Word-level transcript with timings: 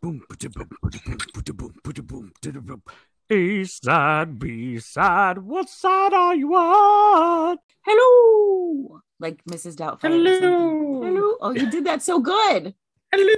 Boom, 0.00 0.22
ba-da-boom, 0.28 0.68
ba-da-boom, 0.80 1.74
ba-da-boom, 1.82 2.32
ba-da-boom. 2.40 2.82
A 3.30 3.64
side, 3.64 4.38
B 4.38 4.78
side, 4.78 5.38
what 5.38 5.68
side 5.68 6.14
are 6.14 6.36
you 6.36 6.54
on? 6.54 7.58
Hello, 7.84 9.00
like 9.18 9.42
Mrs. 9.50 9.74
Doubtfire. 9.74 10.02
Hello. 10.02 11.02
Hello. 11.02 11.36
Oh, 11.40 11.50
you 11.50 11.68
did 11.68 11.84
that 11.86 12.00
so 12.00 12.20
good. 12.20 12.76
Hello. 13.10 13.34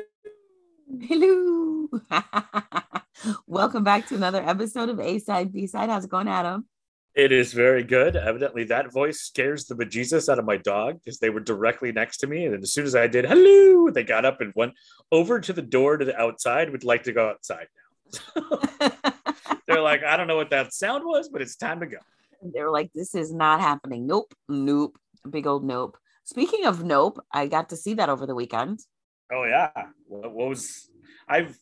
Hello. 1.01 1.89
Welcome 3.47 3.83
back 3.83 4.07
to 4.09 4.15
another 4.15 4.43
episode 4.47 4.91
of 4.91 5.01
A 5.01 5.19
Side, 5.19 5.55
B 5.55 5.67
Side. 5.67 5.89
How's 5.89 6.05
it 6.05 6.11
going, 6.11 6.29
Adam? 6.29 6.67
It 7.15 7.33
is 7.33 7.53
very 7.53 7.83
good. 7.83 8.15
Evidently, 8.15 8.65
that 8.65 8.93
voice 8.93 9.21
scares 9.21 9.65
the 9.65 9.75
bejesus 9.75 10.29
out 10.29 10.39
of 10.39 10.45
my 10.45 10.57
dog 10.57 11.01
because 11.03 11.19
they 11.19 11.31
were 11.31 11.41
directly 11.41 11.91
next 11.91 12.19
to 12.19 12.27
me. 12.29 12.47
And 12.47 12.63
as 12.63 12.73
soon 12.73 12.87
as 12.87 12.95
I 12.95 13.09
did 13.09 13.25
hello, 13.25 13.91
they 13.91 14.05
got 14.05 14.25
up 14.25 14.41
and 14.41 14.53
went 14.55 14.75
over 15.11 15.41
to 15.41 15.53
the 15.53 15.63
door 15.63 15.97
to 15.97 16.05
the 16.05 16.17
outside, 16.17 16.71
would 16.71 16.85
like 16.85 17.03
to 17.05 17.13
go 17.13 17.29
outside 17.31 17.67
now. 17.75 18.91
They're 19.67 19.81
like, 19.81 20.05
I 20.05 20.17
don't 20.17 20.27
know 20.27 20.37
what 20.37 20.51
that 20.51 20.73
sound 20.73 21.05
was, 21.05 21.29
but 21.29 21.43
it's 21.43 21.57
time 21.57 21.81
to 21.81 21.87
go. 21.87 21.99
They're 22.43 22.71
like, 22.71 22.91
this 22.95 23.15
is 23.15 23.33
not 23.33 23.61
happening. 23.61 24.07
Nope. 24.07 24.33
Nope. 24.49 24.97
Big 25.29 25.47
old 25.47 25.65
nope. 25.65 25.99
Speaking 26.25 26.65
of 26.65 26.85
nope, 26.85 27.25
I 27.33 27.47
got 27.47 27.71
to 27.71 27.77
see 27.77 27.95
that 27.95 28.09
over 28.09 28.27
the 28.27 28.35
weekend. 28.35 28.81
Oh 29.33 29.45
yeah. 29.45 29.71
What, 30.07 30.33
what 30.33 30.49
was 30.49 30.89
I've 31.29 31.59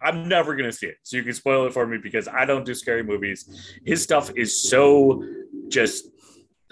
I'm 0.00 0.28
never 0.28 0.54
gonna 0.56 0.72
see 0.72 0.86
it. 0.86 0.96
So 1.02 1.16
you 1.16 1.22
can 1.22 1.34
spoil 1.34 1.66
it 1.66 1.72
for 1.72 1.86
me 1.86 1.98
because 1.98 2.28
I 2.28 2.44
don't 2.44 2.64
do 2.64 2.74
scary 2.74 3.02
movies. 3.02 3.48
His 3.84 4.02
stuff 4.02 4.30
is 4.36 4.62
so 4.68 5.24
just 5.68 6.08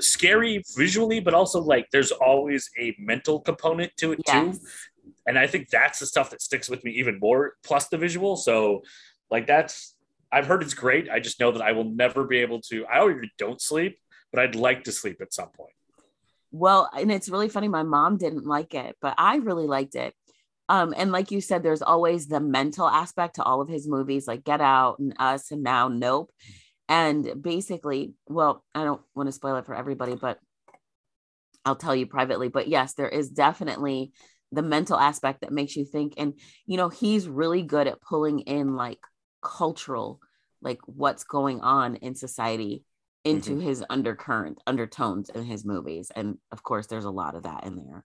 scary 0.01 0.63
visually, 0.77 1.21
but 1.21 1.35
also 1.35 1.61
like 1.61 1.89
there's 1.91 2.13
always 2.13 2.71
a 2.79 2.95
mental 2.99 3.41
component 3.41 3.97
to 3.99 4.13
it 4.13 4.21
too. 4.27 4.55
And 5.27 5.39
I 5.39 5.47
think 5.47 5.71
that's 5.71 5.99
the 5.99 6.07
stuff 6.07 6.31
that 6.31 6.41
sticks 6.41 6.69
with 6.69 6.85
me 6.85 6.93
even 6.93 7.19
more, 7.19 7.55
plus 7.65 7.89
the 7.89 7.99
visual. 7.99 8.37
So 8.37 8.83
like 9.31 9.47
that's 9.47 9.95
I've 10.31 10.47
heard 10.47 10.63
it's 10.63 10.75
great. 10.75 11.09
I 11.09 11.21
just 11.21 11.41
know 11.41 11.53
that 11.53 11.63
I 11.63 11.73
will 11.73 11.85
never 11.85 12.25
be 12.25 12.39
able 12.39 12.61
to 12.63 12.87
I 12.87 13.01
already 13.01 13.33
don't 13.39 13.61
sleep, 13.61 13.99
but 14.33 14.41
I'd 14.41 14.55
like 14.55 14.85
to 14.85 14.93
sleep 14.93 15.21
at 15.21 15.33
some 15.33 15.49
point. 15.49 15.73
Well, 16.53 16.89
and 16.97 17.11
it's 17.11 17.29
really 17.29 17.49
funny. 17.49 17.69
My 17.69 17.83
mom 17.83 18.17
didn't 18.17 18.47
like 18.47 18.75
it, 18.75 18.97
but 19.01 19.15
I 19.19 19.37
really 19.37 19.67
liked 19.67 19.95
it. 19.95 20.15
Um, 20.69 20.95
and 20.97 21.13
like 21.13 21.31
you 21.31 21.41
said, 21.41 21.63
there's 21.63 21.83
always 21.83 22.27
the 22.27 22.41
mental 22.41 22.89
aspect 22.89 23.37
to 23.37 23.43
all 23.43 23.61
of 23.61 23.69
his 23.69 23.87
movies, 23.87 24.27
like 24.27 24.45
Get 24.45 24.61
Out 24.61 24.99
and 24.99 25.15
Us, 25.19 25.51
and 25.51 25.63
now 25.63 25.89
Nope. 25.89 26.31
And 26.89 27.43
basically, 27.43 28.15
well, 28.29 28.65
I 28.75 28.85
don't 28.85 29.01
want 29.15 29.27
to 29.29 29.33
spoil 29.33 29.57
it 29.57 29.67
for 29.67 29.75
everybody, 29.75 30.15
but 30.15 30.39
I'll 31.65 31.77
tell 31.77 31.97
you 31.97 32.07
privately. 32.07 32.49
But 32.49 32.69
yes, 32.69 32.95
there 32.95 33.09
is 33.09 33.29
definitely 33.29 34.13
the 34.53 34.63
mental 34.63 34.97
aspect 34.97 35.41
that 35.41 35.53
makes 35.53 35.75
you 35.75 35.85
think. 35.85 36.15
And 36.17 36.35
you 36.65 36.77
know, 36.77 36.89
he's 36.89 37.29
really 37.29 37.63
good 37.63 37.89
at 37.89 38.01
pulling 38.01 38.41
in 38.41 38.77
like 38.77 39.01
cultural, 39.43 40.21
like 40.63 40.79
what's 40.87 41.25
going 41.25 41.61
on 41.61 41.97
in 41.97 42.15
society 42.15 42.85
into 43.25 43.59
his 43.59 43.85
undercurrent 43.91 44.61
undertones 44.69 45.29
in 45.31 45.43
his 45.43 45.65
movies. 45.65 46.13
And 46.15 46.39
of 46.53 46.63
course, 46.63 46.87
there's 46.87 47.05
a 47.05 47.11
lot 47.11 47.35
of 47.35 47.43
that 47.43 47.65
in 47.65 47.75
there. 47.75 48.05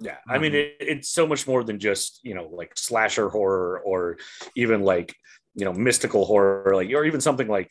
Yeah, 0.00 0.16
I 0.28 0.38
mean, 0.38 0.52
Um, 0.52 0.56
it, 0.56 0.76
it's 0.80 1.08
so 1.08 1.26
much 1.26 1.46
more 1.46 1.62
than 1.62 1.78
just 1.78 2.20
you 2.22 2.34
know 2.34 2.46
like 2.46 2.72
slasher 2.76 3.28
horror 3.28 3.80
or 3.84 4.16
even 4.56 4.82
like 4.82 5.14
you 5.54 5.64
know 5.64 5.72
mystical 5.72 6.24
horror, 6.24 6.72
like 6.74 6.90
or 6.90 7.04
even 7.04 7.20
something 7.20 7.48
like 7.48 7.70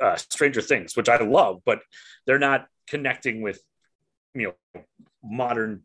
uh, 0.00 0.16
Stranger 0.16 0.60
Things, 0.60 0.96
which 0.96 1.08
I 1.08 1.18
love, 1.22 1.62
but 1.64 1.80
they're 2.26 2.38
not 2.38 2.66
connecting 2.88 3.42
with 3.42 3.60
you 4.34 4.52
know 4.74 4.82
modern 5.22 5.82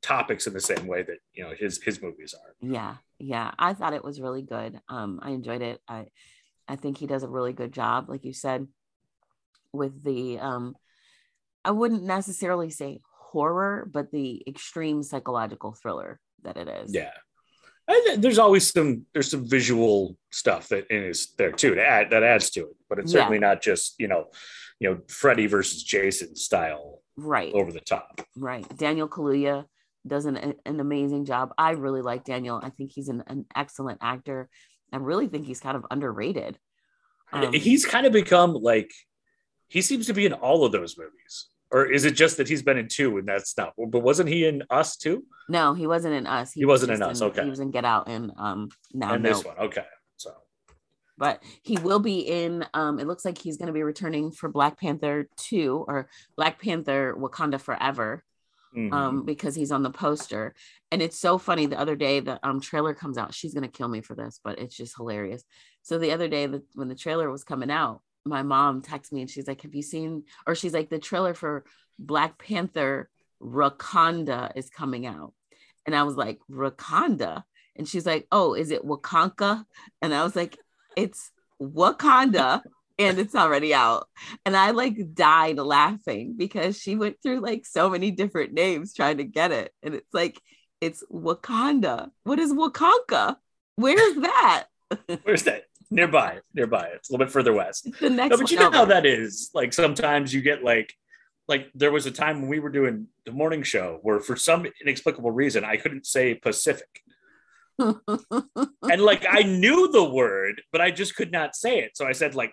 topics 0.00 0.46
in 0.46 0.52
the 0.54 0.60
same 0.60 0.86
way 0.86 1.02
that 1.02 1.18
you 1.34 1.44
know 1.44 1.52
his 1.58 1.82
his 1.82 2.00
movies 2.00 2.34
are. 2.34 2.54
yeah 2.62 2.94
yeah 3.18 3.50
i 3.58 3.74
thought 3.74 3.92
it 3.92 4.04
was 4.04 4.20
really 4.20 4.42
good 4.42 4.80
um 4.88 5.18
i 5.22 5.30
enjoyed 5.30 5.60
it 5.60 5.80
i 5.88 6.06
i 6.68 6.76
think 6.76 6.96
he 6.96 7.06
does 7.06 7.24
a 7.24 7.28
really 7.28 7.52
good 7.52 7.72
job 7.72 8.08
like 8.08 8.24
you 8.24 8.32
said 8.32 8.68
with 9.72 10.04
the 10.04 10.38
um 10.38 10.76
i 11.64 11.70
wouldn't 11.72 12.04
necessarily 12.04 12.70
say 12.70 13.00
horror 13.32 13.88
but 13.92 14.10
the 14.10 14.42
extreme 14.46 15.02
psychological 15.02 15.72
thriller 15.72 16.20
that 16.44 16.56
it 16.56 16.68
is. 16.68 16.94
Yeah. 16.94 17.10
Th- 17.88 18.18
there's 18.18 18.38
always 18.38 18.70
some 18.70 19.06
there's 19.12 19.30
some 19.30 19.48
visual 19.48 20.16
stuff 20.30 20.68
that 20.68 20.86
is 20.90 21.34
there 21.38 21.52
too 21.52 21.74
to 21.74 21.84
add 21.84 22.10
that 22.10 22.22
adds 22.22 22.50
to 22.50 22.60
it, 22.60 22.76
but 22.88 22.98
it's 22.98 23.12
Yeah. 23.12 23.20
certainly 23.20 23.38
not 23.38 23.62
just 23.62 23.94
you 23.98 24.08
know 24.08 24.26
you 24.80 24.88
know 24.90 25.00
Freddy 25.08 25.46
versus 25.46 25.82
Jason 25.82 26.36
style 26.36 27.00
right. 27.16 27.52
over 27.54 27.72
the 27.72 27.80
top. 27.80 28.20
right. 28.36 28.66
Daniel 28.76 29.08
kaluuya 29.08 29.64
does 30.06 30.24
an, 30.26 30.36
an 30.64 30.80
amazing 30.80 31.24
job. 31.24 31.52
I 31.58 31.70
really 31.72 32.02
like 32.02 32.24
daniel. 32.24 32.60
I 32.62 32.70
think 32.70 32.92
he's 32.92 33.08
an, 33.08 33.24
an 33.26 33.46
excellent 33.56 33.98
actor. 34.02 34.48
I 34.92 34.96
really 34.98 35.26
think 35.28 35.46
he's 35.46 35.60
kind 35.60 35.76
of 35.76 35.84
underrated. 35.90 36.58
Um, 37.32 37.52
he's 37.52 37.84
kind 37.84 38.06
of 38.06 38.12
become 38.12 38.54
like 38.54 38.90
he 39.66 39.82
seems 39.82 40.06
to 40.06 40.14
be 40.14 40.24
in 40.24 40.32
all 40.32 40.64
of 40.64 40.72
those 40.72 40.96
movies 40.96 41.48
or 41.70 41.86
is 41.86 42.04
it 42.04 42.12
just 42.12 42.36
that 42.38 42.48
he's 42.48 42.62
been 42.62 42.78
in 42.78 42.88
two 42.88 43.18
and 43.18 43.28
that's 43.28 43.56
not 43.56 43.74
but 43.76 44.00
wasn't 44.00 44.28
he 44.28 44.46
in 44.46 44.62
us 44.70 44.96
too? 44.96 45.24
No 45.48 45.74
he 45.74 45.86
wasn't 45.86 46.14
in 46.14 46.26
us. 46.26 46.52
He 46.52 46.64
wasn't 46.64 46.90
was 46.90 47.00
in 47.00 47.06
Us, 47.06 47.22
okay. 47.22 47.44
he 47.44 47.50
was 47.50 47.60
in 47.60 47.70
get 47.70 47.84
out 47.84 48.08
and 48.08 48.32
um 48.38 48.68
now 48.92 49.14
and 49.14 49.22
no. 49.22 49.30
this 49.30 49.44
one 49.44 49.58
okay 49.58 49.84
so. 50.16 50.32
But 51.16 51.42
he 51.62 51.76
will 51.78 51.98
be 51.98 52.20
in 52.20 52.64
um 52.74 52.98
it 52.98 53.06
looks 53.06 53.24
like 53.24 53.38
he's 53.38 53.56
going 53.56 53.66
to 53.66 53.72
be 53.72 53.82
returning 53.82 54.30
for 54.30 54.48
black 54.48 54.78
panther 54.78 55.28
2 55.36 55.84
or 55.88 56.08
black 56.36 56.60
panther 56.60 57.14
wakanda 57.18 57.60
forever 57.60 58.24
mhm. 58.76 58.92
um 58.92 59.24
because 59.24 59.54
he's 59.54 59.72
on 59.72 59.82
the 59.82 59.90
poster. 59.90 60.54
And 60.90 61.02
it's 61.02 61.18
so 61.18 61.36
funny 61.36 61.66
the 61.66 61.78
other 61.78 61.96
day 61.96 62.20
the 62.20 62.38
um 62.46 62.60
trailer 62.60 62.94
comes 62.94 63.18
out 63.18 63.34
she's 63.34 63.54
going 63.54 63.68
to 63.68 63.76
kill 63.76 63.88
me 63.88 64.00
for 64.00 64.14
this 64.14 64.40
but 64.42 64.58
it's 64.58 64.76
just 64.76 64.96
hilarious. 64.96 65.44
So 65.82 65.98
the 65.98 66.12
other 66.12 66.28
day 66.28 66.46
the, 66.46 66.62
when 66.74 66.88
the 66.88 66.94
trailer 66.94 67.30
was 67.30 67.44
coming 67.44 67.70
out 67.70 68.02
my 68.24 68.42
mom 68.42 68.82
texted 68.82 69.12
me 69.12 69.20
and 69.20 69.30
she's 69.30 69.46
like 69.46 69.62
have 69.62 69.74
you 69.74 69.82
seen 69.82 70.24
or 70.46 70.54
she's 70.54 70.74
like 70.74 70.90
the 70.90 70.98
trailer 70.98 71.34
for 71.34 71.64
black 71.98 72.38
panther 72.38 73.08
wakanda 73.42 74.50
is 74.54 74.70
coming 74.70 75.06
out 75.06 75.32
and 75.86 75.94
i 75.94 76.02
was 76.02 76.16
like 76.16 76.38
wakanda 76.50 77.42
and 77.76 77.88
she's 77.88 78.06
like 78.06 78.26
oh 78.32 78.54
is 78.54 78.70
it 78.70 78.84
wakanka 78.84 79.64
and 80.02 80.14
i 80.14 80.22
was 80.22 80.36
like 80.36 80.58
it's 80.96 81.30
wakanda 81.60 82.62
and 82.98 83.18
it's 83.18 83.34
already 83.34 83.72
out 83.72 84.08
and 84.44 84.56
I 84.56 84.72
like 84.72 85.14
died 85.14 85.58
laughing 85.58 86.34
because 86.36 86.78
she 86.78 86.96
went 86.96 87.16
through 87.22 87.40
like 87.40 87.64
so 87.64 87.88
many 87.88 88.10
different 88.10 88.52
names 88.52 88.92
trying 88.92 89.18
to 89.18 89.24
get 89.24 89.52
it. 89.52 89.72
And 89.82 89.94
it's 89.94 90.12
like, 90.12 90.40
it's 90.80 91.04
Wakanda. 91.12 92.10
What 92.24 92.38
is 92.38 92.52
Wakanka? 92.52 93.36
Where's 93.76 94.16
that? 94.16 94.66
where's 95.22 95.44
that 95.44 95.64
nearby 95.90 96.38
nearby 96.54 96.88
it's 96.94 97.08
a 97.08 97.12
little 97.12 97.24
bit 97.24 97.32
further 97.32 97.52
west 97.52 97.88
the 98.00 98.10
next 98.10 98.30
no, 98.30 98.36
but 98.36 98.50
you 98.50 98.58
know 98.58 98.70
how 98.70 98.84
that 98.84 99.06
is 99.06 99.50
like 99.54 99.72
sometimes 99.72 100.32
you 100.34 100.42
get 100.42 100.62
like 100.62 100.92
like 101.46 101.70
there 101.74 101.90
was 101.90 102.04
a 102.04 102.10
time 102.10 102.40
when 102.40 102.50
we 102.50 102.58
were 102.58 102.68
doing 102.68 103.06
the 103.24 103.32
morning 103.32 103.62
show 103.62 103.98
where 104.02 104.20
for 104.20 104.36
some 104.36 104.66
inexplicable 104.82 105.30
reason 105.30 105.64
i 105.64 105.76
couldn't 105.76 106.06
say 106.06 106.34
pacific 106.34 107.02
and 107.78 109.00
like 109.00 109.24
I 109.28 109.42
knew 109.46 109.90
the 109.90 110.04
word, 110.04 110.62
but 110.72 110.80
I 110.80 110.90
just 110.90 111.16
could 111.16 111.32
not 111.32 111.54
say 111.54 111.80
it. 111.80 111.96
So 111.96 112.06
I 112.06 112.12
said 112.12 112.34
like 112.34 112.52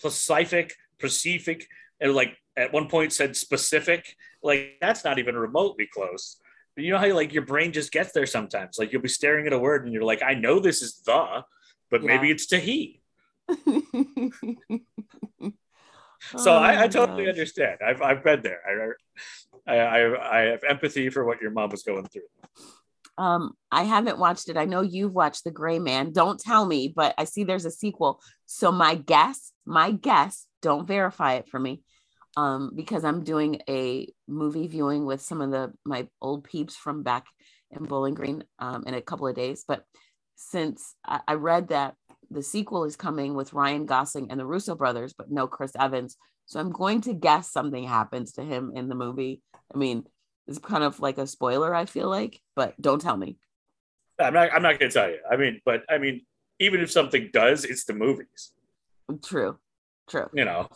Pacific, 0.00 0.72
Pacific, 0.98 1.66
and 2.00 2.14
like 2.14 2.36
at 2.56 2.72
one 2.72 2.88
point 2.88 3.12
said 3.12 3.36
specific. 3.36 4.16
Like 4.42 4.76
that's 4.80 5.04
not 5.04 5.18
even 5.18 5.36
remotely 5.36 5.88
close. 5.92 6.36
But 6.74 6.84
you 6.84 6.92
know 6.92 6.98
how 6.98 7.12
like 7.14 7.32
your 7.32 7.44
brain 7.44 7.72
just 7.72 7.92
gets 7.92 8.12
there 8.12 8.26
sometimes. 8.26 8.78
Like 8.78 8.92
you'll 8.92 9.02
be 9.02 9.08
staring 9.08 9.46
at 9.46 9.52
a 9.52 9.58
word 9.58 9.84
and 9.84 9.92
you're 9.92 10.02
like, 10.02 10.22
I 10.22 10.34
know 10.34 10.58
this 10.58 10.82
is 10.82 11.00
the, 11.04 11.44
but 11.90 12.02
maybe 12.02 12.30
it's 12.30 12.46
to 12.46 12.58
he. 12.58 13.02
Oh 16.32 16.38
So 16.38 16.52
I, 16.54 16.84
I 16.84 16.88
totally 16.88 17.24
gosh. 17.24 17.32
understand. 17.32 17.80
I've 17.86 18.00
I've 18.00 18.24
been 18.24 18.42
there. 18.42 18.96
I, 19.68 19.72
I 19.72 19.76
I 19.76 20.38
I 20.38 20.40
have 20.52 20.64
empathy 20.64 21.10
for 21.10 21.24
what 21.24 21.40
your 21.40 21.50
mom 21.50 21.68
was 21.70 21.82
going 21.82 22.06
through. 22.06 22.22
Um, 23.16 23.52
I 23.70 23.84
haven't 23.84 24.18
watched 24.18 24.48
it. 24.48 24.56
I 24.56 24.64
know 24.64 24.80
you've 24.80 25.14
watched 25.14 25.44
The 25.44 25.50
Gray 25.50 25.78
Man. 25.78 26.12
Don't 26.12 26.40
tell 26.40 26.66
me, 26.66 26.92
but 26.94 27.14
I 27.18 27.24
see 27.24 27.44
there's 27.44 27.66
a 27.66 27.70
sequel. 27.70 28.20
So 28.46 28.72
my 28.72 28.94
guess, 28.94 29.52
my 29.64 29.92
guess, 29.92 30.46
don't 30.62 30.86
verify 30.86 31.34
it 31.34 31.48
for 31.48 31.60
me. 31.60 31.82
Um, 32.36 32.72
because 32.74 33.04
I'm 33.04 33.22
doing 33.22 33.60
a 33.68 34.12
movie 34.26 34.66
viewing 34.66 35.04
with 35.06 35.20
some 35.20 35.40
of 35.40 35.52
the 35.52 35.72
my 35.84 36.08
old 36.20 36.44
peeps 36.44 36.74
from 36.74 37.02
back 37.04 37.26
in 37.70 37.84
Bowling 37.84 38.14
Green 38.14 38.44
um, 38.58 38.84
in 38.86 38.94
a 38.94 39.02
couple 39.02 39.28
of 39.28 39.36
days. 39.36 39.64
But 39.68 39.84
since 40.36 40.94
I, 41.04 41.20
I 41.28 41.34
read 41.34 41.68
that 41.68 41.94
the 42.30 42.42
sequel 42.42 42.84
is 42.84 42.96
coming 42.96 43.34
with 43.34 43.52
Ryan 43.52 43.86
Gosling 43.86 44.30
and 44.30 44.40
the 44.40 44.46
Russo 44.46 44.74
brothers, 44.74 45.12
but 45.16 45.30
no 45.30 45.46
Chris 45.46 45.72
Evans. 45.78 46.16
So 46.46 46.60
I'm 46.60 46.70
going 46.70 47.00
to 47.02 47.14
guess 47.14 47.50
something 47.50 47.84
happens 47.84 48.32
to 48.32 48.42
him 48.42 48.72
in 48.74 48.88
the 48.88 48.94
movie. 48.94 49.40
I 49.74 49.78
mean, 49.78 50.04
it's 50.46 50.58
kind 50.58 50.84
of 50.84 51.00
like 51.00 51.18
a 51.18 51.26
spoiler, 51.26 51.74
I 51.74 51.86
feel 51.86 52.08
like, 52.08 52.40
but 52.54 52.80
don't 52.80 53.00
tell 53.00 53.16
me. 53.16 53.38
I'm 54.18 54.34
not 54.34 54.52
I'm 54.52 54.62
not 54.62 54.78
gonna 54.78 54.92
tell 54.92 55.08
you. 55.08 55.18
I 55.28 55.36
mean, 55.36 55.60
but 55.64 55.82
I 55.88 55.98
mean, 55.98 56.24
even 56.60 56.80
if 56.80 56.90
something 56.90 57.30
does, 57.32 57.64
it's 57.64 57.84
the 57.84 57.94
movies. 57.94 58.52
True. 59.24 59.58
True. 60.08 60.28
You 60.32 60.44
know. 60.44 60.68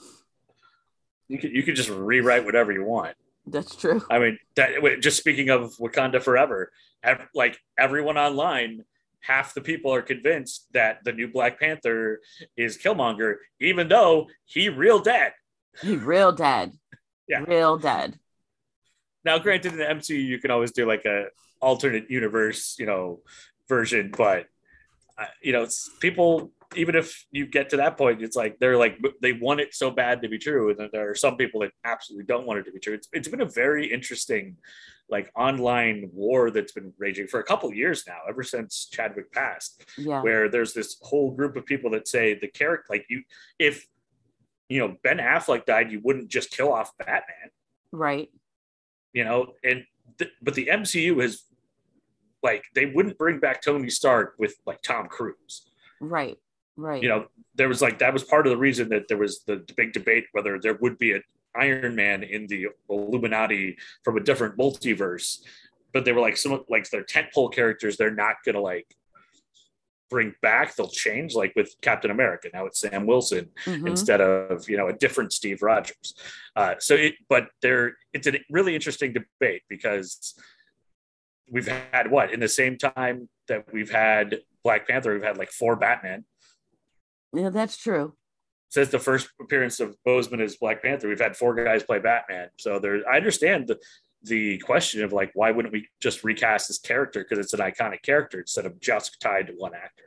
You 1.29 1.39
could 1.39 1.53
you 1.53 1.63
could 1.63 1.77
just 1.77 1.91
rewrite 1.91 2.45
whatever 2.45 2.73
you 2.73 2.85
want. 2.85 3.15
That's 3.47 3.77
true. 3.77 4.03
I 4.11 4.19
mean, 4.19 4.39
that 4.57 4.71
just 5.01 5.19
speaking 5.19 5.51
of 5.51 5.77
Wakanda 5.77 6.23
Forever, 6.23 6.73
ev- 7.03 7.29
like 7.35 7.59
everyone 7.79 8.19
online 8.19 8.85
half 9.21 9.55
the 9.55 9.61
people 9.61 9.93
are 9.93 10.03
convinced 10.03 10.67
that 10.73 11.05
the 11.05 11.13
new 11.13 11.29
Black 11.29 11.59
Panther 11.61 12.21
is 12.57 12.79
Killmonger, 12.79 13.37
even 13.61 13.89
though 13.89 14.29
he 14.45 14.69
real 14.69 14.99
dead. 14.99 15.33
He 15.83 15.97
real 15.97 16.33
dead. 16.33 16.73
Yeah. 17.31 17.45
Real 17.47 17.77
dead. 17.77 18.19
Now, 19.23 19.39
granted, 19.39 19.73
in 19.73 19.79
the 19.79 19.85
MCU, 19.85 20.17
you 20.17 20.39
can 20.39 20.51
always 20.51 20.73
do 20.73 20.87
like 20.87 21.05
a 21.05 21.27
alternate 21.61 22.11
universe, 22.11 22.77
you 22.79 22.87
know, 22.87 23.21
version, 23.69 24.11
but 24.17 24.47
uh, 25.19 25.27
you 25.43 25.53
know, 25.53 25.63
it's 25.63 25.91
people. 26.01 26.53
Even 26.77 26.95
if 26.95 27.27
you 27.31 27.47
get 27.47 27.71
to 27.71 27.79
that 27.79 27.97
point, 27.97 28.23
it's 28.23 28.37
like 28.37 28.59
they're 28.59 28.77
like 28.77 28.99
they 29.23 29.33
want 29.33 29.61
it 29.61 29.75
so 29.75 29.91
bad 29.91 30.23
to 30.23 30.29
be 30.29 30.39
true, 30.39 30.71
and 30.71 30.79
then 30.79 30.91
there 30.93 31.11
are 31.11 31.15
some 31.15 31.37
people 31.37 31.61
that 31.61 31.73
absolutely 31.85 32.27
don't 32.27 32.47
want 32.47 32.61
it 32.61 32.65
to 32.65 32.73
be 32.73 32.79
true. 32.79 32.95
It's 32.95 33.09
it's 33.13 33.29
been 33.29 33.41
a 33.41 33.47
very 33.47 33.93
interesting, 33.93 34.57
like 35.11 35.31
online 35.37 36.11
war 36.13 36.51
that's 36.51 36.73
been 36.73 36.93
raging 36.99 37.27
for 37.27 37.41
a 37.41 37.45
couple 37.45 37.73
years 37.73 38.05
now, 38.07 38.19
ever 38.29 38.43
since 38.43 38.87
Chadwick 38.91 39.33
passed. 39.33 39.85
Yeah. 39.97 40.21
Where 40.23 40.49
there's 40.51 40.75
this 40.75 40.99
whole 41.03 41.31
group 41.33 41.57
of 41.57 41.65
people 41.65 41.91
that 41.93 42.07
say 42.07 42.35
the 42.39 42.49
character, 42.49 42.87
like 42.91 43.07
you, 43.09 43.23
if 43.59 43.87
you 44.69 44.79
know 44.81 44.97
Ben 45.03 45.19
Affleck 45.19 45.65
died, 45.65 45.91
you 45.91 46.01
wouldn't 46.03 46.29
just 46.29 46.51
kill 46.51 46.73
off 46.73 46.97
Batman 46.99 47.51
Right. 47.91 48.29
you 49.15 49.25
know 49.25 49.55
and 49.65 49.85
th- 50.19 50.31
but 50.43 50.53
the 50.55 50.67
mcu 50.71 51.23
has 51.23 51.43
like 52.43 52.65
they 52.75 52.85
wouldn't 52.85 53.17
bring 53.17 53.39
back 53.41 53.63
tony 53.63 53.89
stark 53.89 54.35
with 54.39 54.57
like 54.67 54.83
tom 54.83 55.07
cruise 55.09 55.65
Right. 56.01 56.37
Right. 56.77 57.03
you 57.03 57.09
know 57.09 57.27
there 57.55 57.67
was 57.69 57.81
like 57.81 57.99
that 58.01 58.13
was 58.13 58.25
part 58.25 58.47
of 58.47 58.51
the 58.51 58.59
reason 58.59 58.91
that 58.91 59.09
there 59.09 59.17
was 59.17 59.43
the, 59.45 59.65
the 59.67 59.73
big 59.75 59.95
debate 59.95 60.27
whether 60.33 60.59
there 60.61 60.75
would 60.83 60.99
be 60.99 61.13
an 61.13 61.23
iron 61.57 61.95
man 61.95 62.23
in 62.23 62.47
the 62.47 62.67
illuminati 62.89 63.77
from 64.05 64.17
a 64.17 64.21
different 64.21 64.57
multiverse 64.57 65.39
but 65.93 66.05
they 66.05 66.13
were 66.13 66.21
like 66.21 66.37
some 66.37 66.63
like 66.69 66.89
their 66.91 67.03
tentpole 67.05 67.53
characters 67.53 67.97
they're 67.97 68.15
not 68.15 68.37
gonna 68.45 68.61
like 68.61 68.87
bring 70.11 70.35
back 70.41 70.75
they'll 70.75 70.89
change 70.89 71.35
like 71.35 71.53
with 71.57 71.75
captain 71.83 72.11
america 72.11 72.49
now 72.55 72.65
it's 72.67 72.81
sam 72.81 73.07
wilson 73.07 73.49
Mhm. 73.67 73.89
instead 73.89 74.21
of 74.21 74.69
you 74.69 74.77
know 74.77 74.89
a 74.89 74.93
different 74.93 75.33
Steve 75.33 75.63
Rogers. 75.63 76.15
Uh, 76.57 76.75
so 76.79 76.95
it, 76.95 77.15
but 77.29 77.49
there, 77.63 77.97
it's 78.13 78.27
a 78.27 78.33
really 78.51 78.75
interesting 78.75 79.13
debate 79.13 79.63
because 79.69 80.35
we've 81.51 81.69
had 81.69 82.11
what 82.11 82.33
in 82.33 82.41
the 82.41 82.49
same 82.49 82.77
time 82.79 83.29
that 83.49 83.73
we've 83.73 83.91
had 83.91 84.41
Black 84.65 84.89
Panther, 84.89 85.13
we've 85.15 85.23
had 85.23 85.37
like 85.39 85.51
four 85.51 85.77
Batman. 85.77 86.25
Yeah, 87.33 87.51
that's 87.51 87.77
true. 87.77 88.15
Since 88.71 88.91
the 88.91 88.99
first 88.99 89.31
appearance 89.41 89.81
of 89.81 89.97
Boseman 90.07 90.41
as 90.43 90.57
Black 90.57 90.83
Panther, 90.83 91.09
we've 91.09 91.21
had 91.21 91.37
four 91.37 91.55
guys 91.55 91.83
play 91.83 91.99
Batman. 91.99 92.49
So 92.59 92.79
there, 92.79 93.09
I 93.11 93.17
understand 93.17 93.67
the 93.67 93.79
the 94.25 94.59
question 94.59 95.05
of 95.05 95.13
like 95.13 95.31
why 95.35 95.53
wouldn't 95.53 95.73
we 95.73 95.87
just 96.01 96.25
recast 96.25 96.67
this 96.67 96.79
character 96.79 97.23
because 97.23 97.39
it's 97.39 97.55
an 97.55 97.61
iconic 97.61 98.03
character 98.03 98.41
instead 98.41 98.67
of 98.67 98.81
just 98.81 99.21
tied 99.21 99.47
to 99.47 99.53
one 99.55 99.75
actor. 99.75 100.05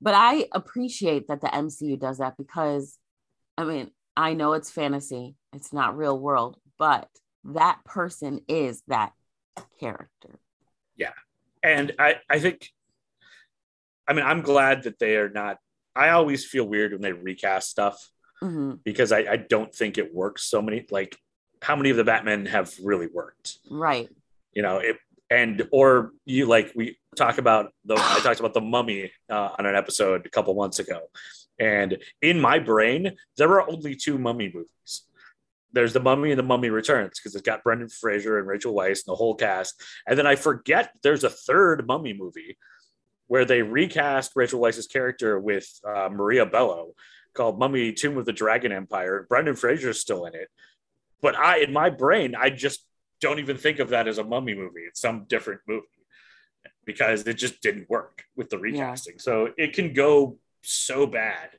But 0.00 0.14
I 0.14 0.46
appreciate 0.52 1.28
that 1.28 1.40
the 1.40 1.48
MCU 1.48 1.98
does 1.98 2.18
that 2.18 2.36
because, 2.36 2.98
I 3.58 3.64
mean, 3.64 3.90
I 4.16 4.34
know 4.34 4.54
it's 4.54 4.70
fantasy, 4.70 5.36
it's 5.52 5.72
not 5.72 5.96
real 5.96 6.18
world, 6.18 6.58
but 6.78 7.08
that 7.44 7.80
person 7.84 8.40
is 8.48 8.82
that 8.88 9.12
character. 9.78 10.38
Yeah. 10.96 11.12
And 11.62 11.92
I, 11.98 12.16
I 12.28 12.38
think 12.38 12.68
I 14.06 14.12
mean 14.12 14.24
I'm 14.24 14.42
glad 14.42 14.84
that 14.84 14.98
they 14.98 15.16
are 15.16 15.28
not 15.28 15.58
I 15.94 16.10
always 16.10 16.44
feel 16.44 16.64
weird 16.64 16.92
when 16.92 17.02
they 17.02 17.12
recast 17.12 17.70
stuff 17.70 17.98
hmm 18.40 18.72
because 18.84 19.12
I, 19.12 19.18
I 19.18 19.36
don't 19.36 19.74
think 19.74 19.98
it 19.98 20.14
works 20.14 20.44
so 20.44 20.62
many 20.62 20.86
like 20.90 21.16
how 21.62 21.76
many 21.76 21.90
of 21.90 21.98
the 21.98 22.04
Batmen 22.04 22.46
have 22.46 22.72
really 22.82 23.06
worked? 23.06 23.58
Right. 23.70 24.08
you 24.54 24.62
know 24.62 24.78
it 24.78 24.96
and 25.30 25.68
or 25.72 26.12
you 26.24 26.46
like 26.46 26.72
we 26.74 26.98
talk 27.16 27.38
about 27.38 27.72
the 27.84 27.94
I 27.94 28.20
talked 28.22 28.40
about 28.40 28.54
the 28.54 28.60
mummy 28.60 29.12
uh, 29.28 29.50
on 29.58 29.66
an 29.66 29.74
episode 29.76 30.26
a 30.26 30.30
couple 30.30 30.54
months 30.54 30.78
ago. 30.78 31.00
And 31.58 31.98
in 32.22 32.40
my 32.40 32.58
brain 32.58 33.16
there 33.36 33.50
are 33.50 33.68
only 33.68 33.94
two 33.94 34.18
mummy 34.18 34.50
movies. 34.52 35.02
There's 35.72 35.92
the 35.92 36.00
mummy 36.00 36.30
and 36.32 36.38
the 36.38 36.42
mummy 36.42 36.70
returns 36.70 37.20
because 37.20 37.34
it's 37.34 37.46
got 37.46 37.62
Brendan 37.62 37.90
Fraser 37.90 38.38
and 38.38 38.48
Rachel 38.48 38.74
Weisz 38.74 39.04
and 39.06 39.12
the 39.12 39.14
whole 39.14 39.36
cast. 39.36 39.80
And 40.06 40.18
then 40.18 40.26
I 40.26 40.34
forget 40.34 40.92
there's 41.02 41.22
a 41.24 41.30
third 41.30 41.86
mummy 41.86 42.12
movie 42.12 42.56
where 43.30 43.44
they 43.44 43.62
recast 43.62 44.32
Rachel 44.34 44.58
Weisz's 44.58 44.88
character 44.88 45.38
with 45.38 45.80
uh, 45.86 46.08
Maria 46.10 46.44
Bello 46.44 46.94
called 47.32 47.60
Mummy 47.60 47.92
Tomb 47.92 48.18
of 48.18 48.26
the 48.26 48.32
Dragon 48.32 48.72
Empire. 48.72 49.24
Brendan 49.28 49.54
Fraser's 49.54 50.00
still 50.00 50.26
in 50.26 50.34
it. 50.34 50.48
But 51.22 51.36
I, 51.36 51.58
in 51.58 51.72
my 51.72 51.90
brain, 51.90 52.34
I 52.34 52.50
just 52.50 52.84
don't 53.20 53.38
even 53.38 53.56
think 53.56 53.78
of 53.78 53.90
that 53.90 54.08
as 54.08 54.18
a 54.18 54.24
mummy 54.24 54.56
movie. 54.56 54.80
It's 54.80 55.00
some 55.00 55.26
different 55.28 55.60
movie 55.68 55.86
because 56.84 57.24
it 57.24 57.34
just 57.34 57.62
didn't 57.62 57.88
work 57.88 58.24
with 58.34 58.50
the 58.50 58.58
recasting. 58.58 59.20
So 59.20 59.50
it 59.56 59.74
can 59.74 59.92
go 59.92 60.38
so 60.62 61.06
bad. 61.06 61.50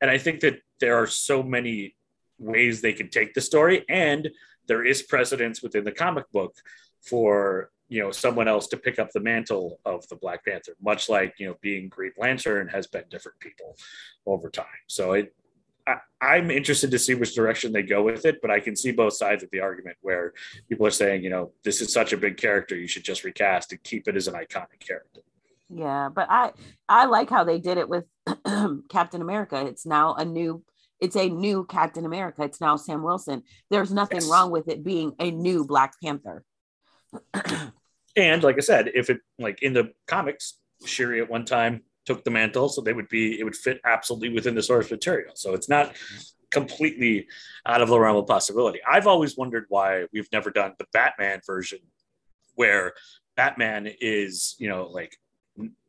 And 0.00 0.10
I 0.10 0.18
think 0.18 0.40
that 0.40 0.60
there 0.80 0.96
are 0.96 1.06
so 1.06 1.44
many 1.44 1.94
ways 2.40 2.80
they 2.80 2.92
can 2.92 3.08
take 3.08 3.34
the 3.34 3.40
story. 3.40 3.84
And 3.88 4.30
there 4.66 4.84
is 4.84 5.00
precedence 5.00 5.62
within 5.62 5.84
the 5.84 5.92
comic 5.92 6.28
book 6.32 6.56
for 7.02 7.70
you 7.90 8.00
know 8.00 8.10
someone 8.10 8.48
else 8.48 8.68
to 8.68 8.76
pick 8.76 8.98
up 8.98 9.10
the 9.12 9.20
mantle 9.20 9.78
of 9.84 10.08
the 10.08 10.16
Black 10.16 10.44
Panther, 10.44 10.74
much 10.80 11.08
like 11.08 11.34
you 11.38 11.46
know 11.48 11.56
being 11.60 11.88
Green 11.88 12.12
Lantern 12.16 12.68
has 12.68 12.86
been 12.86 13.04
different 13.10 13.38
people 13.40 13.76
over 14.24 14.48
time. 14.48 14.66
So 14.86 15.12
it, 15.12 15.34
I, 15.86 15.96
I'm 16.22 16.50
interested 16.50 16.90
to 16.92 16.98
see 16.98 17.14
which 17.14 17.34
direction 17.34 17.72
they 17.72 17.82
go 17.82 18.02
with 18.02 18.24
it, 18.24 18.40
but 18.40 18.50
I 18.50 18.60
can 18.60 18.76
see 18.76 18.92
both 18.92 19.14
sides 19.14 19.42
of 19.42 19.50
the 19.50 19.60
argument 19.60 19.96
where 20.02 20.32
people 20.68 20.86
are 20.86 20.90
saying, 20.92 21.24
you 21.24 21.30
know, 21.30 21.52
this 21.64 21.80
is 21.80 21.92
such 21.92 22.12
a 22.12 22.16
big 22.16 22.36
character, 22.36 22.76
you 22.76 22.86
should 22.86 23.04
just 23.04 23.24
recast 23.24 23.72
and 23.72 23.82
keep 23.82 24.06
it 24.06 24.16
as 24.16 24.28
an 24.28 24.34
iconic 24.34 24.80
character. 24.80 25.20
Yeah, 25.68 26.08
but 26.14 26.28
I 26.30 26.52
I 26.88 27.06
like 27.06 27.28
how 27.28 27.44
they 27.44 27.58
did 27.58 27.76
it 27.76 27.88
with 27.88 28.04
Captain 28.88 29.20
America. 29.20 29.64
It's 29.66 29.84
now 29.84 30.14
a 30.14 30.24
new 30.24 30.62
it's 31.00 31.16
a 31.16 31.28
new 31.28 31.64
Captain 31.64 32.04
America. 32.04 32.42
It's 32.42 32.60
now 32.60 32.76
Sam 32.76 33.02
Wilson. 33.02 33.42
There's 33.70 33.92
nothing 33.92 34.20
Yes. 34.20 34.30
wrong 34.30 34.50
with 34.50 34.68
it 34.68 34.84
being 34.84 35.14
a 35.18 35.30
new 35.30 35.64
Black 35.64 35.94
Panther. 36.02 36.44
And 38.16 38.42
like 38.42 38.56
I 38.56 38.60
said, 38.60 38.90
if 38.94 39.10
it 39.10 39.20
like 39.38 39.62
in 39.62 39.72
the 39.72 39.92
comics, 40.06 40.58
Shuri 40.84 41.20
at 41.20 41.30
one 41.30 41.44
time 41.44 41.82
took 42.06 42.24
the 42.24 42.30
mantle, 42.30 42.68
so 42.68 42.80
they 42.80 42.92
would 42.92 43.08
be 43.08 43.38
it 43.38 43.44
would 43.44 43.56
fit 43.56 43.80
absolutely 43.84 44.30
within 44.30 44.54
the 44.54 44.62
source 44.62 44.90
material. 44.90 45.32
So 45.34 45.54
it's 45.54 45.68
not 45.68 45.94
completely 46.50 47.28
out 47.66 47.80
of 47.80 47.88
the 47.88 47.98
realm 47.98 48.16
of 48.16 48.26
possibility. 48.26 48.80
I've 48.88 49.06
always 49.06 49.36
wondered 49.36 49.66
why 49.68 50.06
we've 50.12 50.28
never 50.32 50.50
done 50.50 50.74
the 50.78 50.86
Batman 50.92 51.40
version 51.46 51.78
where 52.56 52.94
Batman 53.36 53.88
is, 54.00 54.56
you 54.58 54.68
know, 54.68 54.88
like 54.88 55.16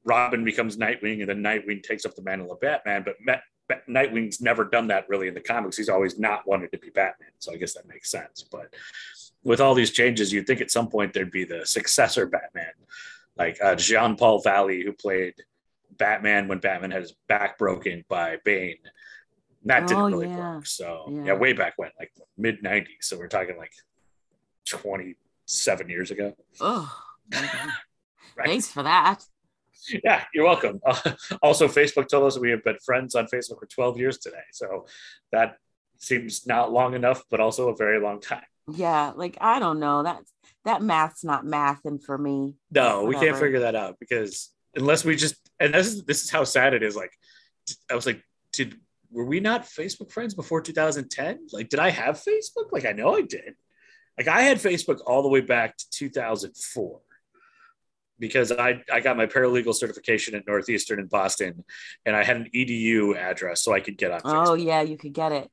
Robin 0.04 0.44
becomes 0.44 0.78
Nightwing 0.78 1.22
and 1.22 1.30
then 1.30 1.44
Nightwing 1.44 1.84
takes 1.84 2.06
up 2.06 2.16
the 2.16 2.22
mantle 2.22 2.52
of 2.52 2.62
Batman, 2.62 3.04
but 3.04 3.16
Bat- 3.26 3.44
Bat- 3.68 3.88
Nightwing's 3.90 4.42
never 4.42 4.66
done 4.66 4.88
that 4.88 5.10
really 5.10 5.28
in 5.28 5.34
the 5.34 5.42
comics. 5.42 5.78
He's 5.78 5.90
always 5.90 6.20
not 6.20 6.48
wanted 6.48 6.72
to 6.72 6.78
be 6.78 6.90
Batman. 6.90 7.30
So 7.40 7.52
I 7.54 7.58
guess 7.58 7.74
that 7.74 7.88
makes 7.88 8.10
sense. 8.10 8.46
But 8.50 8.74
with 9.44 9.60
all 9.60 9.74
these 9.74 9.92
changes, 9.92 10.32
you'd 10.32 10.48
think 10.48 10.62
at 10.62 10.72
some 10.72 10.88
point 10.90 11.14
there'd 11.14 11.32
be 11.32 11.44
the 11.46 11.66
successor 11.66 12.26
Batman, 12.28 12.72
like 13.38 13.58
uh, 13.64 13.76
Jean 13.76 14.16
Paul 14.16 14.40
Valley, 14.42 14.84
who 14.84 14.94
played 14.94 15.34
Batman 15.98 16.48
when 16.48 16.60
Batman 16.60 16.92
had 16.92 17.02
his 17.04 17.14
back 17.28 17.58
broken 17.58 18.04
by 18.08 18.38
Bane. 18.46 18.78
That 19.66 19.88
didn't 19.88 20.04
Oh, 20.04 20.08
really 20.10 20.28
yeah. 20.28 20.56
work. 20.56 20.66
So 20.68 21.06
Yeah. 21.12 21.24
yeah. 21.26 21.34
way 21.34 21.54
back 21.54 21.74
when, 21.78 21.92
like 22.00 22.12
mid 22.38 22.64
'90s. 22.64 23.02
So 23.02 23.18
we're 23.18 23.28
talking 23.28 23.58
like 23.58 23.74
27 24.66 25.90
years 25.90 26.12
ago. 26.12 26.34
Oh, 26.60 26.92
Right? 28.38 28.48
thanks 28.48 28.68
for 28.72 28.84
that. 28.84 29.24
Yeah, 30.04 30.24
you're 30.34 30.46
welcome. 30.46 30.80
Uh, 30.86 30.96
also, 31.42 31.68
Facebook 31.68 32.08
told 32.08 32.26
us 32.28 32.38
we 32.40 32.52
have 32.52 32.64
been 32.64 32.78
friends 32.86 33.16
on 33.16 33.26
Facebook 33.26 33.60
for 33.60 33.66
12 33.66 33.98
years 33.98 34.18
today. 34.20 34.44
So 34.52 34.86
that 35.32 35.58
seems 35.98 36.48
not 36.48 36.72
long 36.72 36.94
enough, 36.94 37.24
but 37.30 37.40
also 37.40 37.70
a 37.70 37.76
very 37.76 38.00
long 38.00 38.22
time. 38.22 38.44
Yeah, 38.70 39.14
like 39.16 39.38
I 39.42 39.60
don't 39.60 39.80
know. 39.80 40.04
That's 40.04 40.32
that 40.66 40.82
math's 40.82 41.24
not 41.24 41.46
mathing 41.46 42.04
for 42.04 42.18
me. 42.18 42.56
No, 42.72 43.06
we 43.06 43.16
can't 43.16 43.38
figure 43.38 43.62
that 43.62 43.76
out 43.76 43.98
because 44.00 44.52
unless 44.76 45.04
we 45.04 45.16
just 45.16 45.36
and 45.60 45.74
this 45.74 45.88
is 45.88 46.04
this 46.04 46.24
is 46.24 46.30
how 46.30 46.44
sad 46.44 46.74
it 46.74 46.84
is. 46.84 46.96
Like 46.96 47.12
I 47.90 47.96
was 47.96 48.06
like, 48.06 48.24
did 48.54 48.76
were 49.12 49.26
we 49.26 49.40
not 49.40 49.64
Facebook 49.64 50.12
friends 50.12 50.34
before 50.34 50.62
2010? 50.62 51.48
Like, 51.52 51.70
did 51.70 51.80
I 51.80 51.90
have 51.90 52.16
Facebook? 52.16 52.72
Like, 52.72 52.86
I 52.86 52.94
know 52.94 53.16
I 53.16 53.22
did. 53.22 53.56
Like, 54.18 54.28
I 54.28 54.42
had 54.44 54.58
Facebook 54.58 55.02
all 55.06 55.22
the 55.22 55.30
way 55.30 55.42
back 55.42 55.78
to 55.78 55.90
2004 55.92 57.02
because 58.20 58.52
I 58.52 58.82
I 58.92 59.00
got 59.00 59.18
my 59.18 59.26
paralegal 59.26 59.74
certification 59.74 60.36
at 60.36 60.46
Northeastern 60.48 61.00
in 61.00 61.08
Boston, 61.08 61.66
and 62.06 62.16
I 62.16 62.24
had 62.24 62.38
an 62.38 62.48
edu 62.56 63.18
address 63.18 63.64
so 63.64 63.74
I 63.74 63.80
could 63.80 63.98
get 63.98 64.12
on 64.12 64.22
oh, 64.24 64.30
Facebook. 64.30 64.48
Oh 64.48 64.54
yeah, 64.54 64.82
you 64.82 64.98
could 64.98 65.14
get 65.14 65.32
it. 65.32 65.52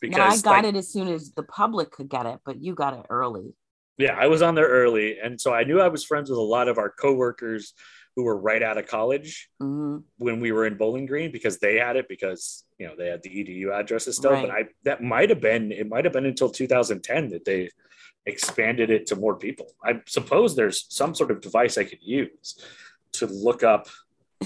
Because 0.00 0.16
Now 0.18 0.28
I 0.28 0.36
got 0.38 0.64
like, 0.64 0.74
it 0.74 0.78
as 0.78 0.92
soon 0.92 1.08
as 1.08 1.32
the 1.32 1.42
public 1.42 1.90
could 1.90 2.08
get 2.08 2.26
it, 2.26 2.40
but 2.44 2.62
you 2.62 2.74
got 2.74 2.94
it 2.94 3.06
early. 3.10 3.54
yeah, 3.98 4.16
I 4.18 4.26
was 4.28 4.42
on 4.42 4.54
there 4.54 4.68
early, 4.68 5.18
and 5.18 5.40
so 5.40 5.52
I 5.52 5.64
knew 5.64 5.80
I 5.80 5.88
was 5.88 6.04
friends 6.04 6.30
with 6.30 6.38
a 6.38 6.42
lot 6.42 6.68
of 6.68 6.78
our 6.78 6.90
coworkers 6.90 7.74
who 8.16 8.24
were 8.24 8.36
right 8.36 8.62
out 8.62 8.76
of 8.76 8.86
college 8.86 9.48
hmm 9.60 9.98
when 10.18 10.40
we 10.40 10.52
were 10.52 10.66
in 10.66 10.76
Bowling 10.76 11.06
Green 11.06 11.30
because 11.30 11.58
they 11.58 11.76
had 11.76 11.96
it 11.96 12.08
because 12.08 12.64
you 12.78 12.86
know 12.86 12.94
they 12.96 13.08
had 13.08 13.22
the 13.22 13.30
edu 13.30 13.72
addresses 13.72 14.16
still. 14.16 14.32
But 14.32 14.50
I 14.50 14.64
that 14.84 15.02
might 15.02 15.30
have 15.30 15.40
been 15.40 15.72
it 15.72 15.88
might 15.88 16.04
have 16.04 16.12
been 16.12 16.26
until 16.26 16.50
2010 16.50 17.28
that 17.30 17.44
they 17.44 17.70
expanded 18.26 18.90
it 18.90 19.06
to 19.06 19.16
more 19.16 19.36
people. 19.36 19.66
I 19.84 20.00
suppose 20.06 20.54
there's 20.54 20.86
some 20.88 21.14
sort 21.14 21.30
of 21.30 21.40
device 21.40 21.78
I 21.78 21.84
could 21.84 22.02
use 22.02 22.58
to 23.12 23.26
look 23.26 23.62
up, 23.62 23.88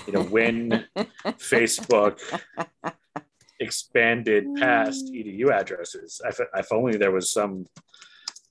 you 0.06 0.12
know, 0.12 0.23
when 0.23 0.84
Facebook 1.26 2.20
expanded 3.64 4.44
past 4.56 5.12
edu 5.12 5.50
addresses. 5.50 6.21
If, 6.25 6.40
if 6.54 6.73
only 6.73 6.97
there 6.97 7.11
was 7.11 7.30
some 7.30 7.66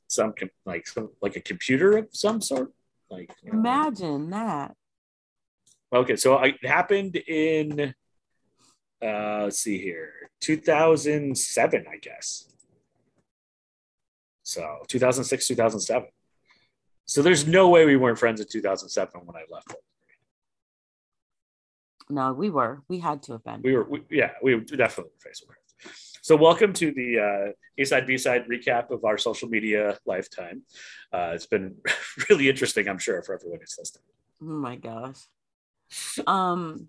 some 0.07 0.33
like 0.65 0.85
some 0.87 1.09
like 1.21 1.35
a 1.35 1.41
computer 1.41 1.97
of 1.97 2.07
some 2.11 2.41
sort. 2.41 2.71
Like 3.09 3.31
you 3.43 3.51
know. 3.51 3.59
imagine 3.59 4.29
that. 4.31 4.75
Okay, 5.93 6.15
so 6.15 6.41
it 6.41 6.65
happened 6.65 7.15
in 7.15 7.93
uh 9.03 9.41
let's 9.43 9.59
see 9.59 9.77
here 9.77 10.13
2007 10.39 11.85
i 11.91 11.97
guess 11.97 12.47
so 14.43 14.77
2006 14.87 15.47
2007 15.47 16.07
so 17.05 17.21
there's 17.21 17.45
no 17.45 17.69
way 17.69 17.85
we 17.85 17.97
weren't 17.97 18.17
friends 18.17 18.39
in 18.39 18.47
2007 18.47 19.21
when 19.25 19.35
i 19.35 19.43
left 19.51 19.75
no 22.09 22.33
we 22.33 22.49
were 22.49 22.81
we 22.87 22.99
had 22.99 23.21
to 23.23 23.33
have 23.33 23.43
been 23.43 23.61
we 23.63 23.73
were 23.73 23.83
we, 23.83 24.01
yeah 24.09 24.31
we 24.41 24.59
definitely 24.59 25.11
were 25.11 25.31
facebook 25.31 25.55
so 26.23 26.37
welcome 26.37 26.71
to 26.71 26.93
the 26.93 27.19
uh, 27.19 27.51
A 27.77 27.83
side 27.83 28.07
B 28.07 28.17
side 28.17 28.45
recap 28.47 28.91
of 28.91 29.03
our 29.03 29.17
social 29.17 29.49
media 29.49 29.97
lifetime. 30.05 30.61
Uh, 31.11 31.31
it's 31.35 31.47
been 31.47 31.75
really 32.29 32.47
interesting, 32.47 32.87
I'm 32.87 32.97
sure, 32.97 33.21
for 33.23 33.35
everyone 33.35 33.59
who's 33.59 33.75
listening. 33.77 34.05
Oh 34.41 34.45
my 34.45 34.77
gosh. 34.77 35.19
Um, 36.25 36.87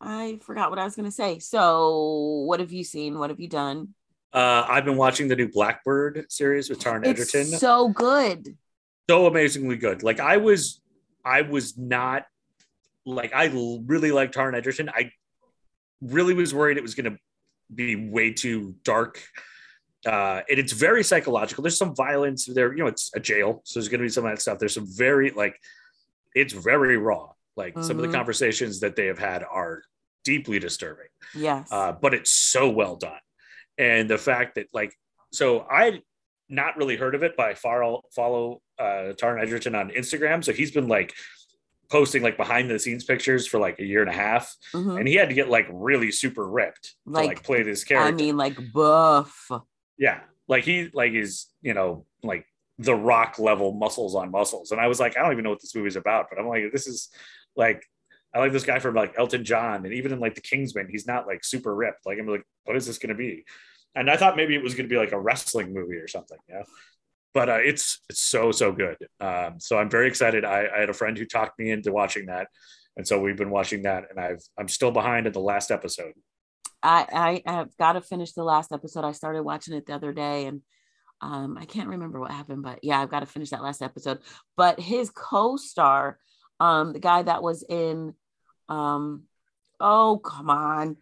I 0.00 0.38
forgot 0.40 0.70
what 0.70 0.78
I 0.78 0.84
was 0.84 0.96
going 0.96 1.04
to 1.04 1.12
say. 1.14 1.40
So, 1.40 2.44
what 2.46 2.60
have 2.60 2.72
you 2.72 2.84
seen? 2.84 3.18
What 3.18 3.28
have 3.28 3.38
you 3.38 3.48
done? 3.48 3.94
Uh, 4.32 4.64
I've 4.66 4.86
been 4.86 4.96
watching 4.96 5.28
the 5.28 5.36
new 5.36 5.48
Blackbird 5.48 6.24
series 6.32 6.70
with 6.70 6.78
Taron 6.78 7.06
Egerton. 7.06 7.44
So 7.44 7.90
good. 7.90 8.56
So 9.10 9.26
amazingly 9.26 9.76
good. 9.76 10.02
Like 10.02 10.20
I 10.20 10.38
was, 10.38 10.80
I 11.22 11.42
was 11.42 11.76
not 11.76 12.24
like 13.04 13.34
I 13.34 13.46
really 13.46 14.12
like 14.12 14.32
Taron 14.32 14.54
Egerton. 14.54 14.88
I 14.88 15.10
really 16.00 16.34
was 16.34 16.54
worried 16.54 16.76
it 16.76 16.82
was 16.82 16.94
going 16.94 17.12
to 17.12 17.18
be 17.74 17.96
way 17.96 18.32
too 18.32 18.74
dark. 18.84 19.22
Uh, 20.04 20.42
and 20.50 20.58
it's 20.58 20.72
very 20.72 21.04
psychological. 21.04 21.62
There's 21.62 21.78
some 21.78 21.94
violence 21.94 22.46
there. 22.46 22.72
You 22.72 22.80
know, 22.80 22.88
it's 22.88 23.10
a 23.14 23.20
jail, 23.20 23.62
so 23.64 23.78
there's 23.78 23.88
going 23.88 24.00
to 24.00 24.04
be 24.04 24.10
some 24.10 24.24
of 24.24 24.32
that 24.32 24.42
stuff. 24.42 24.58
There's 24.58 24.74
some 24.74 24.88
very 24.88 25.30
like, 25.30 25.56
it's 26.34 26.52
very 26.52 26.96
raw. 26.96 27.30
Like 27.56 27.74
mm-hmm. 27.74 27.82
some 27.82 27.96
of 27.96 28.02
the 28.02 28.08
mm-hmm. 28.08 28.16
conversations 28.16 28.80
that 28.80 28.96
they 28.96 29.06
have 29.06 29.18
had 29.18 29.44
are 29.44 29.82
deeply 30.24 30.58
disturbing. 30.58 31.06
Yes. 31.34 31.70
Uh, 31.70 31.92
but 31.92 32.14
it's 32.14 32.30
so 32.30 32.68
well 32.70 32.96
done. 32.96 33.20
And 33.78 34.08
the 34.08 34.18
fact 34.18 34.56
that 34.56 34.66
like, 34.72 34.92
so 35.32 35.60
I 35.70 36.02
not 36.48 36.76
really 36.76 36.96
heard 36.96 37.14
of 37.14 37.22
it, 37.22 37.34
but 37.36 37.46
I 37.46 37.54
follow, 37.54 38.02
follow 38.14 38.60
uh, 38.78 39.14
Taron 39.14 39.40
Egerton 39.40 39.74
on 39.74 39.90
Instagram. 39.90 40.44
So 40.44 40.52
he's 40.52 40.70
been 40.70 40.88
like 40.88 41.14
posting 41.92 42.22
like 42.22 42.38
behind 42.38 42.70
the 42.70 42.78
scenes 42.78 43.04
pictures 43.04 43.46
for 43.46 43.60
like 43.60 43.78
a 43.78 43.84
year 43.84 44.00
and 44.00 44.10
a 44.10 44.14
half. 44.14 44.56
Mm-hmm. 44.74 44.96
And 44.96 45.06
he 45.06 45.14
had 45.14 45.28
to 45.28 45.34
get 45.34 45.50
like 45.50 45.66
really 45.70 46.10
super 46.10 46.48
ripped 46.48 46.94
like, 47.04 47.22
to 47.22 47.28
like 47.28 47.42
play 47.44 47.62
this 47.62 47.84
character. 47.84 48.08
I 48.08 48.12
mean, 48.12 48.38
like 48.38 48.58
buff. 48.72 49.50
Yeah. 49.98 50.20
Like 50.48 50.64
he 50.64 50.88
like 50.94 51.12
is, 51.12 51.46
you 51.60 51.74
know, 51.74 52.06
like 52.22 52.46
the 52.78 52.94
rock 52.94 53.38
level 53.38 53.72
muscles 53.72 54.14
on 54.14 54.30
muscles. 54.30 54.72
And 54.72 54.80
I 54.80 54.86
was 54.86 54.98
like, 54.98 55.18
I 55.18 55.22
don't 55.22 55.32
even 55.32 55.44
know 55.44 55.50
what 55.50 55.60
this 55.60 55.74
movie's 55.74 55.96
about, 55.96 56.26
but 56.30 56.40
I'm 56.40 56.48
like, 56.48 56.72
this 56.72 56.86
is 56.86 57.10
like 57.56 57.84
I 58.34 58.38
like 58.38 58.52
this 58.52 58.64
guy 58.64 58.78
from 58.78 58.94
like 58.94 59.14
Elton 59.18 59.44
John, 59.44 59.84
and 59.84 59.92
even 59.92 60.12
in 60.12 60.18
like 60.18 60.34
the 60.34 60.40
Kingsman, 60.40 60.88
he's 60.90 61.06
not 61.06 61.26
like 61.26 61.44
super 61.44 61.74
ripped. 61.74 62.06
Like 62.06 62.18
I'm 62.18 62.26
like, 62.26 62.44
what 62.64 62.76
is 62.76 62.86
this 62.86 62.98
going 62.98 63.10
to 63.10 63.14
be? 63.14 63.44
And 63.94 64.10
I 64.10 64.16
thought 64.16 64.36
maybe 64.36 64.54
it 64.54 64.62
was 64.62 64.74
going 64.74 64.88
to 64.88 64.92
be 64.92 64.98
like 64.98 65.12
a 65.12 65.20
wrestling 65.20 65.74
movie 65.74 65.96
or 65.96 66.08
something, 66.08 66.38
yeah. 66.48 66.62
But 67.34 67.48
uh, 67.48 67.58
it's 67.62 68.00
it's 68.10 68.20
so 68.20 68.52
so 68.52 68.72
good. 68.72 68.96
Um, 69.20 69.58
so 69.58 69.78
I'm 69.78 69.90
very 69.90 70.08
excited. 70.08 70.44
I, 70.44 70.66
I 70.74 70.80
had 70.80 70.90
a 70.90 70.94
friend 70.94 71.16
who 71.16 71.24
talked 71.24 71.58
me 71.58 71.70
into 71.70 71.92
watching 71.92 72.26
that, 72.26 72.48
and 72.96 73.06
so 73.06 73.20
we've 73.20 73.36
been 73.36 73.50
watching 73.50 73.82
that, 73.82 74.04
and 74.10 74.20
I've 74.20 74.42
I'm 74.58 74.68
still 74.68 74.90
behind 74.90 75.26
at 75.26 75.32
the 75.32 75.40
last 75.40 75.70
episode. 75.70 76.12
I 76.82 77.42
I 77.46 77.50
have 77.50 77.76
got 77.78 77.94
to 77.94 78.00
finish 78.00 78.32
the 78.32 78.44
last 78.44 78.72
episode. 78.72 79.04
I 79.04 79.12
started 79.12 79.42
watching 79.42 79.74
it 79.74 79.86
the 79.86 79.94
other 79.94 80.12
day, 80.12 80.46
and 80.46 80.60
um, 81.22 81.56
I 81.58 81.64
can't 81.64 81.88
remember 81.88 82.20
what 82.20 82.32
happened, 82.32 82.62
but 82.62 82.80
yeah, 82.82 83.00
I've 83.00 83.10
got 83.10 83.20
to 83.20 83.26
finish 83.26 83.50
that 83.50 83.62
last 83.62 83.80
episode. 83.80 84.18
But 84.56 84.80
his 84.80 85.08
co-star, 85.08 86.18
um, 86.58 86.92
the 86.92 86.98
guy 86.98 87.22
that 87.22 87.42
was 87.42 87.64
in 87.68 88.14
um, 88.68 89.24
oh 89.80 90.20
come 90.24 90.50
on. 90.50 90.96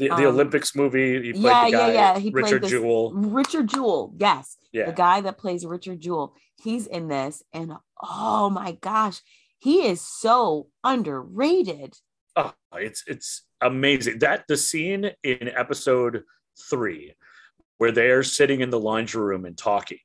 The, 0.00 0.08
the 0.08 0.14
um, 0.14 0.34
Olympics 0.34 0.74
movie. 0.74 1.22
He 1.22 1.32
played 1.32 1.42
yeah, 1.44 1.64
the 1.66 1.70
guy, 1.70 1.86
yeah, 1.88 1.92
yeah. 2.14 2.18
He 2.18 2.30
Richard 2.30 2.64
Jewell. 2.64 3.12
Richard 3.12 3.68
Jewell, 3.68 4.14
yes. 4.18 4.56
Yeah. 4.72 4.86
The 4.86 4.92
guy 4.92 5.20
that 5.20 5.38
plays 5.38 5.64
Richard 5.64 6.00
Jewell. 6.00 6.34
He's 6.62 6.86
in 6.86 7.08
this, 7.08 7.42
and 7.52 7.74
oh 8.02 8.50
my 8.50 8.72
gosh, 8.80 9.20
he 9.58 9.86
is 9.86 10.00
so 10.00 10.68
underrated. 10.82 11.94
Oh, 12.34 12.52
it's 12.72 13.04
it's 13.06 13.42
amazing. 13.60 14.20
That 14.20 14.44
the 14.48 14.56
scene 14.56 15.10
in 15.22 15.48
episode 15.48 16.24
three 16.68 17.14
where 17.78 17.92
they're 17.92 18.22
sitting 18.22 18.60
in 18.60 18.70
the 18.70 18.80
laundry 18.80 19.22
room 19.22 19.44
and 19.44 19.56
talking 19.56 19.98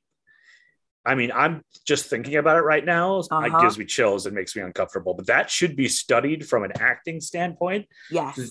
I 1.06 1.14
mean, 1.14 1.30
I'm 1.32 1.62
just 1.86 2.06
thinking 2.06 2.34
about 2.34 2.56
it 2.56 2.62
right 2.62 2.84
now. 2.84 3.20
Uh-huh. 3.20 3.40
It 3.46 3.62
gives 3.62 3.78
me 3.78 3.84
chills 3.84 4.26
and 4.26 4.34
makes 4.34 4.56
me 4.56 4.62
uncomfortable. 4.62 5.14
But 5.14 5.28
that 5.28 5.48
should 5.48 5.76
be 5.76 5.86
studied 5.86 6.48
from 6.48 6.64
an 6.64 6.72
acting 6.80 7.20
standpoint. 7.20 7.86
Yes. 8.10 8.50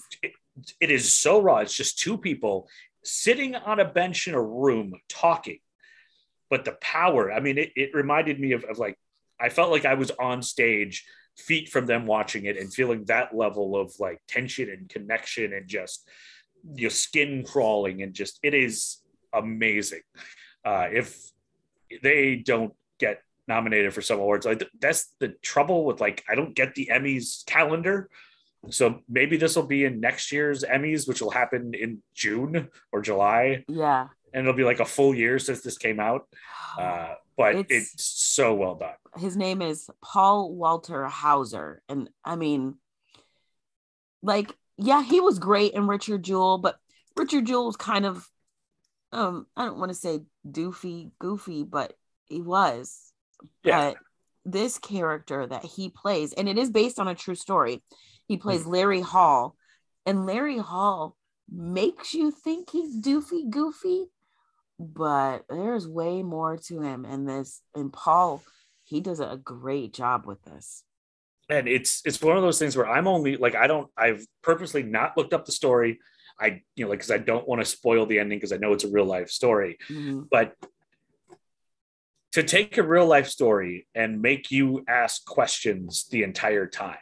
It, 0.79 0.91
is 0.91 1.13
so 1.13 1.41
raw. 1.41 1.57
It's 1.57 1.75
just 1.75 1.99
two 1.99 2.17
people 2.17 2.67
sitting 3.03 3.55
on 3.55 3.79
a 3.79 3.85
bench 3.85 4.27
in 4.27 4.33
a 4.33 4.41
room 4.41 4.93
talking. 5.09 5.59
But 6.49 6.65
the 6.65 6.77
power, 6.81 7.31
I 7.31 7.39
mean, 7.39 7.57
it, 7.57 7.71
it 7.75 7.93
reminded 7.93 8.39
me 8.39 8.53
of, 8.53 8.63
of 8.65 8.77
like, 8.77 8.97
I 9.39 9.49
felt 9.49 9.71
like 9.71 9.85
I 9.85 9.95
was 9.95 10.11
on 10.11 10.41
stage, 10.41 11.05
feet 11.37 11.69
from 11.69 11.85
them 11.85 12.05
watching 12.05 12.45
it 12.45 12.57
and 12.57 12.73
feeling 12.73 13.03
that 13.05 13.35
level 13.35 13.75
of 13.75 13.93
like 13.99 14.21
tension 14.27 14.69
and 14.69 14.87
connection 14.87 15.51
and 15.53 15.67
just 15.67 16.07
your 16.75 16.89
skin 16.89 17.43
crawling 17.43 18.01
and 18.01 18.13
just, 18.13 18.39
it 18.41 18.53
is 18.53 18.97
amazing. 19.33 20.01
Uh, 20.63 20.87
if 20.91 21.31
they 22.01 22.37
don't 22.37 22.73
get 22.99 23.21
nominated 23.47 23.93
for 23.93 24.01
some 24.01 24.19
awards. 24.19 24.45
Like 24.45 24.63
that's 24.79 25.13
the 25.19 25.29
trouble 25.41 25.85
with 25.85 26.01
like 26.01 26.23
I 26.29 26.35
don't 26.35 26.55
get 26.55 26.75
the 26.75 26.89
Emmys 26.91 27.45
calendar. 27.45 28.09
So 28.69 29.01
maybe 29.07 29.37
this 29.37 29.55
will 29.55 29.67
be 29.67 29.85
in 29.85 29.99
next 29.99 30.31
year's 30.31 30.63
Emmys, 30.63 31.07
which 31.07 31.21
will 31.21 31.31
happen 31.31 31.73
in 31.73 32.01
June 32.13 32.69
or 32.91 33.01
July. 33.01 33.63
Yeah. 33.67 34.07
And 34.33 34.41
it'll 34.41 34.57
be 34.57 34.63
like 34.63 34.79
a 34.79 34.85
full 34.85 35.15
year 35.15 35.39
since 35.39 35.61
this 35.61 35.77
came 35.77 35.99
out. 35.99 36.27
Uh, 36.75 37.13
but 37.37 37.55
it's, 37.55 37.71
it's 37.71 38.03
so 38.03 38.53
well 38.53 38.75
done. 38.75 38.95
His 39.17 39.37
name 39.37 39.61
is 39.61 39.89
Paul 40.03 40.53
Walter 40.53 41.05
Hauser. 41.05 41.81
And 41.87 42.09
I 42.25 42.35
mean, 42.35 42.75
like, 44.21 44.53
yeah, 44.77 45.01
he 45.01 45.21
was 45.21 45.39
great 45.39 45.73
in 45.73 45.87
Richard 45.87 46.23
Jewell, 46.23 46.57
but 46.57 46.75
Richard 47.15 47.45
Jewell 47.45 47.67
was 47.67 47.77
kind 47.77 48.05
of 48.05 48.27
um 49.13 49.47
I 49.55 49.65
don't 49.65 49.79
want 49.79 49.89
to 49.89 49.97
say 49.97 50.21
doofy, 50.49 51.11
goofy, 51.19 51.63
but 51.63 51.93
he 52.25 52.41
was. 52.41 53.13
Yeah. 53.63 53.91
But 53.91 53.97
this 54.45 54.77
character 54.77 55.45
that 55.47 55.65
he 55.65 55.89
plays, 55.89 56.33
and 56.33 56.47
it 56.47 56.57
is 56.57 56.69
based 56.69 56.99
on 56.99 57.07
a 57.07 57.15
true 57.15 57.35
story. 57.35 57.83
He 58.27 58.37
plays 58.37 58.63
mm 58.63 58.71
Larry 58.71 59.01
Hall, 59.01 59.55
and 60.05 60.25
Larry 60.25 60.57
Hall 60.57 61.15
makes 61.51 62.13
you 62.13 62.31
think 62.31 62.69
he's 62.71 62.99
doofy, 62.99 63.49
goofy, 63.49 64.05
but 64.79 65.45
there's 65.49 65.87
way 65.87 66.23
more 66.23 66.57
to 66.57 66.81
him. 66.81 67.05
And 67.05 67.27
this, 67.27 67.61
and 67.75 67.93
Paul, 67.93 68.43
he 68.83 68.99
does 68.99 69.19
a 69.19 69.39
great 69.41 69.93
job 69.93 70.25
with 70.25 70.43
this. 70.43 70.83
And 71.47 71.67
it's 71.67 72.01
it's 72.05 72.21
one 72.21 72.37
of 72.37 72.43
those 72.43 72.57
things 72.57 72.75
where 72.75 72.89
I'm 72.89 73.07
only 73.07 73.37
like 73.37 73.53
I 73.53 73.67
don't 73.67 73.89
I've 73.95 74.25
purposely 74.41 74.81
not 74.81 75.15
looked 75.15 75.33
up 75.33 75.45
the 75.45 75.51
story. 75.51 75.99
I, 76.39 76.63
you 76.75 76.83
know, 76.83 76.89
like, 76.89 76.99
because 76.99 77.11
I 77.11 77.17
don't 77.17 77.47
want 77.47 77.61
to 77.61 77.65
spoil 77.65 78.05
the 78.05 78.19
ending 78.19 78.39
because 78.39 78.51
I 78.51 78.57
know 78.57 78.73
it's 78.73 78.83
a 78.83 78.89
real 78.89 79.05
life 79.05 79.29
story. 79.29 79.77
Mm-hmm. 79.89 80.23
But 80.29 80.55
to 82.33 82.43
take 82.43 82.77
a 82.77 82.83
real 82.83 83.05
life 83.05 83.29
story 83.29 83.87
and 83.95 84.21
make 84.21 84.51
you 84.51 84.83
ask 84.89 85.23
questions 85.25 86.07
the 86.11 86.23
entire 86.23 86.67
time. 86.67 86.97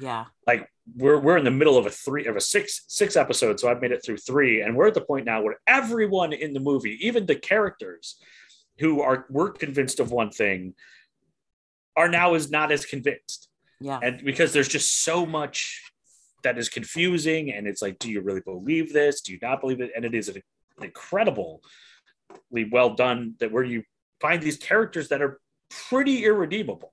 Yeah. 0.00 0.26
Like 0.46 0.68
we're 0.96 1.18
we're 1.18 1.38
in 1.38 1.44
the 1.44 1.50
middle 1.50 1.78
of 1.78 1.86
a 1.86 1.90
three 1.90 2.26
of 2.26 2.36
a 2.36 2.40
six 2.40 2.84
six 2.88 3.16
episode, 3.16 3.60
so 3.60 3.68
I've 3.68 3.80
made 3.80 3.92
it 3.92 4.04
through 4.04 4.18
three, 4.18 4.60
and 4.60 4.76
we're 4.76 4.88
at 4.88 4.94
the 4.94 5.00
point 5.00 5.26
now 5.26 5.42
where 5.42 5.58
everyone 5.66 6.32
in 6.32 6.52
the 6.52 6.60
movie, 6.60 6.98
even 7.00 7.26
the 7.26 7.36
characters 7.36 8.16
who 8.78 9.00
are 9.00 9.26
were 9.30 9.50
convinced 9.50 10.00
of 10.00 10.10
one 10.10 10.30
thing, 10.30 10.74
are 11.96 12.08
now 12.08 12.34
is 12.34 12.50
not 12.50 12.72
as 12.72 12.84
convinced. 12.84 13.48
Yeah. 13.80 14.00
And 14.02 14.24
because 14.24 14.52
there's 14.52 14.68
just 14.68 15.04
so 15.04 15.24
much 15.26 15.80
that 16.44 16.58
is 16.58 16.68
confusing 16.68 17.52
and 17.52 17.66
it's 17.66 17.82
like 17.82 17.98
do 17.98 18.10
you 18.10 18.20
really 18.20 18.42
believe 18.42 18.92
this 18.92 19.22
do 19.22 19.32
you 19.32 19.38
not 19.42 19.60
believe 19.60 19.80
it 19.80 19.90
and 19.96 20.04
it 20.04 20.14
is 20.14 20.28
an 20.28 20.40
incredibly 20.80 21.58
well 22.70 22.94
done 22.94 23.34
that 23.40 23.50
where 23.50 23.64
you 23.64 23.82
find 24.20 24.40
these 24.40 24.58
characters 24.58 25.08
that 25.08 25.20
are 25.20 25.40
pretty 25.88 26.24
irredeemable 26.24 26.92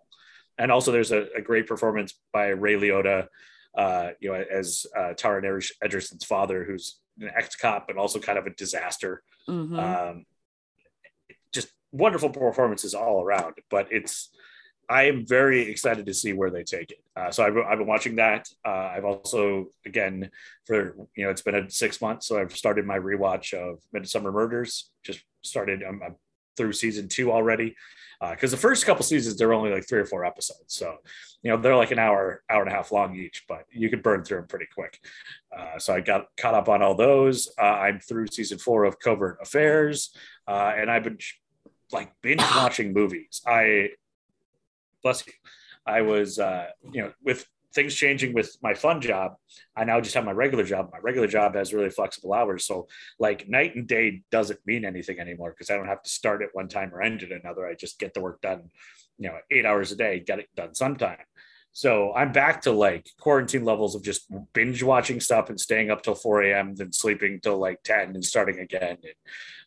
and 0.61 0.71
also 0.71 0.91
there's 0.91 1.11
a, 1.11 1.27
a 1.35 1.41
great 1.41 1.67
performance 1.67 2.13
by 2.31 2.47
ray 2.47 2.75
liotta 2.75 3.27
uh, 3.77 4.09
you 4.19 4.29
know 4.29 4.35
as 4.35 4.85
uh, 4.97 5.13
taron 5.13 5.43
egerton's 5.83 6.25
father 6.25 6.63
who's 6.63 6.99
an 7.19 7.31
ex-cop 7.35 7.87
but 7.87 7.97
also 7.97 8.19
kind 8.19 8.37
of 8.37 8.45
a 8.45 8.51
disaster 8.51 9.23
mm-hmm. 9.49 9.77
um, 9.77 10.25
just 11.51 11.69
wonderful 11.91 12.29
performances 12.29 12.93
all 12.93 13.23
around 13.23 13.55
but 13.69 13.87
it's 13.91 14.29
I 14.89 15.03
am 15.03 15.25
very 15.25 15.61
excited 15.61 16.05
to 16.05 16.13
see 16.13 16.33
where 16.33 16.49
they 16.49 16.63
take 16.63 16.91
it. 16.91 16.99
Uh, 17.15 17.31
so 17.31 17.45
I've, 17.45 17.55
I've 17.55 17.77
been 17.77 17.87
watching 17.87 18.17
that. 18.17 18.49
Uh, 18.65 18.91
I've 18.93 19.05
also, 19.05 19.67
again, 19.85 20.29
for 20.65 20.97
you 21.15 21.23
know, 21.23 21.29
it's 21.29 21.41
been 21.41 21.55
a 21.55 21.69
six 21.69 22.01
months, 22.01 22.27
so 22.27 22.37
I've 22.37 22.53
started 22.57 22.85
my 22.85 22.99
rewatch 22.99 23.53
of 23.53 23.79
Midsomer 23.95 24.33
Murders. 24.33 24.91
Just 25.05 25.21
started. 25.43 25.81
I'm, 25.81 26.01
I'm 26.03 26.15
through 26.57 26.73
season 26.73 27.07
two 27.07 27.31
already 27.31 27.75
because 28.31 28.53
uh, 28.53 28.55
the 28.55 28.61
first 28.61 28.85
couple 28.85 29.03
seasons 29.03 29.37
they're 29.37 29.53
only 29.53 29.71
like 29.71 29.87
three 29.87 29.99
or 29.99 30.05
four 30.05 30.25
episodes. 30.25 30.75
So 30.75 30.97
you 31.41 31.49
know 31.49 31.57
they're 31.57 31.75
like 31.75 31.91
an 31.91 31.99
hour 31.99 32.43
hour 32.49 32.61
and 32.61 32.71
a 32.71 32.75
half 32.75 32.91
long 32.91 33.15
each 33.15 33.45
but 33.47 33.65
you 33.71 33.89
could 33.89 34.03
burn 34.03 34.23
through 34.23 34.37
them 34.37 34.47
pretty 34.47 34.67
quick. 34.73 34.99
Uh, 35.57 35.79
so 35.79 35.93
i 35.93 35.99
got 35.99 36.27
caught 36.37 36.53
up 36.53 36.69
on 36.69 36.81
all 36.81 36.95
those. 36.95 37.49
Uh, 37.59 37.63
i'm 37.63 37.99
through 37.99 38.27
season 38.27 38.57
four 38.57 38.83
of 38.83 38.99
covert 38.99 39.37
affairs 39.41 40.15
uh, 40.47 40.73
and 40.75 40.91
i've 40.91 41.03
been 41.03 41.17
like 41.93 42.11
binge 42.21 42.41
watching 42.55 42.93
movies. 42.93 43.41
I 43.45 43.89
bless 45.03 45.25
you. 45.25 45.33
I 45.85 46.01
was 46.01 46.39
uh, 46.39 46.67
you 46.91 47.03
know 47.03 47.13
with 47.23 47.45
things 47.73 47.95
changing 47.95 48.33
with 48.33 48.55
my 48.61 48.73
fun 48.73 49.01
job, 49.01 49.35
I 49.75 49.83
now 49.83 50.01
just 50.01 50.15
have 50.15 50.25
my 50.25 50.31
regular 50.31 50.63
job. 50.63 50.89
My 50.91 50.99
regular 50.99 51.27
job 51.27 51.55
has 51.55 51.73
really 51.73 51.89
flexible 51.89 52.33
hours. 52.33 52.65
So 52.65 52.87
like 53.19 53.47
night 53.47 53.75
and 53.75 53.87
day 53.87 54.23
doesn't 54.31 54.59
mean 54.65 54.85
anything 54.85 55.19
anymore 55.19 55.51
because 55.51 55.69
I 55.69 55.77
don't 55.77 55.87
have 55.87 56.03
to 56.03 56.09
start 56.09 56.41
at 56.41 56.49
one 56.53 56.67
time 56.67 56.93
or 56.93 57.01
end 57.01 57.23
at 57.23 57.31
another. 57.31 57.65
I 57.65 57.75
just 57.75 57.99
get 57.99 58.13
the 58.13 58.21
work 58.21 58.41
done, 58.41 58.69
you 59.17 59.29
know, 59.29 59.37
eight 59.49 59.65
hours 59.65 59.91
a 59.91 59.95
day, 59.95 60.19
get 60.19 60.39
it 60.39 60.49
done 60.55 60.75
sometime. 60.75 61.17
So 61.73 62.13
I'm 62.13 62.33
back 62.33 62.63
to 62.63 62.71
like 62.71 63.07
quarantine 63.19 63.63
levels 63.63 63.95
of 63.95 64.03
just 64.03 64.27
binge 64.53 64.83
watching 64.83 65.21
stuff 65.21 65.49
and 65.49 65.59
staying 65.59 65.89
up 65.89 66.03
till 66.03 66.15
4 66.15 66.43
a.m., 66.43 66.75
then 66.75 66.91
sleeping 66.91 67.39
till 67.41 67.57
like 67.57 67.81
10 67.83 68.09
and 68.09 68.25
starting 68.25 68.59
again. 68.59 68.97
And, 69.01 69.13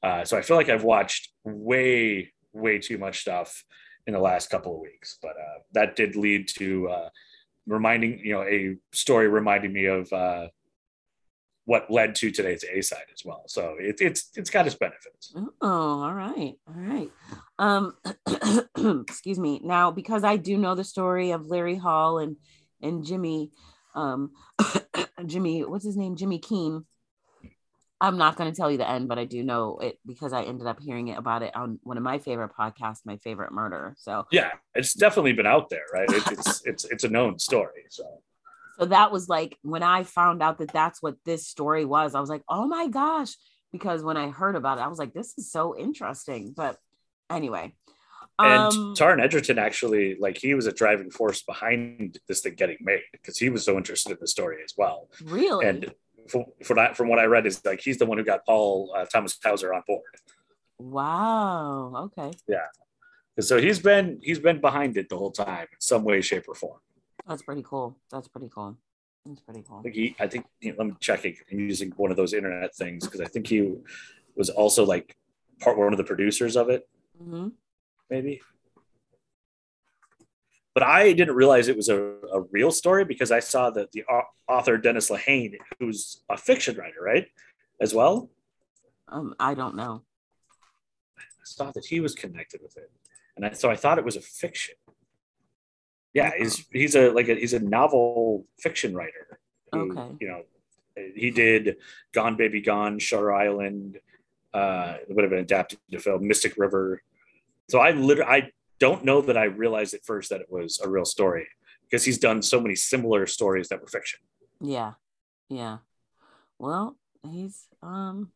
uh, 0.02 0.24
so 0.24 0.36
I 0.36 0.42
feel 0.42 0.58
like 0.58 0.68
I've 0.68 0.84
watched 0.84 1.30
way, 1.44 2.34
way 2.52 2.78
too 2.78 2.98
much 2.98 3.20
stuff 3.20 3.64
in 4.06 4.12
the 4.12 4.20
last 4.20 4.50
couple 4.50 4.74
of 4.74 4.80
weeks, 4.80 5.18
but 5.22 5.30
uh, 5.30 5.60
that 5.72 5.96
did 5.96 6.14
lead 6.14 6.46
to 6.48 6.88
uh, 6.88 7.08
reminding 7.66 8.20
you 8.20 8.34
know 8.34 8.42
a 8.42 8.76
story 8.92 9.28
reminding 9.28 9.72
me 9.72 9.86
of 9.86 10.12
uh, 10.12 10.48
what 11.64 11.90
led 11.90 12.14
to 12.16 12.30
today's 12.30 12.64
A 12.64 12.82
side 12.82 13.06
as 13.12 13.24
well. 13.24 13.44
So 13.46 13.76
it, 13.78 14.00
it's 14.00 14.30
it's 14.34 14.50
got 14.50 14.66
its 14.66 14.76
benefits. 14.76 15.34
Oh, 15.36 16.02
all 16.02 16.14
right, 16.14 16.54
all 16.68 16.74
right. 16.74 17.10
Um, 17.58 17.94
excuse 19.08 19.38
me. 19.38 19.60
Now, 19.62 19.90
because 19.90 20.24
I 20.24 20.36
do 20.36 20.58
know 20.58 20.74
the 20.74 20.84
story 20.84 21.30
of 21.30 21.46
Larry 21.46 21.76
Hall 21.76 22.18
and 22.18 22.36
and 22.82 23.04
Jimmy, 23.04 23.50
um, 23.94 24.32
Jimmy, 25.26 25.64
what's 25.64 25.84
his 25.84 25.96
name? 25.96 26.16
Jimmy 26.16 26.38
Keene. 26.38 26.84
I'm 28.00 28.18
not 28.18 28.36
going 28.36 28.50
to 28.50 28.56
tell 28.56 28.70
you 28.70 28.76
the 28.76 28.88
end, 28.88 29.08
but 29.08 29.18
I 29.18 29.24
do 29.24 29.42
know 29.42 29.78
it 29.78 29.98
because 30.04 30.32
I 30.32 30.42
ended 30.42 30.66
up 30.66 30.80
hearing 30.80 31.08
it 31.08 31.18
about 31.18 31.42
it 31.42 31.54
on 31.54 31.78
one 31.82 31.96
of 31.96 32.02
my 32.02 32.18
favorite 32.18 32.50
podcasts, 32.58 33.06
My 33.06 33.16
Favorite 33.18 33.52
Murder. 33.52 33.94
So 33.98 34.26
yeah, 34.30 34.52
it's 34.74 34.94
definitely 34.94 35.32
been 35.32 35.46
out 35.46 35.70
there, 35.70 35.84
right? 35.92 36.08
It, 36.10 36.22
it's 36.32 36.62
it's 36.66 36.84
it's 36.84 37.04
a 37.04 37.08
known 37.08 37.38
story. 37.38 37.84
So 37.90 38.04
so 38.78 38.86
that 38.86 39.12
was 39.12 39.28
like 39.28 39.56
when 39.62 39.82
I 39.82 40.02
found 40.02 40.42
out 40.42 40.58
that 40.58 40.72
that's 40.72 41.00
what 41.00 41.16
this 41.24 41.46
story 41.46 41.84
was. 41.84 42.14
I 42.14 42.20
was 42.20 42.30
like, 42.30 42.42
oh 42.48 42.66
my 42.66 42.88
gosh, 42.88 43.34
because 43.72 44.02
when 44.02 44.16
I 44.16 44.30
heard 44.30 44.56
about 44.56 44.78
it, 44.78 44.82
I 44.82 44.88
was 44.88 44.98
like, 44.98 45.14
this 45.14 45.34
is 45.38 45.50
so 45.50 45.76
interesting. 45.78 46.52
But 46.56 46.76
anyway. 47.30 47.74
And 48.36 48.72
um, 48.72 48.94
Taron 48.96 49.22
Egerton 49.22 49.60
actually, 49.60 50.16
like, 50.18 50.38
he 50.38 50.54
was 50.54 50.66
a 50.66 50.72
driving 50.72 51.10
force 51.10 51.42
behind 51.42 52.18
this 52.26 52.40
thing 52.40 52.54
getting 52.54 52.78
made 52.80 53.02
because 53.12 53.38
he 53.38 53.48
was 53.48 53.64
so 53.64 53.76
interested 53.76 54.10
in 54.10 54.18
the 54.20 54.26
story 54.26 54.58
as 54.64 54.74
well. 54.76 55.08
Really? 55.24 55.66
And 55.66 55.94
from, 56.28 56.44
from, 56.62 56.76
that, 56.76 56.96
from 56.96 57.08
what 57.08 57.18
I 57.18 57.24
read, 57.24 57.46
is 57.46 57.64
like 57.64 57.80
he's 57.80 57.98
the 57.98 58.06
one 58.06 58.18
who 58.18 58.24
got 58.24 58.44
Paul 58.46 58.92
uh, 58.96 59.04
Thomas 59.06 59.38
Hauser 59.42 59.72
on 59.74 59.82
board. 59.86 60.02
Wow. 60.78 62.10
Okay. 62.18 62.32
Yeah. 62.48 62.66
So 63.40 63.60
he's 63.60 63.80
been 63.80 64.20
he's 64.22 64.38
been 64.38 64.60
behind 64.60 64.96
it 64.96 65.08
the 65.08 65.16
whole 65.16 65.32
time 65.32 65.66
in 65.72 65.80
some 65.80 66.04
way, 66.04 66.20
shape, 66.20 66.44
or 66.48 66.54
form. 66.54 66.78
That's 67.26 67.42
pretty 67.42 67.62
cool. 67.64 67.96
That's 68.10 68.28
pretty 68.28 68.48
cool. 68.48 68.76
That's 69.26 69.40
pretty 69.40 69.62
cool. 69.66 69.78
I 69.78 69.82
think 69.82 69.94
he. 69.94 70.16
I 70.20 70.26
think 70.28 70.46
you 70.60 70.70
know, 70.70 70.76
let 70.78 70.86
me 70.86 70.94
check 71.00 71.24
it. 71.24 71.36
I'm 71.50 71.58
using 71.58 71.90
one 71.96 72.10
of 72.10 72.16
those 72.16 72.32
internet 72.32 72.74
things 72.76 73.04
because 73.04 73.20
I 73.20 73.26
think 73.26 73.48
he 73.48 73.74
was 74.36 74.50
also 74.50 74.84
like 74.84 75.16
part 75.60 75.78
one 75.78 75.92
of 75.92 75.96
the 75.96 76.04
producers 76.04 76.56
of 76.56 76.68
it. 76.68 76.88
Mm-hmm. 77.20 77.48
Maybe 78.10 78.40
but 80.74 80.82
I 80.82 81.12
didn't 81.12 81.36
realize 81.36 81.68
it 81.68 81.76
was 81.76 81.88
a, 81.88 81.98
a 82.32 82.40
real 82.50 82.72
story 82.72 83.04
because 83.04 83.30
I 83.30 83.38
saw 83.38 83.70
that 83.70 83.92
the 83.92 84.04
author 84.48 84.76
Dennis 84.76 85.08
Lehane, 85.08 85.56
who's 85.78 86.22
a 86.28 86.36
fiction 86.36 86.76
writer, 86.76 87.00
right, 87.00 87.28
as 87.80 87.94
well. 87.94 88.28
Um, 89.08 89.34
I 89.38 89.54
don't 89.54 89.76
know. 89.76 90.02
I 91.16 91.22
saw 91.44 91.70
that 91.70 91.86
he 91.86 92.00
was 92.00 92.14
connected 92.14 92.60
with 92.62 92.76
it, 92.76 92.90
and 93.36 93.46
I, 93.46 93.52
so 93.52 93.70
I 93.70 93.76
thought 93.76 93.98
it 93.98 94.04
was 94.04 94.16
a 94.16 94.20
fiction. 94.20 94.74
Yeah, 96.12 96.32
he's 96.36 96.66
he's 96.72 96.96
a 96.96 97.10
like 97.10 97.28
a, 97.28 97.34
he's 97.34 97.54
a 97.54 97.60
novel 97.60 98.46
fiction 98.58 98.94
writer. 98.94 99.38
Who, 99.72 99.92
okay. 99.92 100.16
You 100.20 100.28
know, 100.28 100.42
he 101.14 101.30
did 101.30 101.76
Gone 102.12 102.36
Baby 102.36 102.60
Gone, 102.60 102.98
Shutter 102.98 103.32
Island. 103.32 103.98
Uh, 104.52 104.94
it 105.08 105.14
would 105.14 105.22
have 105.22 105.30
been 105.30 105.40
adapted 105.40 105.78
to 105.90 105.98
film 105.98 106.26
Mystic 106.26 106.56
River. 106.56 107.02
So 107.68 107.78
I 107.80 107.90
literally 107.92 108.30
I 108.30 108.50
don't 108.78 109.04
know 109.04 109.20
that 109.22 109.36
I 109.36 109.44
realized 109.44 109.94
at 109.94 110.04
first 110.04 110.30
that 110.30 110.40
it 110.40 110.50
was 110.50 110.80
a 110.82 110.88
real 110.88 111.04
story 111.04 111.48
because 111.84 112.04
he's 112.04 112.18
done 112.18 112.42
so 112.42 112.60
many 112.60 112.74
similar 112.74 113.26
stories 113.26 113.68
that 113.68 113.80
were 113.80 113.86
fiction. 113.86 114.20
Yeah. 114.60 114.92
Yeah. 115.48 115.78
Well, 116.58 116.96
he's 117.30 117.66
um 117.82 118.30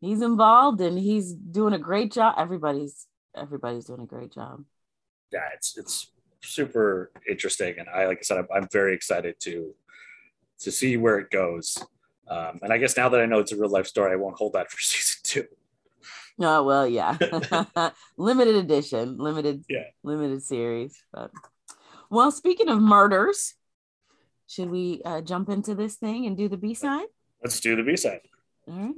he's 0.00 0.22
involved 0.22 0.80
and 0.80 0.98
he's 0.98 1.32
doing 1.32 1.74
a 1.74 1.78
great 1.78 2.12
job. 2.12 2.34
Everybody's 2.38 3.06
everybody's 3.36 3.86
doing 3.86 4.02
a 4.02 4.06
great 4.06 4.32
job. 4.32 4.64
Yeah, 5.32 5.48
it's 5.54 5.76
it's 5.76 6.12
super 6.40 7.10
interesting 7.28 7.74
and 7.78 7.88
I 7.88 8.06
like 8.06 8.18
I 8.18 8.22
said 8.22 8.38
I'm, 8.38 8.48
I'm 8.54 8.68
very 8.72 8.94
excited 8.94 9.36
to 9.40 9.74
to 10.60 10.70
see 10.70 10.96
where 10.96 11.18
it 11.18 11.30
goes. 11.30 11.78
Um, 12.28 12.58
and 12.62 12.72
I 12.72 12.78
guess 12.78 12.96
now 12.96 13.08
that 13.08 13.20
I 13.20 13.26
know 13.26 13.38
it's 13.38 13.52
a 13.52 13.56
real 13.56 13.70
life 13.70 13.86
story, 13.86 14.12
I 14.12 14.16
won't 14.16 14.36
hold 14.36 14.52
that 14.52 14.70
for 14.70 14.80
season 14.80 15.20
two. 15.22 15.44
Oh 16.40 16.62
well, 16.62 16.86
yeah. 16.86 17.16
limited 18.16 18.56
edition, 18.56 19.18
limited, 19.18 19.64
yeah, 19.68 19.84
limited 20.02 20.42
series. 20.42 21.02
But 21.12 21.30
well, 22.10 22.30
speaking 22.30 22.68
of 22.68 22.80
murders, 22.80 23.54
should 24.46 24.70
we 24.70 25.02
uh, 25.04 25.20
jump 25.20 25.48
into 25.48 25.74
this 25.74 25.96
thing 25.96 26.26
and 26.26 26.36
do 26.36 26.48
the 26.48 26.56
B 26.56 26.74
side? 26.74 27.06
Let's 27.42 27.60
do 27.60 27.76
the 27.76 27.82
B 27.82 27.96
side. 27.96 28.20
All 28.66 28.74
right. 28.74 28.94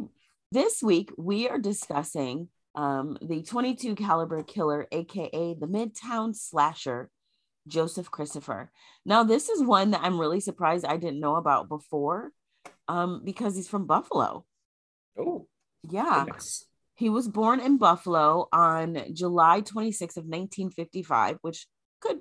This 0.53 0.83
week 0.83 1.13
we 1.17 1.49
are 1.49 1.59
discussing 1.59 2.49
um, 2.75 3.19
the 3.23 3.43
22 3.43 3.95
caliber 3.95 4.43
killer, 4.43 4.87
aka 4.93 5.55
the 5.55 5.67
Midtown 5.67 6.35
slasher, 6.35 7.11
Joseph 7.67 8.11
Christopher. 8.11 8.71
Now, 9.05 9.23
this 9.23 9.49
is 9.49 9.63
one 9.63 9.91
that 9.93 10.03
I'm 10.03 10.21
really 10.21 10.41
surprised 10.41 10.85
I 10.85 10.97
didn't 10.97 11.21
know 11.21 11.37
about 11.37 11.69
before, 11.69 12.33
um, 12.89 13.23
because 13.25 13.57
he's 13.57 13.69
from 13.69 13.87
Buffalo. 13.87 14.45
Oh, 15.19 15.47
yeah. 15.89 16.25
Goodness. 16.25 16.67
He 17.01 17.09
was 17.09 17.29
born 17.29 17.61
in 17.61 17.79
Buffalo 17.79 18.47
on 18.53 19.15
July 19.15 19.63
26th 19.63 20.19
of 20.19 20.27
1955, 20.27 21.39
which 21.41 21.67
could 21.99 22.21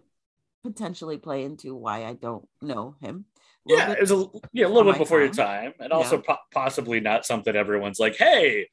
potentially 0.64 1.18
play 1.18 1.44
into 1.44 1.76
why 1.76 2.06
I 2.06 2.14
don't 2.14 2.48
know 2.62 2.96
him. 3.02 3.26
Yeah, 3.66 3.92
it 3.92 4.00
was 4.00 4.12
a 4.12 4.26
yeah 4.54 4.68
a 4.68 4.70
little 4.70 4.90
bit 4.90 5.00
before 5.00 5.18
time. 5.18 5.26
your 5.26 5.34
time, 5.34 5.74
and 5.82 5.92
also 5.92 6.20
po- 6.20 6.38
possibly 6.54 7.02
not 7.02 7.26
something 7.26 7.58
everyone's 7.58 8.00
like, 8.00 8.16
"Hey, 8.16 8.70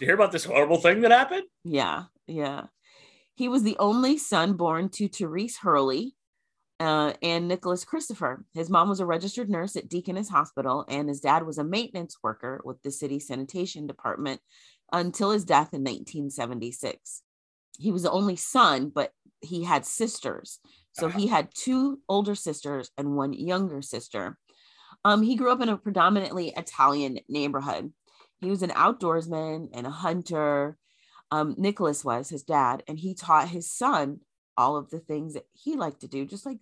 you 0.00 0.06
hear 0.06 0.14
about 0.14 0.30
this 0.30 0.44
horrible 0.44 0.76
thing 0.76 1.00
that 1.00 1.10
happened?" 1.10 1.42
Yeah, 1.64 2.04
yeah. 2.28 2.66
He 3.34 3.48
was 3.48 3.64
the 3.64 3.76
only 3.80 4.18
son 4.18 4.52
born 4.52 4.88
to 4.90 5.08
Therese 5.08 5.58
Hurley 5.58 6.14
uh, 6.78 7.12
and 7.22 7.48
Nicholas 7.48 7.84
Christopher. 7.84 8.44
His 8.54 8.70
mom 8.70 8.88
was 8.88 9.00
a 9.00 9.06
registered 9.06 9.50
nurse 9.50 9.74
at 9.74 9.88
Deaconess 9.88 10.28
Hospital, 10.28 10.84
and 10.88 11.08
his 11.08 11.20
dad 11.20 11.44
was 11.44 11.58
a 11.58 11.64
maintenance 11.64 12.16
worker 12.22 12.60
with 12.64 12.80
the 12.82 12.92
city 12.92 13.18
sanitation 13.18 13.88
department 13.88 14.40
until 14.92 15.30
his 15.30 15.44
death 15.44 15.72
in 15.72 15.82
1976. 15.82 17.22
He 17.78 17.90
was 17.90 18.02
the 18.02 18.10
only 18.10 18.36
son, 18.36 18.90
but 18.94 19.12
he 19.40 19.64
had 19.64 19.86
sisters. 19.86 20.58
So 20.92 21.08
he 21.08 21.28
had 21.28 21.54
two 21.54 22.00
older 22.08 22.34
sisters 22.34 22.90
and 22.98 23.16
one 23.16 23.32
younger 23.32 23.80
sister. 23.80 24.36
Um, 25.04 25.22
he 25.22 25.36
grew 25.36 25.50
up 25.50 25.60
in 25.60 25.68
a 25.68 25.76
predominantly 25.76 26.52
Italian 26.56 27.20
neighborhood. 27.28 27.92
He 28.40 28.50
was 28.50 28.62
an 28.62 28.70
outdoorsman 28.70 29.68
and 29.72 29.86
a 29.86 29.90
hunter. 29.90 30.76
Um, 31.30 31.54
Nicholas 31.56 32.04
was 32.04 32.28
his 32.28 32.42
dad, 32.42 32.82
and 32.88 32.98
he 32.98 33.14
taught 33.14 33.48
his 33.48 33.70
son 33.70 34.20
all 34.56 34.76
of 34.76 34.90
the 34.90 34.98
things 34.98 35.34
that 35.34 35.46
he 35.52 35.76
liked 35.76 36.00
to 36.00 36.08
do, 36.08 36.26
just 36.26 36.44
like 36.44 36.58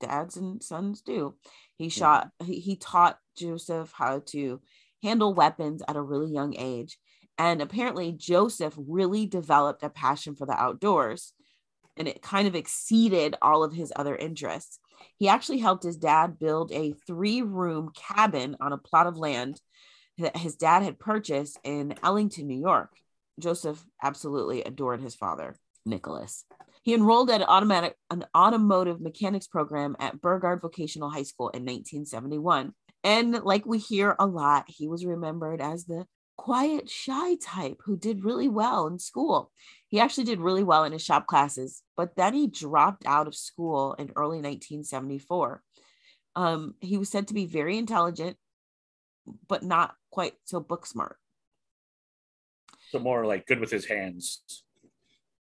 dads 0.00 0.36
and 0.36 0.62
sons 0.62 1.00
do. 1.00 1.34
He 1.76 1.88
shot, 1.88 2.30
he, 2.44 2.60
he 2.60 2.76
taught 2.76 3.18
Joseph 3.36 3.92
how 3.92 4.22
to 4.26 4.60
handle 5.02 5.34
weapons 5.34 5.82
at 5.86 5.96
a 5.96 6.02
really 6.02 6.30
young 6.30 6.54
age. 6.58 6.98
And 7.38 7.62
apparently, 7.62 8.12
Joseph 8.12 8.74
really 8.76 9.26
developed 9.26 9.84
a 9.84 9.90
passion 9.90 10.34
for 10.34 10.44
the 10.44 10.60
outdoors 10.60 11.32
and 11.98 12.08
it 12.08 12.22
kind 12.22 12.48
of 12.48 12.54
exceeded 12.54 13.36
all 13.42 13.64
of 13.64 13.72
his 13.72 13.92
other 13.96 14.16
interests. 14.16 14.78
He 15.16 15.28
actually 15.28 15.58
helped 15.58 15.82
his 15.82 15.96
dad 15.96 16.38
build 16.38 16.72
a 16.72 16.94
three 17.06 17.42
room 17.42 17.90
cabin 17.94 18.56
on 18.60 18.72
a 18.72 18.78
plot 18.78 19.06
of 19.06 19.18
land 19.18 19.60
that 20.18 20.36
his 20.36 20.56
dad 20.56 20.82
had 20.82 20.98
purchased 20.98 21.58
in 21.64 21.94
Ellington, 22.02 22.46
New 22.46 22.58
York. 22.58 22.92
Joseph 23.38 23.84
absolutely 24.02 24.62
adored 24.62 25.00
his 25.00 25.14
father, 25.14 25.56
Nicholas. 25.84 26.44
He 26.82 26.94
enrolled 26.94 27.30
at 27.30 27.40
an 27.40 27.46
automatic 27.48 27.96
an 28.10 28.24
automotive 28.36 29.00
mechanics 29.00 29.46
program 29.46 29.96
at 30.00 30.20
Burgard 30.20 30.60
Vocational 30.60 31.10
High 31.10 31.24
School 31.24 31.50
in 31.50 31.62
1971. 31.62 32.72
And 33.04 33.32
like 33.44 33.66
we 33.66 33.78
hear 33.78 34.16
a 34.18 34.26
lot, 34.26 34.64
he 34.68 34.88
was 34.88 35.04
remembered 35.04 35.60
as 35.60 35.84
the 35.84 36.06
quiet, 36.38 36.88
shy 36.88 37.34
type 37.34 37.78
who 37.84 37.98
did 37.98 38.24
really 38.24 38.48
well 38.48 38.86
in 38.86 38.98
school. 38.98 39.50
He 39.88 40.00
actually 40.00 40.24
did 40.24 40.40
really 40.40 40.64
well 40.64 40.84
in 40.84 40.92
his 40.92 41.04
shop 41.04 41.26
classes, 41.26 41.82
but 41.96 42.16
then 42.16 42.32
he 42.32 42.46
dropped 42.46 43.04
out 43.04 43.26
of 43.26 43.34
school 43.34 43.94
in 43.94 44.12
early 44.16 44.38
1974. 44.38 45.62
Um, 46.36 46.76
he 46.80 46.96
was 46.96 47.10
said 47.10 47.28
to 47.28 47.34
be 47.34 47.46
very 47.46 47.76
intelligent, 47.76 48.36
but 49.48 49.62
not 49.62 49.94
quite 50.10 50.34
so 50.44 50.60
book 50.60 50.86
smart. 50.86 51.16
So 52.90 53.00
more 53.00 53.26
like 53.26 53.44
good 53.46 53.60
with 53.60 53.70
his 53.70 53.86
hands, 53.86 54.40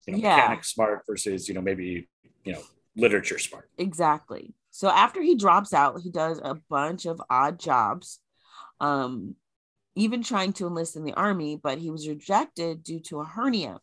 you 0.08 0.14
know, 0.14 0.20
Yeah. 0.20 0.36
mechanic 0.36 0.64
smart 0.64 1.02
versus 1.08 1.48
you 1.50 1.56
know 1.56 1.62
maybe 1.62 2.08
you 2.46 2.54
know 2.54 2.62
literature 2.96 3.40
smart. 3.40 3.70
Exactly. 3.78 4.54
So 4.70 4.90
after 4.90 5.22
he 5.22 5.36
drops 5.36 5.74
out, 5.74 6.02
he 6.02 6.12
does 6.12 6.40
a 6.44 6.56
bunch 6.70 7.06
of 7.06 7.22
odd 7.30 7.60
jobs, 7.60 8.20
um, 8.80 9.36
even 9.96 10.24
trying 10.24 10.54
to 10.54 10.68
enlist 10.68 10.96
in 10.96 11.04
the 11.04 11.14
army, 11.14 11.60
but 11.62 11.78
he 11.78 11.90
was 11.90 12.08
rejected 12.08 12.84
due 12.84 13.00
to 13.02 13.20
a 13.20 13.26
hernia. 13.26 13.80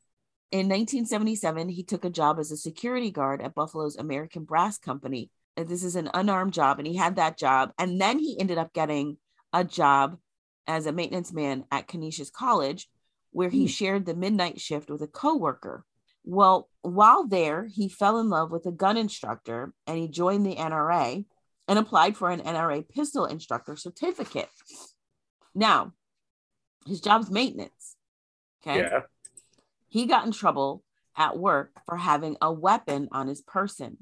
In 0.51 0.69
1977, 0.69 1.69
he 1.69 1.85
took 1.85 2.05
a 2.05 2.11
job 2.11 2.39
as 2.41 2.51
a 2.51 2.57
security 2.57 3.11
guard 3.11 3.41
at 3.41 3.55
Buffalo's 3.55 3.97
American 3.97 4.45
Brass 4.45 4.79
Company. 4.79 5.31
And 5.57 5.69
this 5.69 5.85
is 5.85 5.97
an 5.97 6.11
unarmed 6.13 6.53
job, 6.53 6.79
and 6.79 6.89
he 6.89 6.97
had 6.97 7.17
that 7.17 7.39
job. 7.39 7.73
And 7.79 8.01
then 8.01 8.19
he 8.19 8.39
ended 8.39 8.59
up 8.59 8.73
getting 8.73 9.19
a 9.53 9.65
job 9.65 10.19
as 10.67 10.87
a 10.87 10.93
maintenance 10.93 11.33
man 11.33 11.65
at 11.71 11.87
Canisius 11.87 12.31
College, 12.31 12.89
where 13.31 13.51
he 13.51 13.63
Hmm. 13.63 13.67
shared 13.67 14.07
the 14.07 14.15
midnight 14.15 14.61
shift 14.61 14.91
with 14.91 15.03
a 15.03 15.07
coworker. 15.07 15.85
Well, 16.25 16.69
while 16.83 17.27
there, 17.27 17.67
he 17.67 17.89
fell 17.89 18.19
in 18.19 18.29
love 18.29 18.51
with 18.51 18.67
a 18.67 18.73
gun 18.73 18.97
instructor 18.97 19.73
and 19.87 19.99
he 19.99 20.09
joined 20.09 20.45
the 20.45 20.57
NRA 20.57 21.25
and 21.67 21.79
applied 21.79 22.17
for 22.17 22.31
an 22.31 22.41
NRA 22.41 22.83
pistol 22.83 23.25
instructor 23.25 23.77
certificate. 23.77 24.49
Now, 25.55 25.93
his 26.87 27.01
job's 27.01 27.31
maintenance. 27.31 27.97
Okay. 28.63 28.81
Yeah. 28.81 29.01
He 29.89 30.07
got 30.07 30.25
in 30.25 30.33
trouble 30.33 30.83
at 31.17 31.39
work 31.39 31.81
for 31.87 31.97
having 31.97 32.37
a 32.41 32.53
weapon 32.53 33.09
on 33.13 33.29
his 33.29 33.43
person. 33.43 33.99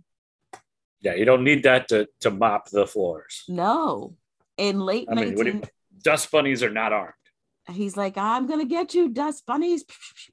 Yeah, 1.00 1.14
you 1.14 1.24
don't 1.24 1.44
need 1.44 1.62
that 1.62 1.88
to, 1.88 2.08
to 2.20 2.30
mop 2.30 2.70
the 2.70 2.86
floors. 2.86 3.44
No. 3.48 4.16
In 4.56 4.80
late 4.80 5.06
I 5.10 5.14
mean, 5.14 5.34
what 5.34 5.46
19, 5.46 5.62
you, 5.62 5.68
dust 6.02 6.30
bunnies 6.30 6.62
are 6.62 6.70
not 6.70 6.92
armed. 6.92 7.12
he's 7.70 7.96
like, 7.96 8.18
I'm 8.18 8.46
going 8.46 8.58
to 8.58 8.66
get 8.66 8.94
you, 8.94 9.08
dust 9.08 9.46
bunnies. 9.46 9.84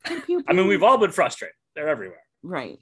I 0.05 0.53
mean, 0.53 0.67
we've 0.67 0.83
all 0.83 0.97
been 0.97 1.11
frustrated. 1.11 1.55
They're 1.75 1.87
everywhere. 1.87 2.23
Right. 2.41 2.79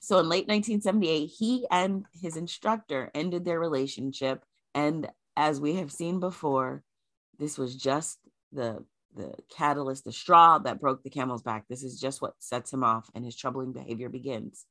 So 0.00 0.18
in 0.18 0.28
late 0.28 0.48
1978, 0.48 1.26
he 1.26 1.66
and 1.70 2.04
his 2.20 2.36
instructor 2.36 3.10
ended 3.14 3.44
their 3.44 3.60
relationship. 3.60 4.42
And 4.74 5.08
as 5.36 5.60
we 5.60 5.74
have 5.76 5.92
seen 5.92 6.20
before, 6.20 6.82
this 7.38 7.58
was 7.58 7.76
just 7.76 8.18
the 8.52 8.84
the 9.18 9.34
catalyst, 9.54 10.04
the 10.04 10.12
straw 10.12 10.58
that 10.60 10.80
broke 10.80 11.02
the 11.02 11.10
camel's 11.10 11.42
back. 11.42 11.64
This 11.68 11.82
is 11.82 12.00
just 12.00 12.22
what 12.22 12.34
sets 12.38 12.72
him 12.72 12.82
off, 12.84 13.10
and 13.14 13.24
his 13.24 13.36
troubling 13.36 13.72
behavior 13.72 14.08
begins. 14.08 14.64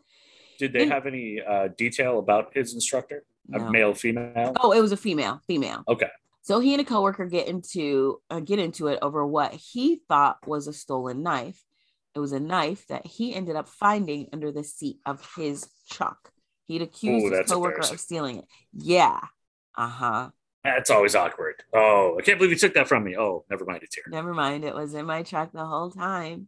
Did 0.58 0.74
they 0.74 0.86
Yeah. 0.86 0.94
have 0.96 1.06
any 1.06 1.40
uh, 1.42 1.68
detail 1.78 2.18
about 2.18 2.54
his 2.56 2.74
instructor? 2.74 3.24
A 3.54 3.60
No. 3.60 3.70
male, 3.70 3.94
female? 3.94 4.54
Oh, 4.62 4.72
it 4.72 4.82
was 4.82 4.92
a 4.92 4.98
female, 4.98 5.42
female. 5.48 5.84
Okay. 5.88 6.10
So 6.42 6.60
he 6.60 6.74
and 6.74 6.82
a 6.82 6.86
coworker 6.86 7.26
get 7.26 7.48
into 7.48 8.22
uh, 8.30 8.40
get 8.40 8.58
into 8.58 8.88
it 8.88 9.00
over 9.02 9.26
what 9.28 9.54
he 9.54 10.02
thought 10.08 10.38
was 10.48 10.68
a 10.68 10.74
stolen 10.74 11.22
knife. 11.22 11.62
It 12.16 12.20
was 12.20 12.32
a 12.32 12.40
knife 12.40 12.88
that 12.88 13.06
he 13.06 13.36
ended 13.36 13.56
up 13.56 13.68
finding 13.70 14.30
under 14.34 14.52
the 14.52 14.64
seat 14.64 14.98
of 15.06 15.24
his 15.36 15.68
truck. 15.92 16.32
He'd 16.68 16.82
accused 16.82 17.26
Ooh, 17.28 17.38
his 17.38 17.52
coworker 17.52 17.82
of 17.82 18.00
stealing 18.00 18.38
it. 18.38 18.46
Yeah. 18.74 19.20
Uh 19.78 19.88
huh. 19.90 20.30
That's 20.76 20.90
always 20.90 21.16
awkward. 21.16 21.64
Oh, 21.74 22.18
I 22.20 22.22
can't 22.22 22.38
believe 22.38 22.52
you 22.52 22.58
took 22.58 22.74
that 22.74 22.88
from 22.88 23.04
me. 23.04 23.16
Oh, 23.18 23.46
never 23.50 23.66
mind. 23.66 23.84
It's 23.84 23.96
here. 23.96 24.04
Never 24.10 24.34
mind. 24.34 24.66
It 24.66 24.76
was 24.76 24.94
in 24.94 25.06
my 25.06 25.24
truck 25.24 25.52
the 25.52 25.66
whole 25.66 25.92
time. 25.92 26.48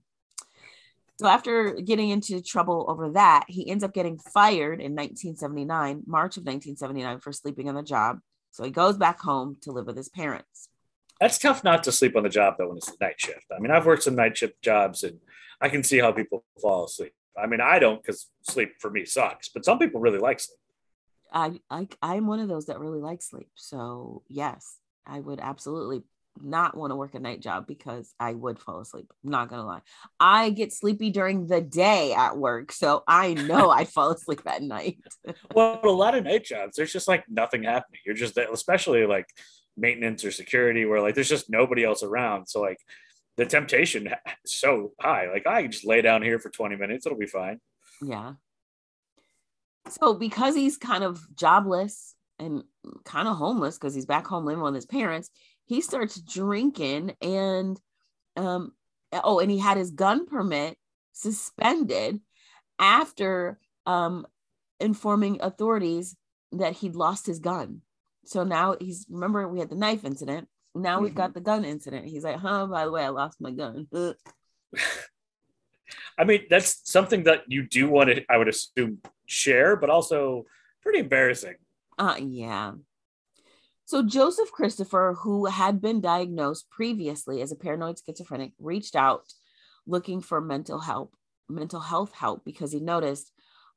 So 1.20 1.28
after 1.28 1.74
getting 1.74 2.10
into 2.10 2.42
trouble 2.42 2.86
over 2.88 3.10
that, 3.12 3.46
he 3.48 3.70
ends 3.70 3.84
up 3.84 3.94
getting 3.94 4.18
fired 4.18 4.80
in 4.80 4.96
1979, 4.96 6.04
March 6.06 6.38
of 6.38 6.44
1979, 6.44 7.20
for 7.20 7.34
sleeping 7.34 7.68
on 7.68 7.76
the 7.76 7.84
job. 7.84 8.20
So 8.52 8.64
he 8.64 8.72
goes 8.72 8.98
back 8.98 9.20
home 9.20 9.58
to 9.62 9.72
live 9.72 9.86
with 9.86 9.98
his 9.98 10.10
parents. 10.10 10.70
That's 11.20 11.38
tough 11.38 11.64
not 11.64 11.84
to 11.84 11.92
sleep 11.92 12.16
on 12.16 12.24
the 12.24 12.30
job 12.30 12.56
though 12.58 12.70
when 12.70 12.78
it's 12.78 12.90
a 12.90 13.04
night 13.04 13.20
shift. 13.20 13.46
I 13.56 13.60
mean, 13.60 13.72
I've 13.72 13.86
worked 13.86 14.04
some 14.04 14.16
night 14.16 14.38
shift 14.38 14.62
jobs 14.62 15.04
and 15.04 15.20
I 15.60 15.68
can 15.68 15.84
see 15.84 16.00
how 16.00 16.14
people 16.14 16.46
fall 16.62 16.86
asleep. 16.86 17.14
I 17.38 17.46
mean, 17.48 17.60
I 17.62 17.80
don't 17.80 18.02
because 18.02 18.30
sleep 18.42 18.76
for 18.80 18.90
me 18.90 19.06
sucks, 19.06 19.50
but 19.50 19.66
some 19.66 19.80
people 19.80 20.00
really 20.00 20.20
like 20.20 20.40
sleep. 20.40 20.60
I, 21.32 21.60
I 21.70 21.88
I'm 22.02 22.28
one 22.28 22.40
of 22.40 22.48
those 22.48 22.68
that 22.68 22.80
really 22.80 23.02
like 23.02 23.22
sleep. 23.22 23.50
So 23.56 24.24
yes, 24.28 24.78
I 25.06 25.20
would 25.20 25.40
absolutely 25.40 26.04
not 26.42 26.76
want 26.76 26.92
to 26.92 26.96
work 26.96 27.16
a 27.16 27.20
night 27.20 27.42
job 27.42 27.68
because 27.68 28.14
I 28.20 28.34
would 28.34 28.60
fall 28.60 28.80
asleep. 28.80 29.12
I'm 29.24 29.32
not 29.32 29.50
gonna 29.50 29.66
lie. 29.66 29.82
I 30.20 30.52
get 30.52 30.74
sleepy 30.74 31.10
during 31.10 31.48
the 31.48 31.62
day 31.62 32.14
at 32.14 32.38
work, 32.38 32.72
so 32.72 33.04
I 33.08 33.34
know 33.34 33.70
I'd 33.70 33.90
fall 33.94 34.12
asleep 34.12 34.42
at 34.46 34.62
night. 34.62 35.00
Well, 35.54 35.80
a 35.84 35.90
lot 35.90 36.16
of 36.16 36.24
night 36.24 36.46
jobs, 36.46 36.76
there's 36.76 36.94
just 36.94 37.08
like 37.08 37.26
nothing 37.30 37.64
happening. 37.64 38.02
You're 38.06 38.16
just 38.16 38.38
especially 38.38 39.06
like 39.06 39.28
maintenance 39.78 40.24
or 40.24 40.32
security, 40.32 40.86
where 40.86 41.02
like 41.02 41.16
there's 41.16 41.30
just 41.30 41.50
nobody 41.50 41.84
else 41.84 42.04
around. 42.04 42.48
So 42.48 42.62
like 42.62 42.80
the 43.38 43.46
temptation 43.46 44.08
is 44.46 44.54
so 44.60 44.94
high. 45.00 45.32
Like 45.32 45.48
I 45.48 45.64
can 45.64 45.72
just 45.72 45.86
lay 45.86 46.02
down 46.02 46.22
here 46.22 46.40
for 46.40 46.50
20 46.50 46.76
minutes, 46.76 47.06
it'll 47.06 47.18
be 47.18 47.26
fine. 47.26 47.60
Yeah. 48.02 48.34
So 49.88 50.14
because 50.14 50.56
he's 50.56 50.78
kind 50.78 51.04
of 51.04 51.26
jobless 51.36 52.16
and 52.38 52.64
kind 53.06 53.28
of 53.28 53.38
homeless 53.38 53.78
because 53.78 53.96
he's 53.96 54.06
back 54.06 54.28
home 54.28 54.46
living 54.46 54.64
with 54.64 54.76
his 54.76 54.86
parents, 54.86 55.30
he 55.66 55.82
starts 55.82 56.20
drinking 56.20 57.16
and 57.22 57.80
um 58.36 58.74
oh 59.12 59.40
and 59.40 59.52
he 59.52 59.58
had 59.58 59.78
his 59.78 59.92
gun 59.92 60.26
permit 60.26 60.78
suspended 61.14 62.20
after 62.78 63.60
um 63.86 64.26
informing 64.80 65.42
authorities 65.42 66.16
that 66.52 66.74
he'd 66.74 66.96
lost 66.96 67.26
his 67.26 67.40
gun. 67.40 67.82
So 68.26 68.44
now 68.44 68.76
he's 68.80 69.06
remember 69.10 69.48
we 69.48 69.60
had 69.60 69.70
the 69.70 69.76
knife 69.76 70.06
incident. 70.06 70.48
Now 70.76 71.02
we've 71.02 71.16
got 71.16 71.34
the 71.34 71.42
gun 71.42 71.66
incident. 71.66 72.06
He's 72.06 72.24
like, 72.24 72.38
huh, 72.38 72.68
by 72.68 72.86
the 72.86 72.92
way, 72.92 73.04
I 73.04 73.10
lost 73.10 73.42
my 73.42 73.52
gun. 73.52 73.88
I 76.20 76.26
mean, 76.26 76.46
that's 76.50 76.82
something 76.84 77.24
that 77.24 77.44
you 77.48 77.64
do 77.66 77.90
want 77.90 78.10
to, 78.10 78.26
I 78.30 78.38
would 78.38 78.50
assume, 78.50 79.00
share, 79.26 79.78
but 79.78 79.90
also 79.90 80.46
pretty 80.84 81.00
embarrassing. 81.00 81.56
Uh, 81.98 82.18
yeah. 82.20 82.74
So 83.86 84.04
Joseph 84.04 84.52
Christopher, 84.52 85.16
who 85.22 85.46
had 85.46 85.82
been 85.82 86.02
diagnosed 86.02 86.70
previously 86.70 87.42
as 87.42 87.52
a 87.52 87.56
paranoid 87.56 87.98
schizophrenic, 88.06 88.52
reached 88.60 88.96
out 88.96 89.24
looking 89.88 90.22
for 90.22 90.42
mental 90.42 90.80
help, 90.80 91.16
mental 91.48 91.80
health 91.80 92.14
help, 92.14 92.44
because 92.46 92.74
he 92.74 92.82
noticed, 92.82 93.32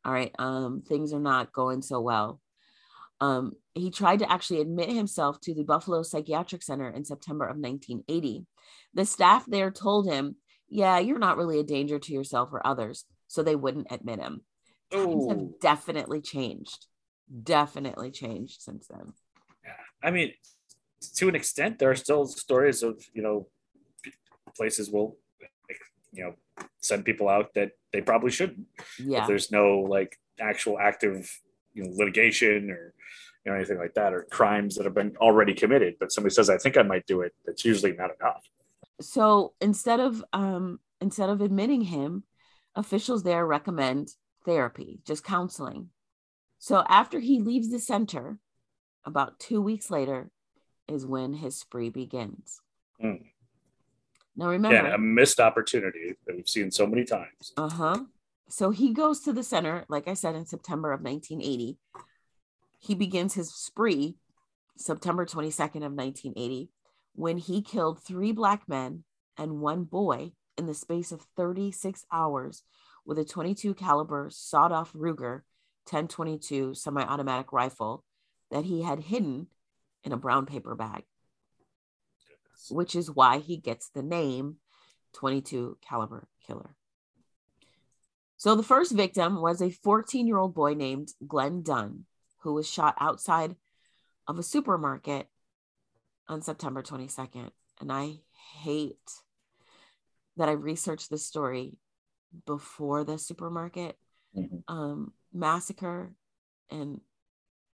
all 0.05 0.13
right, 0.13 0.35
um, 0.39 0.83
things 0.83 1.13
are 1.13 1.21
not 1.21 1.53
going 1.53 1.81
so 1.81 2.01
well. 2.01 2.41
Um, 3.21 3.53
he 3.75 3.91
tried 3.91 4.19
to 4.19 4.31
actually 4.31 4.61
admit 4.61 4.91
himself 4.91 5.41
to 5.43 5.55
the 5.55 5.63
Buffalo 5.63 6.03
Psychiatric 6.03 6.63
Center 6.63 6.91
in 6.91 7.05
September 7.05 7.45
of 7.45 7.57
1980. 7.57 8.47
The 8.95 9.07
staff 9.07 9.47
there 9.47 9.71
told 9.71 10.11
him, 10.11 10.35
"Yeah, 10.73 10.99
you're 10.99 11.19
not 11.19 11.37
really 11.37 11.61
a 11.61 11.65
danger 11.65 11.99
to 11.99 12.13
yourself 12.13 12.51
or 12.53 12.67
others," 12.67 13.05
so 13.29 13.43
they 13.43 13.57
wouldn't 13.57 13.89
admit 13.91 14.21
him. 14.21 14.43
Times 14.91 15.29
have 15.29 15.39
oh. 15.39 15.55
definitely 15.61 16.21
changed. 16.21 16.87
Definitely 17.43 18.11
changed 18.11 18.61
since 18.61 18.87
then. 18.89 19.13
I 20.03 20.11
mean, 20.11 20.33
to 21.17 21.29
an 21.29 21.35
extent, 21.35 21.79
there 21.79 21.91
are 21.91 21.97
still 21.97 22.27
stories 22.27 22.83
of, 22.83 23.03
you 23.15 23.23
know, 23.23 23.49
places 24.57 24.91
will, 24.91 25.17
you 26.13 26.25
know, 26.25 26.35
send 26.81 27.05
people 27.05 27.29
out 27.29 27.55
that 27.55 27.73
they 27.93 28.01
probably 28.01 28.31
shouldn't. 28.31 28.67
Yeah. 28.99 29.23
If 29.23 29.29
there's 29.29 29.51
no 29.53 29.79
like 29.79 30.19
actual 30.41 30.79
active, 30.79 31.31
you 31.73 31.85
know, 31.85 31.91
litigation 31.95 32.71
or, 32.71 32.95
you 33.45 33.53
know, 33.53 33.57
anything 33.57 33.79
like 33.79 33.95
that, 33.95 34.13
or 34.13 34.27
crimes 34.31 34.77
that 34.77 34.85
have 34.85 34.95
been 34.95 35.17
already 35.17 35.55
committed, 35.55 35.95
but 35.99 36.13
somebody 36.13 36.35
says, 36.35 36.51
I 36.51 36.59
think 36.59 36.77
I 36.77 36.83
might 36.83 37.07
do 37.07 37.23
it, 37.23 37.35
that's 37.45 37.65
usually 37.65 37.93
not 37.93 38.11
enough. 38.21 38.43
So 39.03 39.55
instead 39.61 40.01
of 40.01 40.25
um 40.33 40.81
instead 41.01 41.29
of 41.29 41.41
admitting 41.41 41.83
him, 41.83 42.25
officials 42.75 43.23
there 43.23 43.47
recommend 43.47 44.09
therapy, 44.45 45.01
just 45.05 45.25
counseling. 45.25 45.91
So 46.59 46.85
after 46.89 47.19
he 47.19 47.41
leaves 47.41 47.71
the 47.71 47.81
center, 47.81 48.39
about 49.05 49.41
two 49.41 49.61
weeks 49.61 49.91
later, 49.91 50.31
is 50.89 51.05
when 51.05 51.35
his 51.35 51.59
spree 51.59 51.91
begins. 51.91 52.61
Mm. 53.03 53.25
Now 54.37 54.49
remember, 54.49 54.79
Again, 54.79 54.93
a 54.93 54.99
missed 54.99 55.41
opportunity 55.41 56.15
that 56.27 56.37
we've 56.37 56.49
seen 56.49 56.71
so 56.71 56.87
many 56.87 57.05
times. 57.05 57.53
Uh 57.57 57.69
huh. 57.69 58.01
So 58.49 58.71
he 58.71 58.93
goes 58.93 59.21
to 59.21 59.33
the 59.33 59.43
center, 59.43 59.85
like 59.89 60.09
I 60.09 60.15
said, 60.15 60.35
in 60.35 60.47
September 60.47 60.93
of 60.93 61.01
1980. 61.01 61.79
He 62.79 62.95
begins 62.95 63.35
his 63.35 63.53
spree 63.53 64.17
September 64.77 65.25
22nd 65.25 65.85
of 65.85 65.93
1980 65.93 66.71
when 67.15 67.39
he 67.39 67.63
killed 67.63 68.03
three 68.03 68.33
black 68.33 68.69
men 68.69 69.05
and 69.37 69.61
one 69.61 69.85
boy 69.85 70.33
in 70.57 70.67
the 70.67 70.75
space 70.75 71.13
of 71.13 71.27
36 71.37 72.05
hours 72.13 72.63
with 73.05 73.19
a 73.19 73.25
22 73.25 73.75
caliber 73.75 74.29
sawed-off 74.31 74.93
Ruger 74.93 75.43
1022 75.85 76.75
semi-automatic 76.75 77.53
rifle 77.53 78.05
that 78.51 78.65
he 78.65 78.83
had 78.83 79.01
hidden 79.01 79.49
in 80.05 80.13
a 80.13 80.17
brown 80.17 80.47
paper 80.47 80.75
bag, 80.75 81.05
which 82.71 82.95
is 82.95 83.11
why 83.11 83.39
he 83.39 83.57
gets 83.57 83.89
the 83.89 84.03
name 84.03 84.57
22 85.15 85.79
caliber 85.81 86.29
killer. 86.47 86.77
So 88.37 88.55
the 88.55 88.63
first 88.63 88.93
victim 88.93 89.41
was 89.41 89.63
a 89.63 89.71
14 89.71 90.27
year 90.27 90.39
old 90.39 90.55
boy 90.55 90.75
named 90.75 91.13
Glenn 91.27 91.63
Dunn, 91.63 92.05
who 92.41 92.55
was 92.55 92.69
shot 92.69 92.97
outside 92.99 93.57
of 94.27 94.39
a 94.39 94.43
supermarket 94.43 95.29
on 96.29 96.43
September 96.43 96.83
22nd. 96.83 97.51
And 97.81 97.93
I 97.93 98.21
hate 98.61 98.97
that 100.37 100.49
I 100.49 100.53
researched 100.53 101.11
this 101.11 101.27
story 101.27 101.77
before 102.47 103.05
the 103.05 103.19
supermarket 103.19 103.97
mm-hmm. 104.37 104.75
um, 104.75 105.13
massacre. 105.33 106.13
And 106.71 107.01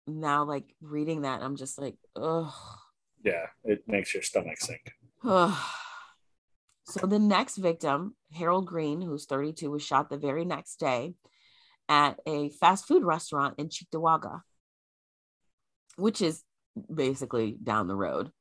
now, 0.08 0.43
like 0.43 0.75
reading 0.82 1.21
that, 1.21 1.41
I'm 1.41 1.56
just 1.56 1.79
like, 1.79 1.95
ugh. 2.15 2.53
Yeah, 3.23 3.47
it 3.63 3.84
makes 3.88 4.13
your 4.13 4.23
stomach 4.23 4.58
sink. 4.60 4.91
so 5.23 7.08
the 7.08 7.19
next 7.19 7.58
victim, 7.58 8.15
Harold 8.34 8.67
Green, 8.67 9.01
who's 9.01 9.25
32, 9.25 9.71
was 9.71 9.82
shot 9.82 10.10
the 10.10 10.17
very 10.17 10.45
next 10.45 10.79
day 10.79 11.15
at 11.89 12.19
a 12.25 12.49
fast 12.49 12.88
food 12.88 13.03
restaurant 13.03 13.56
in 13.58 13.69
Cheektowaga, 13.69 14.41
which 15.95 16.21
is 16.21 16.43
basically 16.93 17.57
down 17.63 17.88
the 17.88 17.95
road. 17.95 18.31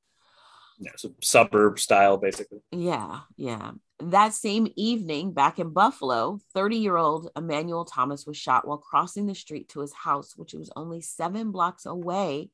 Yeah, 0.78 0.92
so 0.96 1.14
suburb 1.20 1.78
style, 1.78 2.16
basically. 2.16 2.58
Yeah, 2.72 3.20
yeah. 3.36 3.72
That 4.00 4.34
same 4.34 4.66
evening, 4.74 5.32
back 5.32 5.60
in 5.60 5.70
Buffalo, 5.70 6.40
30 6.54 6.76
year 6.76 6.96
old 6.96 7.30
Emmanuel 7.36 7.84
Thomas 7.84 8.26
was 8.26 8.36
shot 8.36 8.66
while 8.66 8.78
crossing 8.78 9.26
the 9.26 9.34
street 9.34 9.68
to 9.70 9.80
his 9.80 9.92
house, 9.92 10.36
which 10.36 10.54
was 10.54 10.70
only 10.74 11.00
seven 11.00 11.52
blocks 11.52 11.86
away 11.86 12.50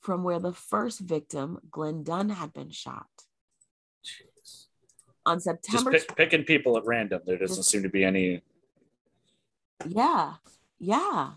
from 0.00 0.22
where 0.22 0.40
the 0.40 0.52
first 0.52 1.00
victim, 1.00 1.60
Glenn 1.70 2.02
Dunn, 2.02 2.28
had 2.28 2.52
been 2.52 2.70
shot. 2.70 3.06
Jeez. 4.04 4.66
On 5.24 5.40
September. 5.40 5.92
Just 5.92 6.08
pick, 6.08 6.16
picking 6.16 6.44
people 6.44 6.76
at 6.76 6.84
random. 6.84 7.22
There 7.24 7.38
doesn't 7.38 7.62
seem 7.62 7.84
to 7.84 7.88
be 7.88 8.04
any. 8.04 8.42
Yeah, 9.86 10.34
yeah. 10.78 11.30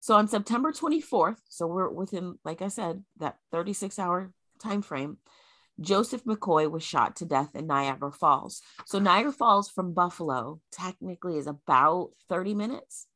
So 0.00 0.14
on 0.14 0.28
September 0.28 0.72
24th, 0.72 1.38
so 1.48 1.66
we're 1.66 1.88
within, 1.88 2.38
like 2.44 2.62
I 2.62 2.68
said, 2.68 3.02
that 3.18 3.36
36 3.50 3.98
hour 3.98 4.32
time 4.62 4.82
frame, 4.82 5.18
Joseph 5.80 6.24
McCoy 6.24 6.70
was 6.70 6.82
shot 6.82 7.16
to 7.16 7.24
death 7.24 7.54
in 7.54 7.66
Niagara 7.66 8.12
Falls. 8.12 8.62
So 8.86 8.98
Niagara 8.98 9.32
Falls 9.32 9.68
from 9.68 9.94
Buffalo 9.94 10.60
technically 10.72 11.36
is 11.36 11.46
about 11.46 12.10
30 12.28 12.54
minutes. 12.54 13.06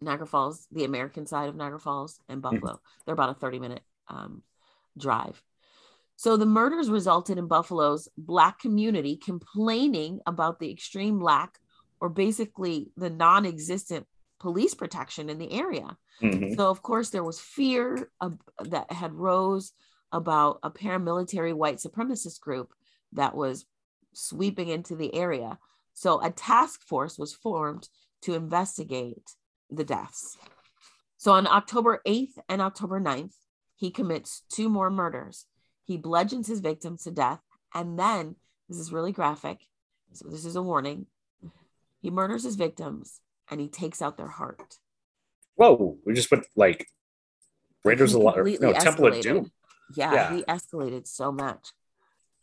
Niagara 0.00 0.26
Falls, 0.26 0.66
the 0.70 0.84
American 0.84 1.26
side 1.26 1.48
of 1.48 1.56
Niagara 1.56 1.80
Falls 1.80 2.20
and 2.28 2.42
mm-hmm. 2.42 2.56
Buffalo, 2.56 2.80
they're 3.04 3.14
about 3.14 3.30
a 3.30 3.34
30 3.34 3.58
minute 3.58 3.82
um, 4.08 4.42
drive. 4.96 5.42
So 6.16 6.36
the 6.36 6.46
murders 6.46 6.88
resulted 6.88 7.36
in 7.36 7.46
Buffalo's 7.46 8.08
Black 8.16 8.58
community 8.58 9.16
complaining 9.16 10.20
about 10.26 10.58
the 10.58 10.70
extreme 10.70 11.20
lack 11.20 11.58
or 12.00 12.08
basically 12.08 12.90
the 12.96 13.10
non 13.10 13.44
existent 13.44 14.06
police 14.46 14.74
protection 14.74 15.28
in 15.28 15.38
the 15.38 15.50
area. 15.50 15.96
Mm-hmm. 16.22 16.54
So 16.54 16.70
of 16.70 16.80
course 16.80 17.10
there 17.10 17.24
was 17.24 17.40
fear 17.40 18.08
of, 18.20 18.38
that 18.60 18.92
had 18.92 19.12
rose 19.12 19.72
about 20.12 20.60
a 20.62 20.70
paramilitary 20.70 21.52
white 21.52 21.78
supremacist 21.78 22.38
group 22.38 22.72
that 23.14 23.34
was 23.34 23.66
sweeping 24.14 24.68
into 24.68 24.94
the 24.94 25.12
area. 25.16 25.58
So 25.94 26.22
a 26.22 26.30
task 26.30 26.80
force 26.82 27.18
was 27.18 27.34
formed 27.34 27.88
to 28.22 28.34
investigate 28.34 29.32
the 29.68 29.82
deaths. 29.82 30.38
So 31.16 31.32
on 31.32 31.48
October 31.48 32.00
8th 32.06 32.38
and 32.48 32.62
October 32.62 33.00
9th, 33.00 33.34
he 33.74 33.90
commits 33.90 34.44
two 34.48 34.68
more 34.68 34.90
murders. 34.90 35.46
He 35.86 35.96
bludgeons 35.96 36.46
his 36.46 36.60
victims 36.60 37.02
to 37.02 37.10
death. 37.10 37.40
And 37.74 37.98
then, 37.98 38.36
this 38.68 38.78
is 38.78 38.92
really 38.92 39.10
graphic. 39.10 39.58
So 40.12 40.28
this 40.28 40.44
is 40.44 40.54
a 40.54 40.62
warning. 40.62 41.06
He 42.00 42.10
murders 42.10 42.44
his 42.44 42.54
victims 42.54 43.20
and 43.50 43.60
he 43.60 43.68
takes 43.68 44.02
out 44.02 44.16
their 44.16 44.28
heart. 44.28 44.78
Whoa, 45.54 45.98
we 46.04 46.14
just 46.14 46.30
put 46.30 46.46
like 46.54 46.86
Raiders 47.84 48.14
of 48.14 48.22
the 48.22 48.58
no, 48.60 48.72
Temple 48.72 49.06
of 49.06 49.20
Doom. 49.20 49.50
Yeah, 49.94 50.12
yeah, 50.12 50.36
he 50.36 50.42
escalated 50.42 51.06
so 51.06 51.30
much. 51.30 51.68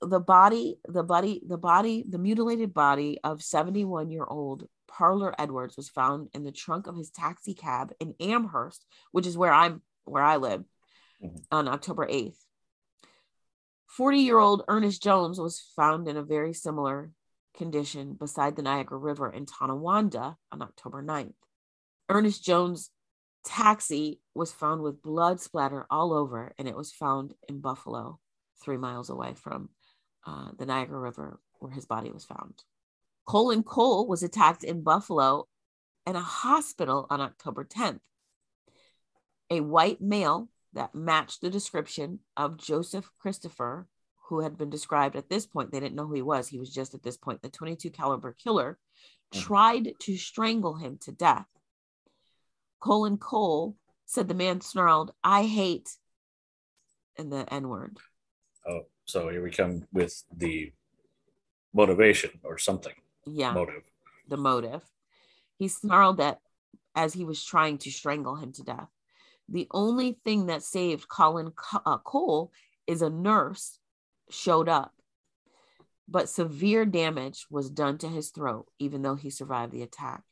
The 0.01 0.19
body, 0.19 0.79
the 0.87 1.03
body, 1.03 1.41
the 1.45 1.57
body, 1.57 2.05
the 2.07 2.17
mutilated 2.17 2.73
body 2.73 3.19
of 3.23 3.43
71 3.43 4.09
year 4.09 4.25
old 4.25 4.67
Parler 4.87 5.33
Edwards 5.39 5.75
was 5.75 5.89
found 5.89 6.29
in 6.33 6.43
the 6.43 6.51
trunk 6.51 6.87
of 6.87 6.95
his 6.95 7.09
taxi 7.09 7.53
cab 7.53 7.91
in 7.99 8.15
Amherst, 8.19 8.85
which 9.11 9.27
is 9.27 9.37
where 9.37 9.51
I'm 9.51 9.81
where 10.05 10.23
I 10.23 10.37
live, 10.37 10.63
mm-hmm. 11.23 11.37
on 11.51 11.67
October 11.67 12.07
8th. 12.07 12.37
40 13.87 14.19
year 14.19 14.39
old 14.39 14.63
Ernest 14.67 15.03
Jones 15.03 15.39
was 15.39 15.63
found 15.75 16.07
in 16.07 16.17
a 16.17 16.23
very 16.23 16.53
similar 16.53 17.11
condition 17.53 18.13
beside 18.13 18.55
the 18.55 18.61
Niagara 18.61 18.97
River 18.97 19.29
in 19.29 19.45
Tonawanda 19.45 20.37
on 20.51 20.61
October 20.61 21.03
9th. 21.03 21.33
Ernest 22.09 22.43
Jones' 22.43 22.89
taxi 23.45 24.19
was 24.33 24.51
found 24.51 24.81
with 24.81 25.01
blood 25.01 25.39
splatter 25.39 25.85
all 25.89 26.13
over, 26.13 26.53
and 26.57 26.67
it 26.67 26.75
was 26.75 26.91
found 26.91 27.33
in 27.47 27.59
Buffalo, 27.59 28.19
three 28.61 28.77
miles 28.77 29.09
away 29.09 29.33
from 29.33 29.69
uh, 30.25 30.49
the 30.57 30.65
Niagara 30.65 30.99
River, 30.99 31.39
where 31.59 31.71
his 31.71 31.85
body 31.85 32.11
was 32.11 32.25
found. 32.25 32.63
Colin 33.25 33.63
Cole 33.63 34.07
was 34.07 34.23
attacked 34.23 34.63
in 34.63 34.83
Buffalo 34.83 35.47
in 36.05 36.15
a 36.15 36.21
hospital 36.21 37.07
on 37.09 37.21
October 37.21 37.63
10th. 37.63 37.99
A 39.49 39.61
white 39.61 40.01
male 40.01 40.49
that 40.73 40.95
matched 40.95 41.41
the 41.41 41.49
description 41.49 42.19
of 42.35 42.57
Joseph 42.57 43.09
Christopher 43.19 43.87
who 44.34 44.41
had 44.41 44.58
been 44.58 44.69
described 44.69 45.15
at 45.15 45.30
this 45.30 45.46
point 45.46 45.72
they 45.72 45.80
didn't 45.80 45.96
know 45.96 46.08
who 46.08 46.15
he 46.15 46.22
was. 46.22 46.48
He 46.48 46.60
was 46.60 46.74
just 46.74 46.93
at 46.93 47.04
this 47.04 47.17
point 47.17 47.41
the 47.41 47.50
22 47.50 47.91
caliber 47.91 48.34
killer 48.34 48.80
mm. 49.34 49.39
tried 49.39 49.93
to 50.00 50.17
strangle 50.17 50.76
him 50.76 50.98
to 51.02 51.12
death. 51.12 51.46
Colin 52.80 53.17
cole 53.17 53.76
said 54.06 54.28
the 54.28 54.34
man 54.34 54.60
snarled 54.60 55.12
i 55.24 55.43
hate 55.43 55.89
and 57.17 57.32
the 57.32 57.52
n 57.54 57.69
word. 57.69 57.98
Oh 58.67 58.86
so 59.06 59.30
here 59.30 59.43
we 59.43 59.52
come 59.52 59.86
with 59.93 60.24
the 60.36 60.72
motivation 61.74 62.32
or 62.43 62.58
something. 62.58 62.93
Yeah. 63.26 63.54
Motive. 63.54 63.84
The 64.28 64.38
motive. 64.38 64.82
He 65.58 65.67
snarled 65.67 66.17
that 66.17 66.39
as 66.96 67.13
he 67.13 67.24
was 67.24 67.43
trying 67.43 67.78
to 67.80 67.91
strangle 67.91 68.36
him 68.36 68.52
to 68.54 68.63
death. 68.63 68.89
The 69.48 69.67
only 69.72 70.17
thing 70.26 70.48
that 70.48 70.63
saved 70.63 71.08
colin 71.08 71.52
uh, 71.86 71.98
cole 72.00 72.52
is 72.88 73.02
a 73.02 73.10
nurse 73.10 73.78
showed 74.29 74.69
up, 74.69 74.93
but 76.07 76.29
severe 76.29 76.86
damage 76.86 77.45
was 77.49 77.69
done 77.69 77.97
to 77.99 78.07
his 78.07 78.29
throat, 78.29 78.67
even 78.79 79.01
though 79.01 79.15
he 79.15 79.29
survived 79.29 79.71
the 79.71 79.83
attack. 79.83 80.23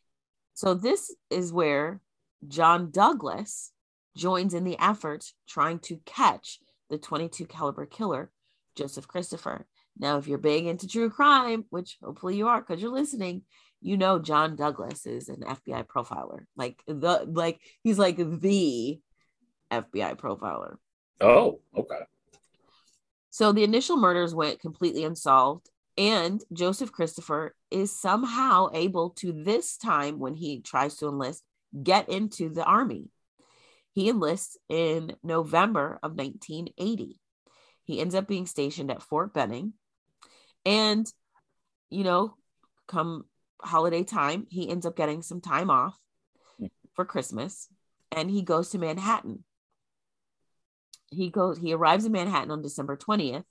So, 0.54 0.74
this 0.74 1.16
is 1.30 1.54
where 1.54 2.02
John 2.48 2.92
Douglas 2.92 3.72
joins 4.16 4.54
in 4.54 4.64
the 4.64 4.78
effort 4.80 5.32
trying 5.48 5.80
to 5.80 6.00
catch 6.06 6.60
the 6.90 6.98
22 6.98 7.46
caliber 7.46 7.86
killer, 7.86 8.32
Joseph 8.76 9.08
Christopher. 9.08 9.66
Now, 9.98 10.18
if 10.18 10.28
you're 10.28 10.38
big 10.38 10.66
into 10.66 10.88
true 10.88 11.10
crime, 11.10 11.66
which 11.70 11.98
hopefully 12.04 12.36
you 12.36 12.48
are 12.48 12.62
because 12.62 12.82
you're 12.82 12.92
listening, 12.92 13.44
you 13.82 13.98
know 13.98 14.20
John 14.20 14.56
Douglas 14.56 15.06
is 15.06 15.28
an 15.30 15.42
FBI 15.42 15.88
profiler. 15.88 16.46
Like 16.56 16.82
the 16.88 17.26
like 17.28 17.60
he's 17.84 18.00
like 18.00 18.18
the 18.18 19.00
FBI 19.72 20.18
profiler. 20.18 20.76
Oh, 21.20 21.60
okay. 21.76 22.00
So 23.32 23.52
the 23.52 23.64
initial 23.64 23.98
murders 23.98 24.36
went 24.36 24.60
completely 24.60 25.04
unsolved. 25.04 25.70
And 25.98 26.42
Joseph 26.54 26.92
Christopher 26.92 27.56
is 27.70 27.98
somehow 27.98 28.70
able 28.74 29.12
to, 29.12 29.34
this 29.34 29.78
time 29.78 30.20
when 30.20 30.36
he 30.36 30.62
tries 30.62 30.98
to 30.98 31.08
enlist, 31.08 31.44
get 31.82 32.10
into 32.10 32.50
the 32.50 32.64
army. 32.64 33.10
He 33.94 34.10
enlists 34.10 34.58
in 34.70 35.16
November 35.24 36.00
of 36.04 36.12
1980. 36.12 37.20
He 37.84 38.00
ends 38.00 38.16
up 38.16 38.28
being 38.28 38.46
stationed 38.46 38.92
at 38.92 39.02
Fort 39.02 39.34
Benning. 39.34 39.74
And, 40.66 41.12
you 41.90 42.04
know, 42.04 42.36
come 42.88 43.26
holiday 43.62 44.04
time, 44.04 44.48
he 44.50 44.70
ends 44.70 44.86
up 44.86 44.96
getting 44.96 45.22
some 45.22 45.42
time 45.42 45.70
off 45.70 45.98
for 46.94 47.06
Christmas 47.06 47.68
and 48.12 48.30
he 48.30 48.42
goes 48.42 48.70
to 48.70 48.78
Manhattan 48.78 49.44
he 51.12 51.30
goes 51.30 51.58
he 51.58 51.74
arrives 51.74 52.06
in 52.06 52.12
manhattan 52.12 52.52
on 52.52 52.62
december 52.62 52.98
20th 52.98 53.44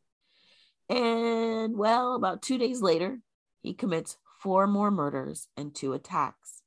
and 0.89 1.77
well 1.77 2.15
about 2.15 2.43
two 2.43 2.59
days 2.59 2.83
later 2.83 3.19
he 3.63 3.75
commits 3.75 4.17
four 4.41 4.67
more 4.67 4.91
murders 4.91 5.49
and 5.57 5.75
two 5.75 5.93
attacks. 5.93 6.63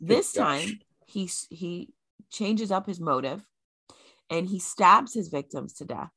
This 0.00 0.32
time 0.32 0.80
he 1.06 1.30
he 1.48 1.90
changes 2.30 2.70
up 2.70 2.86
his 2.86 3.00
motive 3.00 3.42
and 4.28 4.46
he 4.48 4.58
stabs 4.58 5.14
his 5.14 5.28
victims 5.28 5.74
to 5.74 5.84
death 5.84 6.10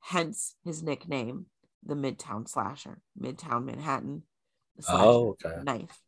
hence 0.00 0.54
his 0.64 0.82
nickname 0.82 1.46
the 1.84 1.94
midtown 1.94 2.46
slasher 2.46 3.00
midtown 3.20 3.64
manhattan 3.64 4.22
oh 4.88 5.36
okay. 5.44 5.62
Knife. 5.62 5.98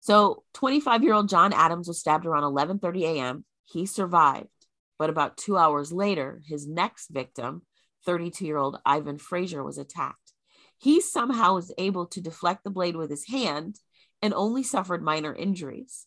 So 0.00 0.44
25 0.54 1.02
year 1.02 1.14
old 1.14 1.28
John 1.28 1.52
Adams 1.52 1.88
was 1.88 1.98
stabbed 1.98 2.26
around 2.26 2.44
11:30 2.44 3.02
a.m. 3.02 3.44
He 3.64 3.86
survived, 3.86 4.48
but 4.98 5.10
about 5.10 5.36
two 5.36 5.56
hours 5.56 5.92
later, 5.92 6.42
his 6.46 6.66
next 6.66 7.08
victim, 7.08 7.62
32 8.06 8.44
year 8.44 8.58
old 8.58 8.78
Ivan 8.84 9.18
Frazier, 9.18 9.62
was 9.62 9.78
attacked. 9.78 10.32
He 10.78 11.00
somehow 11.00 11.54
was 11.54 11.72
able 11.78 12.06
to 12.06 12.20
deflect 12.20 12.64
the 12.64 12.70
blade 12.70 12.96
with 12.96 13.10
his 13.10 13.28
hand 13.28 13.78
and 14.20 14.34
only 14.34 14.62
suffered 14.62 15.02
minor 15.02 15.34
injuries. 15.34 16.06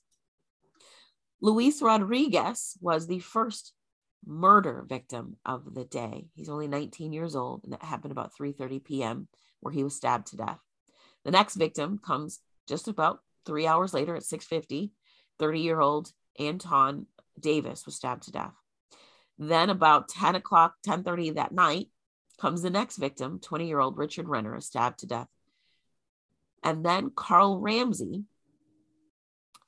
Luis 1.42 1.82
Rodriguez 1.82 2.78
was 2.82 3.08
the 3.08 3.20
first 3.20 3.74
murder 4.26 4.86
victim 4.88 5.38
of 5.46 5.74
the 5.76 5.86
day. 5.86 6.28
He's 6.34 6.50
only 6.50 6.68
19 6.68 7.14
years 7.14 7.36
old, 7.36 7.64
and 7.64 7.74
that 7.74 7.84
happened 7.84 8.12
about 8.12 8.34
3:30 8.40 8.84
p.m., 8.84 9.28
where 9.60 9.74
he 9.74 9.84
was 9.84 9.96
stabbed 9.96 10.28
to 10.28 10.38
death. 10.38 10.60
The 11.24 11.32
next 11.32 11.56
victim 11.56 12.00
comes 12.00 12.40
just 12.68 12.88
about 12.88 13.20
three 13.46 13.68
hours 13.68 13.94
later 13.94 14.16
at 14.16 14.24
6:50. 14.24 14.92
30-year-old 15.40 16.12
Anton 16.40 17.08
Davis 17.40 17.86
was 17.86 17.96
stabbed 17.96 18.24
to 18.24 18.32
death. 18.32 18.56
Then 19.38 19.70
about 19.70 20.08
10 20.10 20.36
o'clock, 20.36 20.76
10:30 20.88 21.36
that 21.36 21.52
night, 21.52 21.90
comes 22.40 22.62
the 22.62 22.70
next 22.70 22.98
victim, 22.98 23.40
20-year-old 23.40 23.98
Richard 23.98 24.28
Renner, 24.28 24.56
is 24.56 24.66
stabbed 24.66 25.00
to 25.00 25.08
death. 25.08 25.28
And 26.64 26.86
then 26.86 27.12
Carl 27.16 27.60
Ramsey, 27.60 28.24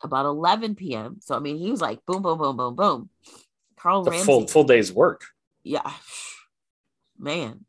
about 0.02 0.26
11 0.26 0.76
p.m. 0.76 1.18
So 1.22 1.36
I 1.36 1.40
mean, 1.40 1.58
he 1.58 1.72
was 1.72 1.82
like 1.82 2.06
boom, 2.06 2.22
boom, 2.22 2.38
boom, 2.38 2.58
boom, 2.58 2.76
boom. 2.76 3.10
Carl 3.78 4.04
The 4.04 4.12
Ramsey, 4.12 4.26
full 4.26 4.48
full 4.48 4.64
day's 4.64 4.92
work. 4.92 5.26
yeah, 5.64 5.92
man, 7.20 7.66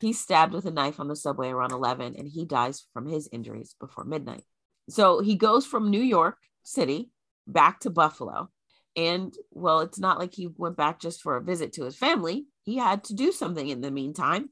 he's 0.00 0.20
stabbed 0.20 0.52
with 0.52 0.66
a 0.66 0.70
knife 0.70 1.00
on 1.00 1.08
the 1.08 1.16
subway 1.16 1.48
around 1.48 1.72
11, 1.72 2.14
and 2.16 2.28
he 2.28 2.44
dies 2.44 2.84
from 2.92 3.06
his 3.06 3.28
injuries 3.32 3.74
before 3.80 4.04
midnight. 4.04 4.44
So 4.88 5.20
he 5.20 5.36
goes 5.36 5.64
from 5.66 5.90
New 5.90 6.02
York 6.02 6.36
City 6.62 7.10
back 7.46 7.80
to 7.80 7.90
Buffalo. 7.90 8.50
And 8.96 9.34
well, 9.50 9.80
it's 9.80 9.98
not 9.98 10.18
like 10.18 10.34
he 10.34 10.48
went 10.48 10.76
back 10.76 11.00
just 11.00 11.22
for 11.22 11.36
a 11.36 11.42
visit 11.42 11.72
to 11.74 11.84
his 11.84 11.96
family. 11.96 12.46
He 12.64 12.76
had 12.76 13.04
to 13.04 13.14
do 13.14 13.32
something 13.32 13.68
in 13.68 13.80
the 13.80 13.90
meantime. 13.90 14.50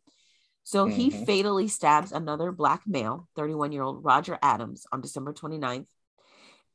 So 0.64 0.86
he 0.86 1.10
Mhm. 1.10 1.26
fatally 1.26 1.68
stabs 1.68 2.12
another 2.12 2.52
black 2.52 2.86
male, 2.86 3.28
31 3.34 3.72
year 3.72 3.82
old 3.82 4.04
Roger 4.04 4.38
Adams, 4.42 4.86
on 4.92 5.00
December 5.00 5.32
29th. 5.32 5.88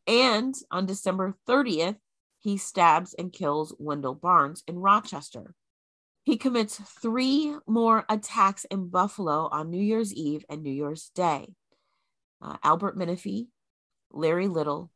And 0.08 0.54
on 0.70 0.86
December 0.86 1.36
30th, 1.48 1.98
he 2.40 2.58
stabs 2.58 3.14
and 3.16 3.34
kills 3.34 3.74
Wendell 3.80 4.16
Barnes 4.16 4.64
in 4.68 4.78
Rochester. 4.78 5.56
He 6.24 6.38
commits 6.38 6.78
three 6.78 7.56
more 7.68 8.06
attacks 8.10 8.66
in 8.66 8.90
Buffalo 8.90 9.48
on 9.52 9.70
New 9.70 9.82
Year's 9.82 10.14
Eve 10.14 10.46
and 10.50 10.62
New 10.62 10.72
Year's 10.72 11.10
Day. 11.10 11.56
Uh, 12.42 12.58
Albert 12.64 12.98
Menifee, 12.98 13.50
Larry 14.12 14.48
Little, 14.48 14.92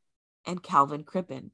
and 0.46 0.62
Calvin 0.62 1.04
Crippen. 1.04 1.52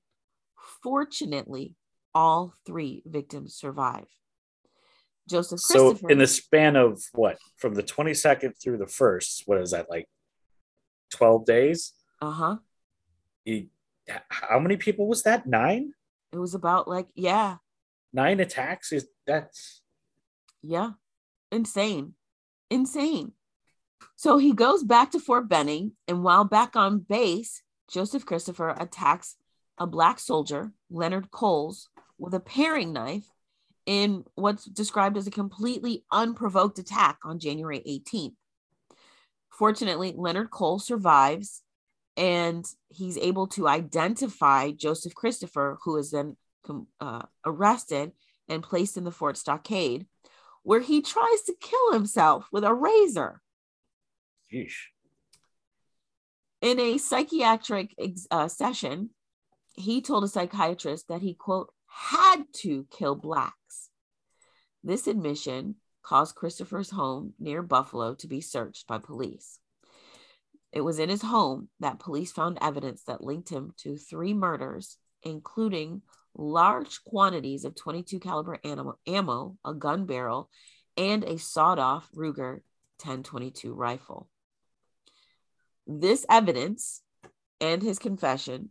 Fortunately, 0.85 1.73
all 2.13 2.53
three 2.63 3.01
victims 3.07 3.55
survive. 3.55 4.05
Joseph 5.27 5.59
So 5.59 5.97
in 6.07 6.19
the 6.19 6.27
span 6.27 6.75
of 6.75 7.01
what, 7.13 7.39
from 7.57 7.73
the 7.73 7.81
22nd 7.81 8.53
through 8.61 8.77
the 8.77 8.85
first, 8.85 9.41
what 9.47 9.59
is 9.59 9.71
that 9.71 9.89
like 9.89 10.07
12 11.15 11.43
days? 11.47 11.93
uh 12.21 12.29
huh. 12.29 12.57
He, 13.43 13.69
how 14.29 14.59
many 14.59 14.77
people 14.77 15.07
was 15.07 15.23
that? 15.23 15.47
Nine? 15.47 15.93
It 16.31 16.37
was 16.37 16.53
about 16.53 16.87
like, 16.87 17.07
yeah, 17.15 17.57
Nine 18.13 18.39
attacks? 18.39 18.91
Is 18.91 19.07
that's 19.25 19.81
yeah, 20.61 20.91
insane, 21.51 22.13
insane. 22.69 23.31
So 24.15 24.37
he 24.37 24.53
goes 24.53 24.83
back 24.83 25.09
to 25.11 25.19
Fort 25.19 25.49
Benning, 25.49 25.93
and 26.07 26.23
while 26.23 26.45
back 26.45 26.75
on 26.75 26.99
base, 26.99 27.63
Joseph 27.89 28.23
Christopher 28.23 28.69
attacks 28.79 29.35
a 29.77 29.87
black 29.87 30.19
soldier, 30.19 30.71
Leonard 30.89 31.31
Coles, 31.31 31.89
with 32.17 32.33
a 32.33 32.39
paring 32.39 32.93
knife 32.93 33.25
in 33.85 34.23
what's 34.35 34.65
described 34.65 35.17
as 35.17 35.27
a 35.27 35.31
completely 35.31 36.03
unprovoked 36.11 36.79
attack 36.79 37.19
on 37.23 37.39
January 37.39 37.81
18th. 37.87 38.35
Fortunately, 39.49 40.13
Leonard 40.15 40.49
Cole 40.49 40.79
survives 40.79 41.61
and 42.17 42.65
he's 42.89 43.17
able 43.17 43.47
to 43.47 43.67
identify 43.67 44.71
Joseph 44.71 45.13
Christopher, 45.13 45.77
who 45.83 45.97
is 45.97 46.11
then 46.11 46.37
uh, 46.99 47.23
arrested 47.45 48.11
and 48.47 48.63
placed 48.63 48.97
in 48.97 49.03
the 49.03 49.11
fort 49.11 49.37
stockade, 49.37 50.05
where 50.63 50.79
he 50.79 51.01
tries 51.01 51.41
to 51.43 51.55
kill 51.59 51.91
himself 51.91 52.47
with 52.51 52.63
a 52.63 52.73
razor. 52.73 53.41
Yeesh. 54.53 54.87
In 56.61 56.79
a 56.79 56.97
psychiatric 56.97 57.93
ex- 57.99 58.27
uh, 58.31 58.47
session, 58.47 59.09
he 59.75 60.01
told 60.01 60.23
a 60.23 60.27
psychiatrist 60.27 61.07
that 61.09 61.21
he, 61.21 61.33
quote, 61.33 61.73
had 61.87 62.43
to 62.53 62.85
kill 62.91 63.15
blacks. 63.15 63.89
This 64.83 65.07
admission 65.07 65.75
caused 66.03 66.35
Christopher's 66.35 66.91
home 66.91 67.33
near 67.39 67.61
Buffalo 67.61 68.15
to 68.15 68.27
be 68.27 68.41
searched 68.41 68.87
by 68.87 68.99
police. 68.99 69.59
It 70.71 70.81
was 70.81 70.99
in 70.99 71.09
his 71.09 71.21
home 71.21 71.69
that 71.79 71.99
police 71.99 72.31
found 72.31 72.57
evidence 72.61 73.03
that 73.03 73.23
linked 73.23 73.49
him 73.49 73.73
to 73.77 73.97
three 73.97 74.33
murders, 74.33 74.97
including 75.23 76.01
large 76.35 77.03
quantities 77.05 77.65
of 77.65 77.75
22 77.75 78.19
caliber 78.19 78.59
ammo, 79.07 79.57
a 79.63 79.73
gun 79.73 80.05
barrel, 80.05 80.49
and 80.97 81.23
a 81.23 81.37
sawed-off 81.37 82.09
Ruger 82.13 82.61
1022 83.03 83.73
rifle. 83.73 84.29
This 85.87 86.25
evidence 86.29 87.01
and 87.61 87.81
his 87.81 87.99
confession 87.99 88.69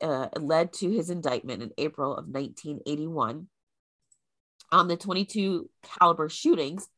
uh, 0.00 0.28
led 0.38 0.72
to 0.74 0.90
his 0.90 1.10
indictment 1.10 1.62
in 1.62 1.72
April 1.78 2.12
of 2.12 2.26
1981 2.26 3.48
on 4.72 4.88
the 4.88 4.96
22 4.96 5.70
caliber 5.82 6.28
shootings 6.28 6.88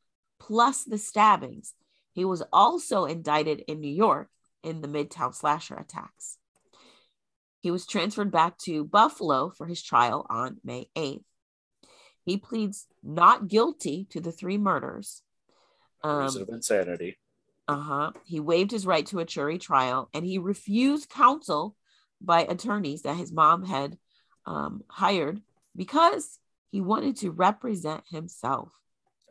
plus 0.40 0.84
the 0.84 0.98
stabbings. 0.98 1.74
He 2.12 2.24
was 2.24 2.42
also 2.52 3.04
indicted 3.04 3.64
in 3.68 3.80
New 3.80 3.92
York 3.92 4.28
in 4.62 4.80
the 4.80 4.88
Midtown 4.88 5.34
slasher 5.34 5.76
attacks. 5.76 6.38
He 7.61 7.70
was 7.70 7.87
transferred 7.87 8.30
back 8.30 8.56
to 8.58 8.84
Buffalo 8.84 9.50
for 9.50 9.66
his 9.66 9.82
trial 9.82 10.26
on 10.28 10.58
May 10.64 10.88
8th. 10.96 11.24
He 12.24 12.37
pleads 12.37 12.87
not 13.02 13.48
guilty 13.48 14.06
to 14.11 14.20
the 14.20 14.32
three 14.32 14.58
murders. 14.58 15.22
Um, 16.04 16.26
of 16.26 16.48
insanity. 16.48 17.18
uh-huh. 17.66 18.12
He 18.24 18.40
waived 18.40 18.70
his 18.70 18.87
right 18.87 19.04
to 19.06 19.18
a 19.18 19.24
jury 19.24 19.58
trial 19.58 20.08
and 20.14 20.24
he 20.24 20.38
refused 20.38 21.11
counsel 21.11 21.74
by 22.20 22.42
attorneys 22.42 23.02
that 23.02 23.16
his 23.16 23.33
mom 23.33 23.64
had 23.64 23.96
um, 24.46 24.83
hired 24.88 25.40
because 25.76 26.38
he 26.70 26.81
wanted 26.81 27.16
to 27.18 27.31
represent 27.31 28.04
himself. 28.11 28.72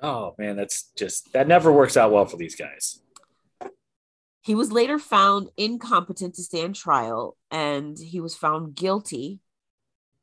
Oh 0.02 0.36
man, 0.38 0.56
that's 0.56 0.92
just 0.98 1.34
that 1.34 1.48
never 1.48 1.72
works 1.72 1.98
out 1.98 2.12
well 2.12 2.26
for 2.26 2.38
these 2.38 2.56
guys. 2.56 3.00
He 4.42 4.56
was 4.56 4.72
later 4.72 4.98
found 4.98 5.50
incompetent 5.58 6.36
to 6.36 6.44
stand 6.44 6.76
trial 6.76 7.36
and 7.52 7.98
he 7.98 8.22
was 8.22 8.36
found 8.36 8.76
guilty 8.76 9.42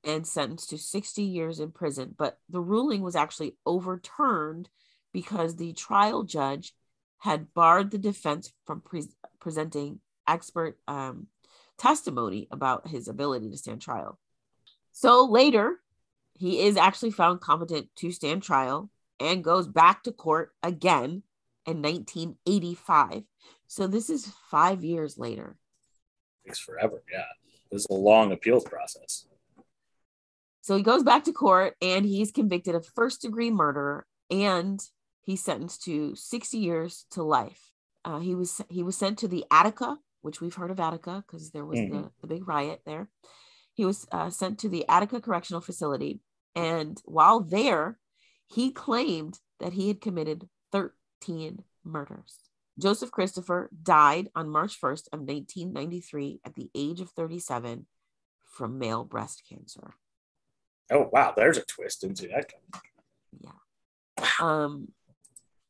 and 0.03 0.27
sentenced 0.27 0.71
to 0.71 0.79
60 0.79 1.23
years 1.23 1.61
in 1.61 1.73
prison. 1.73 2.15
But 2.17 2.39
the 2.49 2.61
ruling 2.61 3.03
was 3.03 3.17
actually 3.17 3.57
overturned 3.67 4.69
because 5.13 5.57
the 5.57 5.73
trial 5.73 6.23
judge 6.23 6.73
had 7.19 7.53
barred 7.55 7.91
the 7.91 7.99
defense 7.99 8.53
from 8.67 8.81
pre- 8.81 9.09
presenting 9.41 10.01
expert 10.27 10.79
um, 10.89 11.27
testimony 11.79 12.49
about 12.51 12.89
his 12.89 13.09
ability 13.09 13.51
to 13.51 13.57
stand 13.57 13.81
trial. 13.81 14.19
So 14.93 15.25
later, 15.25 15.81
he 16.35 16.61
is 16.61 16.77
actually 16.77 17.11
found 17.11 17.41
competent 17.41 17.89
to 17.97 18.11
stand 18.11 18.43
trial 18.43 18.91
and 19.21 19.45
goes 19.45 19.69
back 19.69 20.03
to 20.05 20.13
court 20.13 20.53
again 20.63 21.23
in 21.67 21.83
1985. 21.83 23.23
So 23.67 23.87
this 23.87 24.11
is 24.11 24.33
five 24.51 24.85
years 24.85 25.19
later. 25.19 25.57
Takes 26.45 26.59
forever. 26.59 27.03
Yeah, 27.11 27.25
this 27.71 27.83
is 27.83 27.87
a 27.91 27.95
long 27.95 28.33
appeals 28.33 28.65
process. 28.65 29.27
So 30.61 30.77
he 30.77 30.83
goes 30.83 31.03
back 31.03 31.25
to 31.25 31.33
court 31.33 31.77
and 31.83 32.05
he's 32.05 32.31
convicted 32.31 32.75
of 32.75 32.87
first 32.87 33.23
degree 33.23 33.51
murder 33.51 34.07
and 34.31 34.81
he's 35.23 35.43
sentenced 35.45 35.85
to 35.85 36.15
60 36.15 36.59
years 36.59 37.07
to 37.11 37.23
life. 37.23 37.71
Uh, 38.05 38.19
he 38.19 38.35
was 38.35 38.61
he 38.69 38.83
was 38.83 38.97
sent 38.97 39.19
to 39.19 39.29
the 39.29 39.45
Attica, 39.51 39.99
which 40.25 40.41
we've 40.41 40.55
heard 40.55 40.71
of 40.71 40.81
Attica 40.81 41.23
because 41.27 41.51
there 41.51 41.67
was 41.67 41.79
the, 41.79 41.85
Mhm. 41.85 42.11
the 42.23 42.27
big 42.27 42.49
riot 42.49 42.81
there. 42.87 43.11
He 43.75 43.85
was 43.85 44.07
uh, 44.11 44.31
sent 44.31 44.59
to 44.61 44.71
the 44.71 44.89
Attica 44.89 45.21
Correctional 45.21 45.61
Facility, 45.61 46.21
and 46.55 47.01
while 47.05 47.41
there, 47.41 47.99
he 48.47 48.71
claimed 48.73 49.39
that 49.61 49.75
he 49.75 49.89
had 49.89 50.01
committed 50.01 50.49
13 50.73 51.63
murders. 51.85 52.39
Joseph 52.79 53.11
Christopher 53.11 53.69
died 53.83 54.31
on 54.35 54.49
March 54.49 54.81
1st 54.81 55.09
of 55.13 55.21
1993 55.21 56.41
at 56.45 56.55
the 56.55 56.71
age 56.75 57.01
of 57.01 57.11
37 57.11 57.87
from 58.45 58.79
male 58.79 59.05
breast 59.05 59.43
cancer. 59.49 59.95
Oh 60.91 61.09
wow, 61.13 61.35
there's 61.37 61.59
a 61.59 61.65
twist 61.65 62.03
into 62.03 62.29
that. 62.29 62.53
Yeah. 63.39 64.27
Um, 64.41 64.93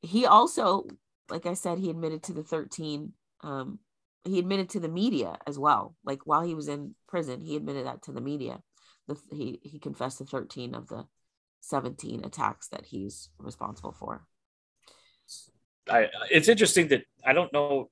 he 0.01 0.27
also, 0.27 0.87
like 1.29 1.47
I 1.47 1.55
said, 1.55 1.79
he 1.79 1.91
admitted 1.91 2.23
to 2.25 2.33
the 2.33 2.45
13 2.45 3.15
um, 3.41 3.79
he 4.25 4.39
admitted 4.39 4.70
to 4.70 4.81
the 4.81 4.89
media 4.89 5.39
as 5.47 5.59
well. 5.59 5.95
Like 6.05 6.27
while 6.27 6.43
he 6.43 6.55
was 6.55 6.68
in 6.68 6.95
prison, 7.07 7.41
he 7.41 7.57
admitted 7.57 7.87
that 7.87 8.03
to 8.03 8.12
the 8.12 8.20
media. 8.20 8.61
The, 9.07 9.16
he 9.31 9.61
he 9.62 9.79
confessed 9.79 10.18
to 10.18 10.25
13 10.25 10.75
of 10.75 10.89
the 10.89 11.07
17 11.61 12.25
attacks 12.25 12.68
that 12.68 12.87
he's 12.87 13.29
responsible 13.39 13.93
for. 13.93 14.27
I, 15.89 16.09
it's 16.31 16.49
interesting 16.49 16.89
that 16.89 17.05
I 17.25 17.35
don't 17.35 17.53
know 17.53 17.91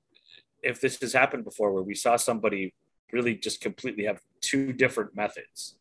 if 0.63 0.81
this 0.81 0.99
has 1.01 1.13
happened 1.13 1.43
before 1.43 1.71
where 1.71 1.83
we 1.83 1.93
saw 1.93 2.15
somebody 2.15 2.73
really 3.11 3.35
just 3.35 3.61
completely 3.61 4.05
have 4.05 4.19
two 4.41 4.73
different 4.73 5.15
methods. 5.15 5.77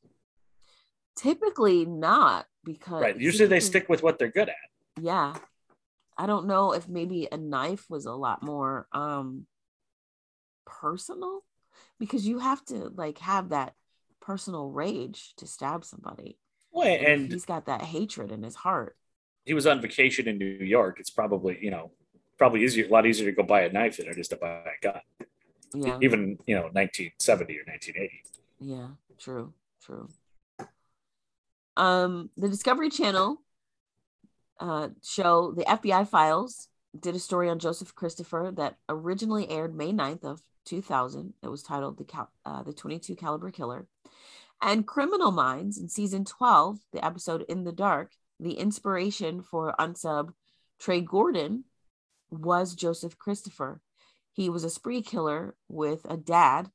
Typically 1.16 1.86
not 1.86 2.46
because 2.64 3.03
right. 3.03 3.18
Usually 3.18 3.48
they 3.48 3.61
stick 3.61 3.88
with 3.88 4.03
what 4.03 4.18
they're 4.18 4.30
good 4.30 4.50
at. 4.50 5.00
Yeah. 5.00 5.34
I 6.18 6.26
don't 6.26 6.46
know 6.46 6.72
if 6.72 6.88
maybe 6.88 7.28
a 7.30 7.38
knife 7.38 7.86
was 7.88 8.05
a 8.05 8.12
lot 8.12 8.42
more 8.42 8.86
um 8.92 9.46
personal 10.83 11.45
because 12.01 12.26
you 12.26 12.41
have 12.41 12.64
to 12.64 12.91
like 12.97 13.18
have 13.18 13.51
that 13.51 13.74
personal 14.20 14.68
rage 14.68 15.35
to 15.37 15.47
stab 15.47 15.85
somebody. 15.85 16.37
Well, 16.72 16.89
and, 16.89 17.07
and 17.07 17.33
he's 17.33 17.45
got 17.45 17.66
that 17.66 17.83
hatred 17.83 18.33
in 18.33 18.43
his 18.43 18.57
heart. 18.57 18.97
He 19.45 19.55
was 19.55 19.66
on 19.66 19.80
vacation 19.80 20.26
in 20.26 20.39
New 20.39 20.47
York. 20.47 20.99
It's 20.99 21.11
probably, 21.11 21.59
you 21.61 21.70
know, 21.70 21.93
probably 22.39 22.64
easier, 22.64 22.87
a 22.87 22.89
lot 22.89 23.07
easier 23.07 23.30
to 23.30 23.37
go 23.37 23.45
buy 23.45 23.62
a 23.62 23.72
knife 23.72 23.99
than 23.99 24.09
it 24.09 24.18
is 24.18 24.28
to 24.28 24.37
buy 24.37 24.62
a 24.64 24.83
gun. 24.83 25.01
Yeah. 25.74 25.99
Even, 26.03 26.39
you 26.47 26.57
know, 26.57 26.68
1970 26.72 27.59
or 27.59 27.64
1980. 27.66 28.22
Yeah, 28.61 28.89
true, 29.18 29.53
true. 29.85 30.09
Um, 31.76 32.30
the 32.37 32.49
Discovery 32.49 32.91
Channel 32.91 33.41
uh, 34.61 34.89
show 35.03 35.53
the 35.53 35.64
FBI 35.64 36.07
files 36.09 36.68
did 36.99 37.14
a 37.14 37.18
story 37.18 37.49
on 37.49 37.59
Joseph 37.59 37.95
Christopher 37.95 38.53
that 38.57 38.76
originally 38.89 39.49
aired 39.51 39.74
May 39.74 39.93
9th 39.93 40.24
of 40.24 40.43
2000. 40.64 41.34
It 41.42 41.48
was 41.48 41.62
titled 41.62 41.98
the 41.98 42.04
Cal- 42.04 42.32
uh, 42.44 42.62
the 42.62 42.72
22 42.72 43.16
caliber 43.16 43.50
killer. 43.50 43.86
And 44.60 44.86
Criminal 44.86 45.32
Minds 45.32 45.78
in 45.78 45.88
season 45.88 46.24
12, 46.24 46.78
the 46.92 47.04
episode 47.04 47.42
In 47.48 47.64
the 47.64 47.72
Dark, 47.72 48.12
the 48.38 48.54
inspiration 48.54 49.42
for 49.42 49.74
unsub 49.78 50.32
Trey 50.78 51.00
Gordon 51.00 51.64
was 52.30 52.74
Joseph 52.74 53.18
Christopher. 53.18 53.80
He 54.32 54.48
was 54.48 54.64
a 54.64 54.70
spree 54.70 55.02
killer 55.02 55.54
with 55.68 56.06
a 56.08 56.16
dad 56.16 56.70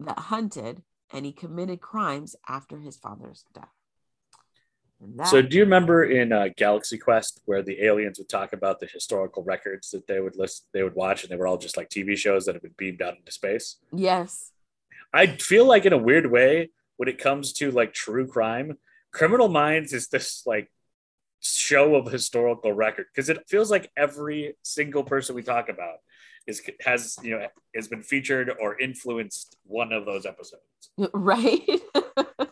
that 0.00 0.18
hunted 0.18 0.82
and 1.12 1.24
he 1.24 1.32
committed 1.32 1.80
crimes 1.80 2.34
after 2.48 2.78
his 2.78 2.96
father's 2.96 3.44
death. 3.54 3.75
That, 5.00 5.26
so, 5.28 5.42
do 5.42 5.56
you 5.56 5.64
remember 5.64 6.04
in 6.04 6.32
uh, 6.32 6.48
Galaxy 6.56 6.96
Quest 6.96 7.42
where 7.44 7.62
the 7.62 7.82
aliens 7.82 8.18
would 8.18 8.28
talk 8.28 8.52
about 8.52 8.80
the 8.80 8.86
historical 8.86 9.42
records 9.42 9.90
that 9.90 10.06
they 10.06 10.20
would 10.20 10.36
list, 10.36 10.66
they 10.72 10.82
would 10.82 10.94
watch, 10.94 11.22
and 11.22 11.30
they 11.30 11.36
were 11.36 11.46
all 11.46 11.58
just 11.58 11.76
like 11.76 11.90
TV 11.90 12.16
shows 12.16 12.46
that 12.46 12.54
have 12.54 12.62
been 12.62 12.74
beamed 12.78 13.02
out 13.02 13.16
into 13.16 13.30
space? 13.30 13.76
Yes. 13.92 14.52
I 15.12 15.26
feel 15.26 15.66
like, 15.66 15.84
in 15.84 15.92
a 15.92 15.98
weird 15.98 16.30
way, 16.30 16.70
when 16.96 17.08
it 17.08 17.18
comes 17.18 17.52
to 17.54 17.70
like 17.70 17.92
true 17.92 18.26
crime, 18.26 18.78
Criminal 19.12 19.48
Minds 19.48 19.92
is 19.92 20.08
this 20.08 20.42
like 20.46 20.70
show 21.40 21.94
of 21.94 22.10
historical 22.10 22.72
record 22.72 23.06
because 23.14 23.28
it 23.28 23.48
feels 23.48 23.70
like 23.70 23.90
every 23.96 24.54
single 24.62 25.04
person 25.04 25.34
we 25.34 25.42
talk 25.42 25.68
about 25.68 25.96
is 26.46 26.62
has 26.80 27.16
you 27.22 27.38
know 27.38 27.46
has 27.74 27.88
been 27.88 28.02
featured 28.02 28.52
or 28.60 28.78
influenced 28.78 29.56
one 29.64 29.92
of 29.92 30.04
those 30.06 30.26
episodes. 30.26 30.62
Right. 31.12 31.68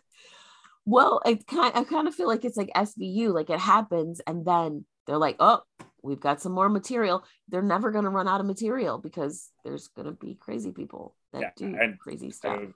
well, 0.86 1.20
I 1.24 1.34
kind 1.34 1.72
I 1.74 1.84
kind 1.84 2.08
of 2.08 2.14
feel 2.14 2.28
like 2.28 2.44
it's 2.44 2.56
like 2.56 2.70
SVU, 2.74 3.32
like 3.32 3.50
it 3.50 3.60
happens 3.60 4.20
and 4.26 4.44
then 4.44 4.84
they're 5.06 5.18
like, 5.18 5.36
oh, 5.40 5.62
we've 6.02 6.20
got 6.20 6.40
some 6.40 6.52
more 6.52 6.68
material. 6.68 7.24
They're 7.48 7.62
never 7.62 7.90
going 7.90 8.04
to 8.04 8.10
run 8.10 8.28
out 8.28 8.40
of 8.40 8.46
material 8.46 8.98
because 8.98 9.50
there's 9.64 9.88
going 9.88 10.06
to 10.06 10.12
be 10.12 10.34
crazy 10.34 10.70
people 10.70 11.14
that 11.32 11.40
yeah, 11.42 11.50
do 11.56 11.94
crazy 11.98 12.30
stuff. 12.30 12.60
Mean, 12.60 12.74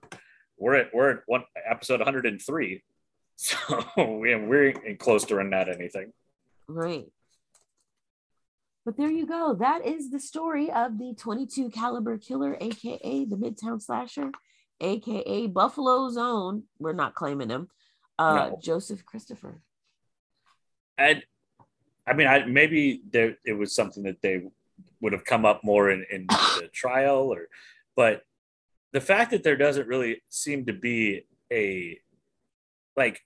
we're 0.58 0.74
at 0.74 0.94
we're 0.94 1.10
at 1.10 1.22
one 1.26 1.44
episode 1.68 2.00
103, 2.00 2.82
so 3.36 3.56
we 3.96 4.34
we're 4.34 4.74
close 4.98 5.24
to 5.26 5.36
running 5.36 5.54
out 5.54 5.68
of 5.68 5.76
anything. 5.76 6.12
Right. 6.66 7.06
But 8.84 8.96
there 8.96 9.10
you 9.10 9.26
go. 9.26 9.54
That 9.54 9.84
is 9.84 10.10
the 10.10 10.18
story 10.18 10.70
of 10.72 10.98
the 10.98 11.14
22 11.14 11.70
caliber 11.70 12.16
killer, 12.16 12.56
aka 12.58 13.24
the 13.26 13.36
Midtown 13.36 13.82
Slasher, 13.82 14.32
aka 14.80 15.46
Buffalo 15.46 16.08
Zone. 16.08 16.64
We're 16.78 16.94
not 16.94 17.14
claiming 17.14 17.50
him. 17.50 17.68
Uh, 18.18 18.50
no. 18.50 18.58
Joseph 18.60 19.04
Christopher. 19.06 19.60
And 20.96 21.22
I 22.06 22.14
mean, 22.14 22.26
I 22.26 22.44
maybe 22.46 23.02
there 23.10 23.36
it 23.44 23.52
was 23.52 23.74
something 23.74 24.02
that 24.04 24.22
they 24.22 24.42
would 25.00 25.12
have 25.12 25.24
come 25.24 25.44
up 25.44 25.62
more 25.62 25.90
in, 25.90 26.04
in 26.10 26.26
the 26.60 26.68
trial, 26.72 27.32
or 27.32 27.48
but 27.94 28.22
the 28.92 29.00
fact 29.00 29.30
that 29.30 29.42
there 29.42 29.56
doesn't 29.56 29.86
really 29.86 30.22
seem 30.28 30.66
to 30.66 30.72
be 30.72 31.26
a 31.52 31.98
like 32.96 33.20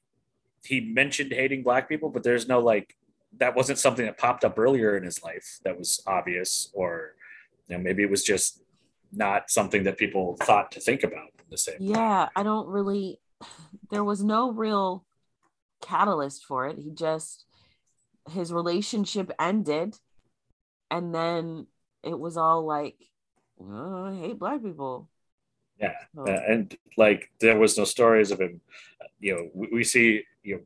he 0.65 0.81
mentioned 0.81 1.33
hating 1.33 1.63
black 1.63 1.89
people, 1.89 2.11
but 2.11 2.23
there's 2.23 2.47
no 2.47 2.61
like 2.61 2.97
that 3.39 3.57
wasn't 3.57 3.79
something 3.79 4.05
that 4.05 4.19
popped 4.19 4.45
up 4.45 4.59
earlier 4.59 4.97
in 4.97 5.05
his 5.05 5.23
life 5.23 5.59
that 5.65 5.79
was 5.79 6.03
obvious, 6.07 6.71
or 6.75 7.15
you 7.69 7.77
know, 7.77 7.83
maybe 7.83 8.03
it 8.03 8.11
was 8.11 8.23
just 8.23 8.63
not 9.13 9.51
something 9.51 9.85
that 9.85 9.97
people 9.97 10.37
thought 10.43 10.73
to 10.73 10.81
think 10.81 11.03
about 11.03 11.31
the 11.51 11.59
same. 11.59 11.77
Yeah, 11.79 12.29
I 12.35 12.43
don't 12.43 12.67
really 12.67 13.21
there 13.93 14.03
was 14.03 14.25
no 14.25 14.51
real 14.51 15.05
catalyst 15.81 16.45
for 16.45 16.67
it. 16.67 16.79
He 16.79 16.91
just 16.91 17.45
his 18.31 18.53
relationship 18.53 19.31
ended 19.39 19.97
and 20.91 21.15
then 21.15 21.67
it 22.03 22.19
was 22.19 22.37
all 22.37 22.65
like 22.65 22.97
oh, 23.61 24.07
I 24.07 24.15
hate 24.15 24.39
black 24.39 24.63
people 24.63 25.09
yeah, 25.83 25.95
oh. 26.17 26.25
uh, 26.25 26.41
and 26.49 26.75
like 26.97 27.31
there 27.41 27.59
was 27.59 27.77
no 27.77 27.85
stories 27.85 28.31
of 28.31 28.41
him. 28.41 28.61
You 29.19 29.35
know, 29.35 29.51
we, 29.53 29.69
we, 29.73 29.85
see 29.85 30.23
you 30.43 30.57
know 30.57 30.61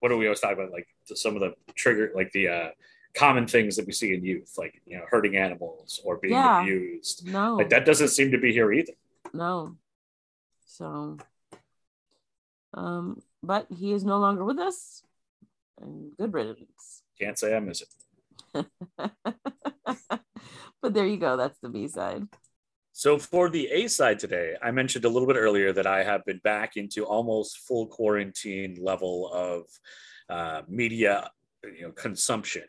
what 0.00 0.08
do 0.08 0.16
we 0.16 0.26
always 0.26 0.40
talk 0.40 0.52
about? 0.52 0.72
Like 0.72 0.88
some 1.04 1.36
of 1.36 1.40
the 1.40 1.54
trigger, 1.74 2.10
like 2.14 2.32
the 2.32 2.48
uh, 2.48 2.68
common 3.14 3.46
things 3.46 3.76
that 3.76 3.86
we 3.86 3.92
see 3.92 4.12
in 4.12 4.24
youth, 4.24 4.54
like 4.58 4.82
you 4.86 4.96
know, 4.98 5.04
hurting 5.08 5.36
animals 5.36 6.00
or 6.04 6.16
being 6.16 6.34
yeah. 6.34 6.62
abused. 6.62 7.28
No, 7.28 7.54
like 7.54 7.70
that 7.70 7.84
doesn't 7.84 8.08
seem 8.08 8.32
to 8.32 8.38
be 8.38 8.52
here 8.52 8.72
either. 8.72 8.92
No. 9.32 9.76
So, 10.66 11.18
um, 12.74 13.22
but 13.42 13.66
he 13.70 13.92
is 13.92 14.04
no 14.04 14.18
longer 14.18 14.44
with 14.44 14.58
us, 14.58 15.02
and 15.80 16.16
good 16.16 16.32
riddance. 16.32 17.02
Can't 17.18 17.38
say 17.38 17.56
I 17.56 17.60
miss 17.60 17.82
it. 17.82 17.88
but 20.82 20.94
there 20.94 21.06
you 21.06 21.16
go. 21.16 21.36
That's 21.36 21.58
the 21.60 21.68
B 21.68 21.88
side. 21.88 22.26
So 22.92 23.18
for 23.18 23.50
the 23.50 23.66
A 23.72 23.88
side 23.88 24.20
today, 24.20 24.54
I 24.62 24.70
mentioned 24.70 25.04
a 25.04 25.08
little 25.08 25.26
bit 25.26 25.36
earlier 25.36 25.72
that 25.72 25.86
I 25.86 26.04
have 26.04 26.24
been 26.24 26.40
back 26.44 26.76
into 26.76 27.04
almost 27.04 27.58
full 27.58 27.88
quarantine 27.88 28.78
level 28.80 29.32
of 29.32 29.66
uh, 30.28 30.62
media 30.68 31.30
you 31.64 31.82
know, 31.82 31.90
consumption. 31.90 32.62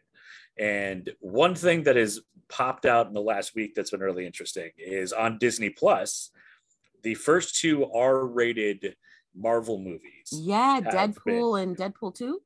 And 0.57 1.11
one 1.19 1.53
thing 1.53 1.83
that 1.83 1.95
has 1.95 2.21
popped 2.49 2.85
out 2.85 3.07
in 3.07 3.13
the 3.13 3.21
last 3.21 3.55
week 3.55 3.75
that's 3.75 3.91
been 3.91 3.99
really 3.99 4.25
interesting 4.25 4.71
is 4.77 5.13
on 5.13 5.37
Disney 5.37 5.69
Plus, 5.69 6.31
the 7.03 7.13
first 7.13 7.59
two 7.59 7.85
R-rated 7.91 8.95
Marvel 9.35 9.79
movies. 9.79 10.31
Yeah, 10.31 10.79
Deadpool 10.81 11.59
been, 11.59 11.69
and 11.69 11.77
Deadpool 11.77 12.15
2? 12.15 12.39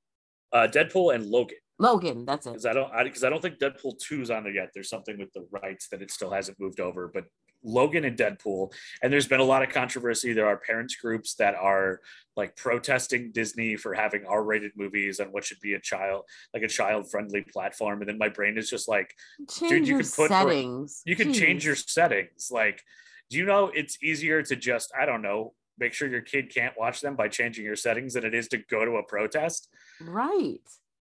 Uh, 0.52 0.68
Deadpool 0.68 1.14
and 1.16 1.26
Logan. 1.26 1.58
Logan, 1.80 2.26
that's 2.26 2.46
it. 2.46 2.52
Because 2.52 2.66
I 2.66 2.74
don't, 2.74 2.92
because 3.04 3.24
I, 3.24 3.28
I, 3.28 3.30
don't 3.30 3.42
think 3.42 3.58
Deadpool 3.58 4.00
two 4.00 4.22
is 4.22 4.30
on 4.30 4.44
there 4.44 4.52
yet. 4.52 4.72
There's 4.74 4.90
something 4.90 5.18
with 5.18 5.32
the 5.32 5.48
rights 5.50 5.88
that 5.90 6.02
it 6.02 6.12
still 6.12 6.30
hasn't 6.30 6.60
moved 6.60 6.82
over. 6.82 7.10
But 7.14 7.24
Logan 7.64 8.06
and 8.06 8.18
Deadpool. 8.18 8.72
And 9.02 9.12
there's 9.12 9.28
been 9.28 9.40
a 9.40 9.46
lot 9.46 9.64
of 9.64 9.70
controversy. 9.70 10.34
There 10.34 10.48
are 10.48 10.58
parents 10.58 10.96
groups 10.96 11.36
that 11.36 11.56
are 11.56 12.02
like 12.36 12.56
protesting 12.56 13.32
Disney 13.32 13.76
for 13.76 13.94
having 13.94 14.26
R-rated 14.26 14.72
movies 14.76 15.20
on 15.20 15.28
what 15.28 15.44
should 15.44 15.60
be 15.60 15.74
a 15.74 15.80
child 15.80 16.24
like 16.54 16.64
a 16.64 16.68
child-friendly 16.68 17.46
platform. 17.52 18.02
And 18.02 18.10
then 18.10 18.18
my 18.18 18.30
brain 18.30 18.58
is 18.58 18.70
just 18.70 18.88
like, 18.88 19.14
change 19.50 19.72
dude, 19.72 19.88
you 19.88 19.98
can 19.98 20.06
put 20.06 20.30
settings. 20.30 21.02
You 21.06 21.16
can 21.16 21.34
change 21.34 21.66
your 21.66 21.76
settings. 21.76 22.50
Like, 22.52 22.82
do 23.30 23.38
you 23.38 23.46
know 23.46 23.72
it's 23.74 24.02
easier 24.02 24.42
to 24.44 24.56
just 24.56 24.92
I 25.00 25.06
don't 25.06 25.22
know 25.22 25.54
make 25.80 25.94
sure 25.94 26.08
your 26.08 26.22
kid 26.22 26.54
can't 26.54 26.74
watch 26.78 27.02
them 27.02 27.16
by 27.16 27.28
changing 27.28 27.66
your 27.66 27.76
settings 27.76 28.14
than 28.14 28.26
it 28.26 28.34
is 28.34 28.48
to 28.50 28.58
go 28.58 28.86
to 28.86 28.98
a 28.98 29.04
protest? 29.04 29.70
Right. 30.02 30.60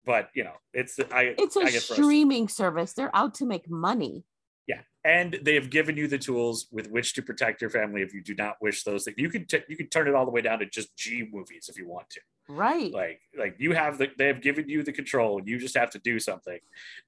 But 0.06 0.30
you 0.34 0.44
know, 0.44 0.56
it's 0.74 1.00
I. 1.12 1.36
It's 1.38 1.56
a 1.56 1.68
streaming 1.70 2.48
service. 2.48 2.94
They're 2.94 3.16
out 3.16 3.36
to 3.36 3.46
make 3.46 3.70
money. 3.70 4.24
Yeah, 4.68 4.82
and 5.04 5.40
they 5.44 5.56
have 5.56 5.70
given 5.70 5.98
you 5.98 6.08
the 6.08 6.18
tools 6.18 6.68
with 6.72 6.90
which 6.90 7.14
to 7.16 7.22
protect 7.22 7.62
your 7.62 7.70
family 7.70 8.02
if 8.02 8.14
you 8.14 8.22
do 8.22 8.34
not 8.34 8.56
wish 8.62 8.84
those 8.84 9.04
things. 9.04 9.18
You 9.18 9.30
could 9.30 9.48
t- 9.48 9.64
you 9.68 9.78
could 9.78 9.92
turn 9.92 10.08
it 10.08 10.16
all 10.16 10.26
the 10.26 10.32
way 10.32 10.42
down 10.42 10.60
to 10.60 10.66
just 10.66 10.96
G 10.98 11.28
movies 11.32 11.70
if 11.70 11.78
you 11.78 11.88
want 11.88 12.10
to. 12.12 12.22
Right. 12.50 12.92
Like 12.92 13.22
like 13.38 13.56
you 13.60 13.74
have 13.74 13.98
the 13.98 14.08
they 14.18 14.28
have 14.28 14.42
given 14.42 14.68
you 14.70 14.84
the 14.84 14.92
control. 14.92 15.42
You 15.44 15.60
just 15.60 15.78
have 15.78 15.92
to 15.92 16.00
do 16.00 16.20
something, 16.20 16.60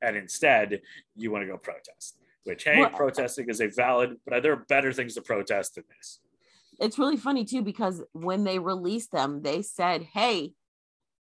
and 0.02 0.16
instead 0.16 0.82
you 1.16 1.32
want 1.32 1.44
to 1.44 1.48
go 1.48 1.58
protest. 1.58 2.18
Which 2.44 2.66
hey, 2.66 2.80
well, 2.80 2.90
protesting 2.90 3.50
is 3.50 3.62
a 3.62 3.68
valid, 3.68 4.18
but 4.26 4.44
there 4.44 4.52
are 4.52 4.66
better 4.68 4.92
things 4.92 5.16
to 5.16 5.22
protest 5.22 5.76
than 5.76 5.86
this. 5.98 6.20
It's 6.80 7.00
really 7.00 7.18
funny 7.18 7.46
too 7.46 7.62
because 7.62 8.02
when 8.14 8.44
they 8.44 8.60
released 8.60 9.12
them, 9.12 9.42
they 9.42 9.62
said, 9.62 10.04
"Hey, 10.04 10.54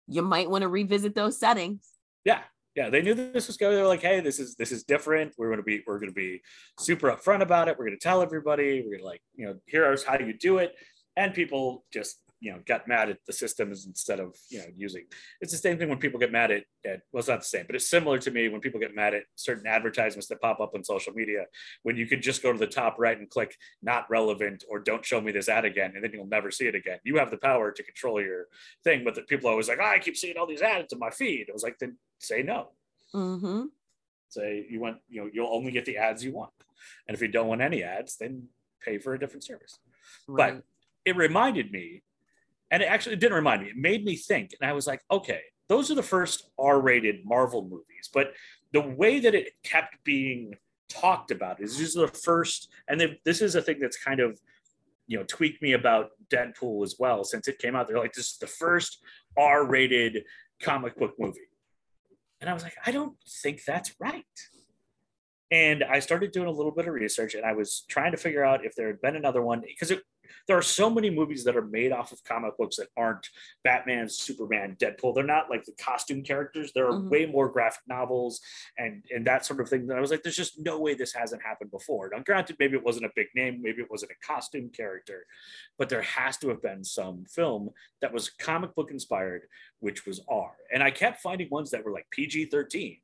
you 0.08 0.22
might 0.22 0.50
want 0.50 0.64
to 0.64 0.68
revisit 0.68 1.16
those 1.16 1.40
settings." 1.40 1.88
Yeah, 2.26 2.42
Yeah, 2.76 2.90
they 2.90 3.02
knew 3.02 3.14
this 3.14 3.48
was 3.48 3.58
going. 3.58 3.76
They're 3.76 3.86
like, 3.86 4.02
"Hey, 4.02 4.22
this 4.22 4.40
is 4.40 4.56
this 4.56 4.72
is 4.72 4.84
different. 4.84 5.34
We're 5.38 5.48
going 5.48 5.58
to 5.58 5.64
be 5.64 5.84
we're 5.86 6.00
going 6.00 6.10
to 6.10 6.16
be 6.16 6.42
super 6.80 7.12
upfront 7.12 7.42
about 7.42 7.68
it. 7.68 7.78
We're 7.78 7.86
going 7.86 7.98
to 7.98 8.04
tell 8.04 8.22
everybody. 8.22 8.82
We're 8.86 9.00
to 9.00 9.06
like 9.06 9.22
you 9.36 9.46
know 9.46 9.56
here's 9.68 10.04
how 10.04 10.18
you 10.18 10.34
do 10.34 10.60
it." 10.60 10.74
And 11.18 11.34
people 11.34 11.84
just 11.92 12.22
you 12.44 12.52
know 12.52 12.60
got 12.66 12.88
mad 12.88 13.08
at 13.10 13.20
the 13.28 13.32
systems 13.32 13.86
instead 13.86 14.20
of 14.20 14.36
you 14.50 14.58
know 14.58 14.66
using 14.76 15.06
it's 15.42 15.52
the 15.52 15.58
same 15.58 15.78
thing 15.78 15.88
when 15.88 16.00
people 16.00 16.20
get 16.20 16.32
mad 16.32 16.50
at, 16.52 16.64
at 16.86 17.02
well 17.12 17.20
it's 17.20 17.30
not 17.30 17.40
the 17.40 17.46
same 17.46 17.66
but 17.68 17.76
it's 17.76 17.88
similar 17.88 18.18
to 18.18 18.32
me 18.32 18.50
when 18.50 18.60
people 18.60 18.80
get 18.80 18.96
mad 18.96 19.14
at 19.14 19.24
certain 19.36 19.68
advertisements 19.68 20.28
that 20.28 20.42
pop 20.42 20.60
up 20.60 20.72
on 20.76 20.84
social 20.84 21.14
media 21.14 21.46
when 21.84 21.96
you 21.96 22.08
could 22.08 22.22
just 22.22 22.42
go 22.42 22.52
to 22.52 22.58
the 22.58 22.68
top 22.68 22.96
right 22.98 23.20
and 23.20 23.30
click 23.30 23.56
not 23.84 24.10
relevant 24.10 24.64
or 24.70 24.80
don't 24.80 25.06
show 25.06 25.22
me 25.22 25.32
this 25.32 25.48
ad 25.48 25.66
again 25.66 25.92
and 25.96 26.04
then 26.04 26.12
you'll 26.14 26.26
never 26.26 26.50
see 26.50 26.66
it 26.66 26.74
again 26.76 26.98
you 27.04 27.18
have 27.18 27.30
the 27.32 27.38
power 27.38 27.72
to 27.72 27.84
control 27.84 28.20
your 28.20 28.48
thing 28.84 29.04
but 29.06 29.14
the 29.16 29.22
people 29.22 29.48
are 29.48 29.52
always 29.52 29.70
like 29.70 29.80
oh, 29.80 29.86
i 29.86 30.00
keep 30.00 30.18
seeing 30.18 30.36
all 30.36 30.48
these 30.48 30.64
ads 30.64 30.92
in 30.92 31.00
my 31.00 31.12
feed 31.12 31.46
it 31.48 31.54
was 31.54 31.64
like 31.64 31.78
then 31.80 31.96
say 32.20 32.42
no 32.44 32.70
Mm-hmm. 33.14 33.64
say 34.30 34.66
you 34.70 34.80
want 34.80 34.98
you 35.10 35.22
know 35.22 35.30
you'll 35.34 35.54
only 35.54 35.72
get 35.72 35.86
the 35.86 35.98
ads 35.98 36.24
you 36.24 36.32
want 36.34 36.52
and 37.08 37.14
if 37.14 37.22
you 37.22 37.28
don't 37.28 37.48
want 37.48 37.62
any 37.62 37.84
ads 37.84 38.16
then 38.18 38.48
pay 38.84 38.98
for 38.98 39.14
a 39.14 39.20
different 39.20 39.44
service 39.44 39.78
Right. 40.28 40.56
but 40.56 40.64
it 41.06 41.16
reminded 41.18 41.72
me 41.72 42.04
and 42.72 42.82
it 42.82 42.86
actually 42.86 43.18
didn't 43.18 43.36
remind 43.36 43.62
me. 43.62 43.70
It 43.70 43.78
made 43.78 44.04
me 44.04 44.16
think. 44.16 44.56
And 44.60 44.70
i 44.70 44.74
was 44.74 44.88
like 44.88 45.02
okay 45.12 45.42
those 45.72 45.90
are 45.90 45.96
the 45.96 46.04
first 46.04 46.52
r-rated 46.60 47.24
marvel 47.24 47.64
movies. 47.64 48.10
But 48.14 48.34
the 48.74 48.82
way 48.82 49.22
that 49.22 49.34
it 49.34 49.54
kept 49.64 50.04
being 50.04 50.54
talked 50.90 51.32
about 51.32 51.62
is 51.62 51.78
these 51.78 51.96
are 51.96 52.08
the 52.08 52.12
first 52.12 52.68
and 52.90 53.02
this 53.24 53.42
is 53.42 53.56
a 53.56 53.62
thing 53.62 53.80
that's 53.80 53.96
kind 53.96 54.20
of 54.20 54.38
you 55.08 55.18
know 55.18 55.24
tweaked 55.30 55.62
me 55.62 55.72
about 55.72 56.10
deadpool 56.30 56.84
as 56.84 56.98
well 57.00 57.24
since 57.24 57.48
it 57.48 57.58
came 57.58 57.74
out. 57.74 57.88
They're 57.88 58.00
like 58.00 58.12
this 58.12 58.32
is 58.32 58.38
the 58.38 58.48
first 58.48 59.02
r-rated 59.38 60.26
comic 60.62 60.98
book 60.98 61.14
movie. 61.18 61.40
And 62.42 62.50
i 62.50 62.54
was 62.54 62.64
like 62.64 62.76
i 62.86 62.92
don't 62.92 63.16
think 63.42 63.64
that's 63.64 63.96
right. 63.98 64.26
And 65.52 65.86
I 65.86 66.00
started 66.00 66.34
doing 66.34 66.48
a 66.48 66.52
little 66.52 66.72
bit 66.72 66.88
of 66.88 66.94
research 66.94 67.34
and 67.36 67.46
I 67.46 67.54
was 67.54 67.86
trying 67.90 68.12
to 68.12 68.18
figure 68.18 68.44
out 68.44 68.66
if 68.66 68.76
there 68.76 68.88
had 68.88 69.02
been 69.02 69.16
another 69.16 69.42
one 69.42 69.62
because 69.62 69.92
there 70.48 70.58
are 70.58 70.62
so 70.62 70.90
many 70.90 71.10
movies 71.10 71.44
that 71.44 71.56
are 71.56 71.66
made 71.66 71.92
off 71.92 72.12
of 72.12 72.24
comic 72.24 72.58
books 72.58 72.78
that 72.78 72.88
aren't 72.98 73.28
Batman, 73.64 74.10
Superman, 74.10 74.76
Deadpool. 74.80 75.14
They're 75.16 75.24
not 75.24 75.50
like 75.50 75.66
the 75.66 75.74
costume 75.74 76.24
characters. 76.24 76.72
There 76.74 76.88
are 76.88 76.94
Mhm. 76.94 77.10
way 77.10 77.26
more 77.26 77.50
graphic 77.50 77.82
novels 77.88 78.42
and 78.78 79.06
and 79.12 79.26
that 79.28 79.46
sort 79.46 79.60
of 79.60 79.70
thing. 79.70 79.88
That 79.88 79.98
I 79.98 80.02
was 80.02 80.12
like, 80.12 80.24
there's 80.24 80.36
just 80.36 80.60
no 80.60 80.80
way 80.80 80.94
this 80.94 81.14
hasn't 81.14 81.44
happened 81.44 81.72
before. 81.72 82.10
Now, 82.12 82.20
granted, 82.20 82.58
maybe 82.60 82.76
it 82.78 82.84
wasn't 82.84 83.06
a 83.06 83.12
big 83.16 83.28
name, 83.36 83.62
maybe 83.62 83.82
it 83.82 83.90
wasn't 83.92 84.12
a 84.12 84.26
costume 84.26 84.70
character, 84.70 85.26
but 85.78 85.90
there 85.90 86.02
has 86.02 86.38
to 86.38 86.50
have 86.50 86.62
been 86.62 86.84
some 86.84 87.26
film 87.26 87.72
that 88.02 88.14
was 88.14 88.30
comic 88.30 88.74
book 88.76 88.92
inspired, 88.92 89.48
which 89.80 90.06
was 90.06 90.24
R. 90.28 90.56
And 90.74 90.82
I 90.84 90.92
kept 90.92 91.22
finding 91.22 91.50
ones 91.50 91.72
that 91.72 91.84
were 91.84 91.92
like 91.92 92.10
PG 92.12 92.46
13 92.46 93.00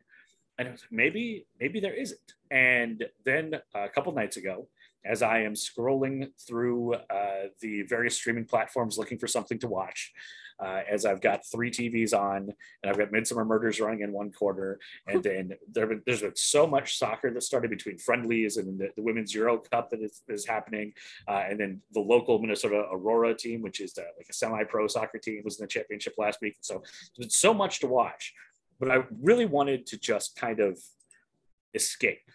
and 0.58 0.68
I 0.68 0.72
was 0.72 0.82
like, 0.82 0.92
maybe 0.92 1.46
maybe 1.60 1.80
there 1.80 1.94
isn't. 1.94 2.34
And 2.50 3.08
then 3.26 3.62
a 3.76 3.90
couple 3.90 4.12
nights 4.14 4.38
ago, 4.38 4.70
as 5.08 5.22
I 5.22 5.40
am 5.40 5.54
scrolling 5.54 6.30
through 6.48 6.94
uh, 6.94 7.50
the 7.62 7.84
various 7.84 8.16
streaming 8.16 8.46
platforms 8.46 8.98
looking 8.98 9.18
for 9.18 9.28
something 9.28 9.60
to 9.60 9.68
watch, 9.68 10.12
uh, 10.60 10.82
as 10.90 11.06
I've 11.06 11.22
got 11.22 11.46
three 11.46 11.70
TVs 11.70 12.18
on, 12.18 12.52
and 12.82 12.90
I've 12.90 12.98
got 12.98 13.12
Midsomer 13.12 13.46
Murders 13.46 13.80
running 13.80 14.02
in 14.02 14.12
one 14.12 14.32
corner, 14.32 14.80
and 15.08 15.24
then 15.24 15.54
there, 15.72 15.90
there's 16.06 16.22
been 16.22 16.36
so 16.36 16.68
much 16.68 16.98
soccer 16.98 17.32
that 17.32 17.44
started 17.44 17.70
between 17.70 17.98
friendlies 17.98 18.58
and 18.58 18.80
the, 18.80 18.90
the 18.96 19.04
Women's 19.04 19.34
Euro 19.34 19.60
Cup 19.60 19.90
that 19.92 20.02
is, 20.02 20.22
is 20.28 20.46
happening, 20.46 20.94
uh, 21.28 21.44
and 21.50 21.60
then 21.60 21.82
the 21.94 22.02
local 22.02 22.40
Minnesota 22.40 22.86
Aurora 22.92 23.36
team, 23.36 23.62
which 23.62 23.80
is 23.80 23.98
uh, 23.98 24.04
like 24.18 24.28
a 24.30 24.34
semi-pro 24.34 24.88
soccer 24.88 25.20
team, 25.20 25.42
was 25.44 25.60
in 25.60 25.64
the 25.64 25.68
championship 25.68 26.14
last 26.18 26.40
week. 26.42 26.58
So 26.62 26.84
there's 27.18 27.38
so 27.38 27.54
much 27.54 27.80
to 27.82 27.88
watch 27.88 28.34
but 28.80 28.92
I 28.92 29.04
really 29.22 29.46
wanted 29.46 29.86
to 29.88 29.98
just 29.98 30.36
kind 30.36 30.60
of 30.60 30.80
escape 31.74 32.32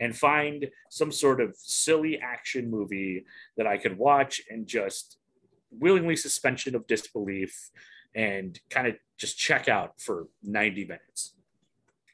and 0.00 0.16
find 0.16 0.66
some 0.90 1.10
sort 1.10 1.40
of 1.40 1.54
silly 1.56 2.18
action 2.18 2.70
movie 2.70 3.24
that 3.56 3.66
I 3.66 3.78
could 3.78 3.96
watch 3.98 4.42
and 4.50 4.66
just 4.66 5.18
willingly 5.70 6.16
suspension 6.16 6.74
of 6.74 6.86
disbelief 6.86 7.70
and 8.14 8.58
kind 8.70 8.86
of 8.86 8.96
just 9.18 9.38
check 9.38 9.68
out 9.68 10.00
for 10.00 10.28
90 10.42 10.84
minutes. 10.84 11.34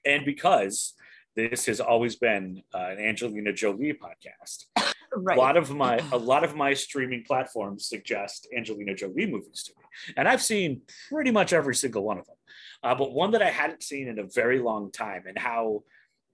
And 0.05 0.25
because 0.25 0.95
this 1.37 1.67
has 1.67 1.81
always 1.81 2.17
been 2.17 2.63
uh, 2.75 2.79
an 2.91 2.99
Angelina 2.99 3.53
Jolie 3.53 3.95
podcast, 3.95 4.67
Right. 5.15 5.37
a 5.37 5.41
lot 5.41 5.59
of 5.59 5.71
my 5.71 6.01
a 6.11 6.17
lot 6.17 6.43
of 6.43 6.57
my 6.57 6.73
streaming 6.73 7.23
platforms 7.23 7.85
suggest 7.87 8.49
Angelina 8.57 8.95
Jolie 8.95 9.27
movies 9.27 9.63
to 9.65 9.73
me, 9.77 10.15
and 10.17 10.27
I've 10.27 10.41
seen 10.41 10.81
pretty 11.11 11.31
much 11.31 11.53
every 11.53 11.75
single 11.75 12.03
one 12.03 12.19
of 12.19 12.25
them. 12.27 12.37
Uh, 12.83 12.95
but 12.95 13.13
one 13.13 13.33
that 13.33 13.43
I 13.43 13.51
hadn't 13.51 13.83
seen 13.83 14.09
in 14.09 14.19
a 14.19 14.25
very 14.25 14.59
long 14.59 14.91
time, 14.91 15.25
and 15.27 15.37
how 15.39 15.83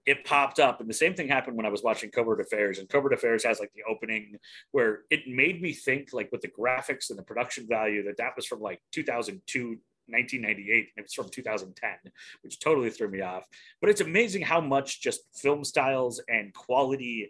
it 0.05 0.25
popped 0.25 0.59
up, 0.59 0.79
and 0.79 0.89
the 0.89 0.93
same 0.93 1.13
thing 1.13 1.27
happened 1.27 1.57
when 1.57 1.65
I 1.65 1.69
was 1.69 1.83
watching 1.83 2.09
Covert 2.09 2.41
Affairs, 2.41 2.79
and 2.79 2.89
Covert 2.89 3.13
Affairs 3.13 3.43
has 3.43 3.59
like 3.59 3.71
the 3.73 3.83
opening 3.89 4.37
where 4.71 5.01
it 5.09 5.27
made 5.27 5.61
me 5.61 5.73
think 5.73 6.09
like 6.13 6.31
with 6.31 6.41
the 6.41 6.47
graphics 6.47 7.09
and 7.09 7.19
the 7.19 7.23
production 7.23 7.67
value 7.67 8.03
that 8.03 8.17
that 8.17 8.35
was 8.35 8.45
from 8.45 8.59
like 8.59 8.81
2002 8.91 9.77
1998 10.11 10.75
and 10.75 10.87
it 10.97 11.03
was 11.03 11.13
from 11.13 11.29
2010 11.29 12.11
which 12.41 12.59
totally 12.59 12.89
threw 12.89 13.09
me 13.09 13.21
off. 13.21 13.45
But 13.81 13.89
it's 13.89 14.01
amazing 14.01 14.41
how 14.41 14.61
much 14.61 15.01
just 15.01 15.21
film 15.35 15.63
styles 15.63 16.21
and 16.27 16.53
quality 16.53 17.29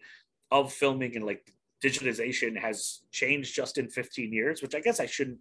of 0.52 0.72
filming 0.72 1.16
and 1.16 1.26
like 1.26 1.54
digitization 1.84 2.58
has 2.58 3.02
changed 3.12 3.56
just 3.56 3.78
in 3.78 3.90
15 3.90 4.34
years 4.34 4.62
which 4.62 4.76
i 4.76 4.82
guess 4.82 5.00
i 5.00 5.06
shouldn't 5.06 5.38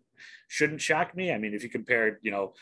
shouldn't 0.47 0.81
shock 0.81 1.16
me. 1.16 1.33
I 1.33 1.39
mean 1.39 1.55
if 1.55 1.62
you 1.62 1.68
compared 1.68 2.18
you 2.22 2.31
know 2.31 2.55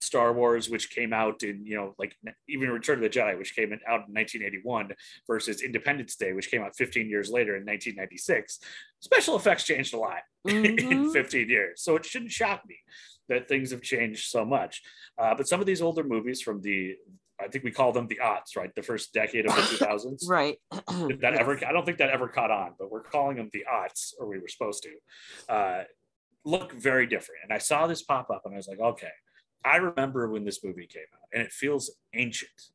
star 0.00 0.32
wars 0.32 0.70
which 0.70 0.90
came 0.90 1.12
out 1.12 1.42
in 1.42 1.64
you 1.66 1.76
know 1.76 1.94
like 1.98 2.14
even 2.48 2.70
return 2.70 2.96
of 2.98 3.02
the 3.02 3.10
jedi 3.10 3.36
which 3.38 3.54
came 3.54 3.72
out 3.86 4.06
in 4.08 4.14
1981 4.14 4.92
versus 5.26 5.62
independence 5.62 6.16
day 6.16 6.32
which 6.32 6.50
came 6.50 6.62
out 6.62 6.74
15 6.76 7.08
years 7.08 7.30
later 7.30 7.56
in 7.56 7.64
1996 7.66 8.60
special 9.00 9.36
effects 9.36 9.64
changed 9.64 9.92
a 9.94 9.98
lot 9.98 10.22
in 10.48 10.76
Mhm. 10.76 11.12
15 11.12 11.48
years. 11.50 11.82
So 11.82 11.96
it 11.96 12.04
shouldn't 12.06 12.30
shock 12.32 12.62
me 12.66 12.76
that 13.28 13.46
things 13.46 13.70
have 13.72 13.82
changed 13.82 14.30
so 14.30 14.44
much. 14.44 14.82
Uh, 15.18 15.34
but 15.34 15.46
some 15.46 15.60
of 15.60 15.66
these 15.66 15.82
older 15.82 16.02
movies 16.02 16.40
from 16.40 16.60
the 16.62 16.96
i 17.42 17.48
think 17.48 17.64
we 17.64 17.70
call 17.70 17.92
them 17.92 18.06
the 18.06 18.20
aughts 18.22 18.56
right? 18.56 18.74
The 18.74 18.82
first 18.82 19.12
decade 19.14 19.46
of 19.46 19.54
the 19.54 19.62
2000s 19.76 20.28
Right. 20.28 20.56
that 21.24 21.34
ever 21.34 21.52
i 21.66 21.72
don't 21.72 21.84
think 21.86 21.98
that 21.98 22.10
ever 22.10 22.28
caught 22.28 22.50
on 22.50 22.70
but 22.78 22.90
we're 22.90 23.02
calling 23.02 23.36
them 23.36 23.48
the 23.52 23.64
aughts 23.70 24.12
or 24.18 24.26
we 24.28 24.38
were 24.38 24.48
supposed 24.48 24.82
to 24.88 24.92
uh, 25.54 25.84
look 26.44 26.72
very 26.72 27.06
different. 27.06 27.40
And 27.44 27.52
i 27.52 27.58
saw 27.58 27.86
this 27.86 28.02
pop 28.02 28.30
up 28.30 28.42
and 28.44 28.54
i 28.54 28.56
was 28.56 28.68
like 28.68 28.80
okay 28.80 29.12
i 29.64 29.76
remember 29.76 30.28
when 30.28 30.44
this 30.44 30.62
movie 30.64 30.86
came 30.86 31.02
out 31.14 31.28
and 31.32 31.42
it 31.42 31.52
feels 31.52 31.90
ancient 32.14 32.68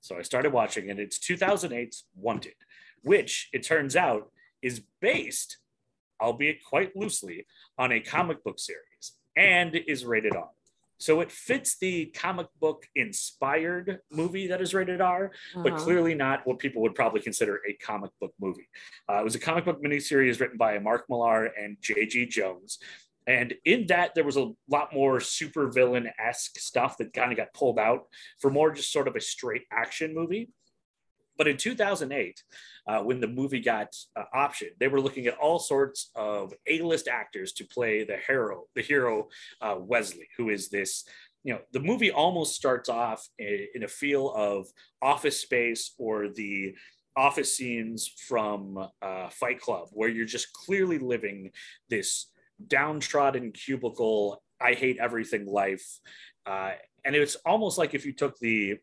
so 0.00 0.16
i 0.16 0.22
started 0.22 0.52
watching 0.52 0.90
and 0.90 0.98
it's 1.00 1.18
2008's 1.18 2.04
wanted 2.16 2.54
which 3.02 3.48
it 3.52 3.62
turns 3.62 3.96
out 3.96 4.30
is 4.62 4.82
based 5.00 5.58
albeit 6.20 6.58
quite 6.64 6.94
loosely 6.96 7.46
on 7.78 7.92
a 7.92 8.00
comic 8.00 8.42
book 8.44 8.58
series 8.58 9.12
and 9.36 9.74
is 9.88 10.04
rated 10.04 10.34
r 10.36 10.48
so 10.98 11.20
it 11.20 11.32
fits 11.32 11.78
the 11.78 12.06
comic 12.14 12.46
book 12.60 12.86
inspired 12.94 13.98
movie 14.12 14.46
that 14.46 14.60
is 14.60 14.72
rated 14.72 15.00
r 15.00 15.32
but 15.64 15.72
Uh-huh. 15.72 15.84
clearly 15.84 16.14
not 16.14 16.46
what 16.46 16.60
people 16.60 16.80
would 16.82 16.94
probably 16.94 17.20
consider 17.20 17.60
a 17.68 17.72
comic 17.74 18.12
book 18.20 18.32
movie. 18.40 18.68
Uh, 19.08 19.18
it 19.20 19.24
was 19.24 19.34
a 19.34 19.40
comic 19.40 19.64
book 19.64 19.82
miniseries 19.82 20.38
written 20.40 20.56
by 20.58 20.78
Mark 20.78 21.06
Millar 21.10 21.46
and 21.60 21.76
J.G. 21.80 22.26
Jones. 22.26 22.78
And 23.26 23.54
in 23.64 23.86
that, 23.86 24.14
there 24.14 24.24
was 24.24 24.36
a 24.36 24.50
lot 24.68 24.92
more 24.92 25.20
super 25.20 25.70
villain 25.70 26.08
esque 26.18 26.58
stuff 26.58 26.96
that 26.98 27.12
kind 27.12 27.30
of 27.30 27.38
got 27.38 27.54
pulled 27.54 27.78
out 27.78 28.06
for 28.40 28.50
more 28.50 28.72
just 28.72 28.92
sort 28.92 29.08
of 29.08 29.16
a 29.16 29.20
straight 29.20 29.62
action 29.70 30.14
movie. 30.14 30.50
But 31.38 31.48
in 31.48 31.56
2008, 31.56 32.42
uh, 32.86 32.98
when 33.00 33.20
the 33.20 33.26
movie 33.28 33.60
got 33.60 33.94
uh, 34.16 34.24
optioned, 34.34 34.76
they 34.78 34.88
were 34.88 35.00
looking 35.00 35.26
at 35.26 35.38
all 35.38 35.58
sorts 35.58 36.10
of 36.14 36.52
A-list 36.66 37.08
actors 37.08 37.52
to 37.54 37.64
play 37.64 38.04
the 38.04 38.18
hero, 38.26 38.64
the 38.74 38.82
hero 38.82 39.28
uh, 39.60 39.76
Wesley, 39.78 40.28
who 40.36 40.50
is 40.50 40.68
this. 40.68 41.04
You 41.42 41.54
know, 41.54 41.60
the 41.72 41.80
movie 41.80 42.10
almost 42.10 42.54
starts 42.54 42.88
off 42.88 43.26
i- 43.40 43.68
in 43.74 43.82
a 43.82 43.88
feel 43.88 44.30
of 44.32 44.66
Office 45.00 45.40
Space 45.40 45.94
or 45.98 46.28
the 46.28 46.74
office 47.16 47.56
scenes 47.56 48.08
from 48.28 48.88
uh, 49.00 49.28
Fight 49.30 49.60
Club, 49.60 49.88
where 49.92 50.08
you're 50.08 50.24
just 50.26 50.52
clearly 50.52 50.98
living 50.98 51.50
this 51.88 52.30
downtrodden 52.66 53.52
cubicle, 53.52 54.42
I 54.60 54.74
hate 54.74 54.98
everything 54.98 55.46
life. 55.46 56.00
Uh, 56.46 56.72
and 57.04 57.14
it's 57.16 57.36
almost 57.46 57.78
like 57.78 57.94
if 57.94 58.04
you 58.06 58.12
took 58.12 58.38
the, 58.38 58.76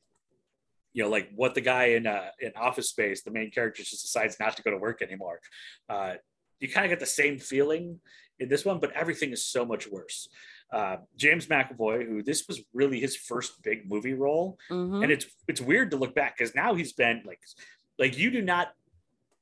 you 0.94 1.04
know, 1.04 1.10
like 1.10 1.30
what 1.36 1.56
the 1.56 1.62
guy 1.62 1.86
in 1.98 2.08
uh, 2.08 2.30
in 2.40 2.52
Office 2.56 2.90
Space, 2.90 3.22
the 3.24 3.32
main 3.32 3.52
character 3.52 3.84
just 3.84 4.02
decides 4.02 4.40
not 4.40 4.58
to 4.58 4.64
go 4.64 4.72
to 4.72 4.78
work 4.78 5.02
anymore. 5.02 5.40
Uh, 5.88 6.14
you 6.60 6.68
kind 6.68 6.86
of 6.86 6.90
get 6.90 7.00
the 7.00 7.06
same 7.06 7.38
feeling 7.38 8.00
in 8.40 8.50
this 8.50 8.66
one, 8.66 8.80
but 8.80 8.92
everything 8.94 9.32
is 9.32 9.46
so 9.46 9.66
much 9.66 9.88
worse. 9.90 10.28
Uh, 10.72 10.98
James 11.16 11.48
McAvoy, 11.48 12.06
who 12.06 12.22
this 12.24 12.48
was 12.48 12.62
really 12.74 13.00
his 13.00 13.16
first 13.16 13.62
big 13.64 13.90
movie 13.90 14.14
role, 14.14 14.58
Mhm. 14.70 15.04
and 15.04 15.12
it's 15.12 15.26
it's 15.48 15.62
weird 15.62 15.92
to 15.92 15.98
look 15.98 16.14
back 16.16 16.38
because 16.38 16.54
now 16.56 16.74
he's 16.74 16.94
been 16.94 17.24
like 17.26 17.40
like 17.98 18.18
you 18.18 18.30
do 18.32 18.42
not 18.42 18.74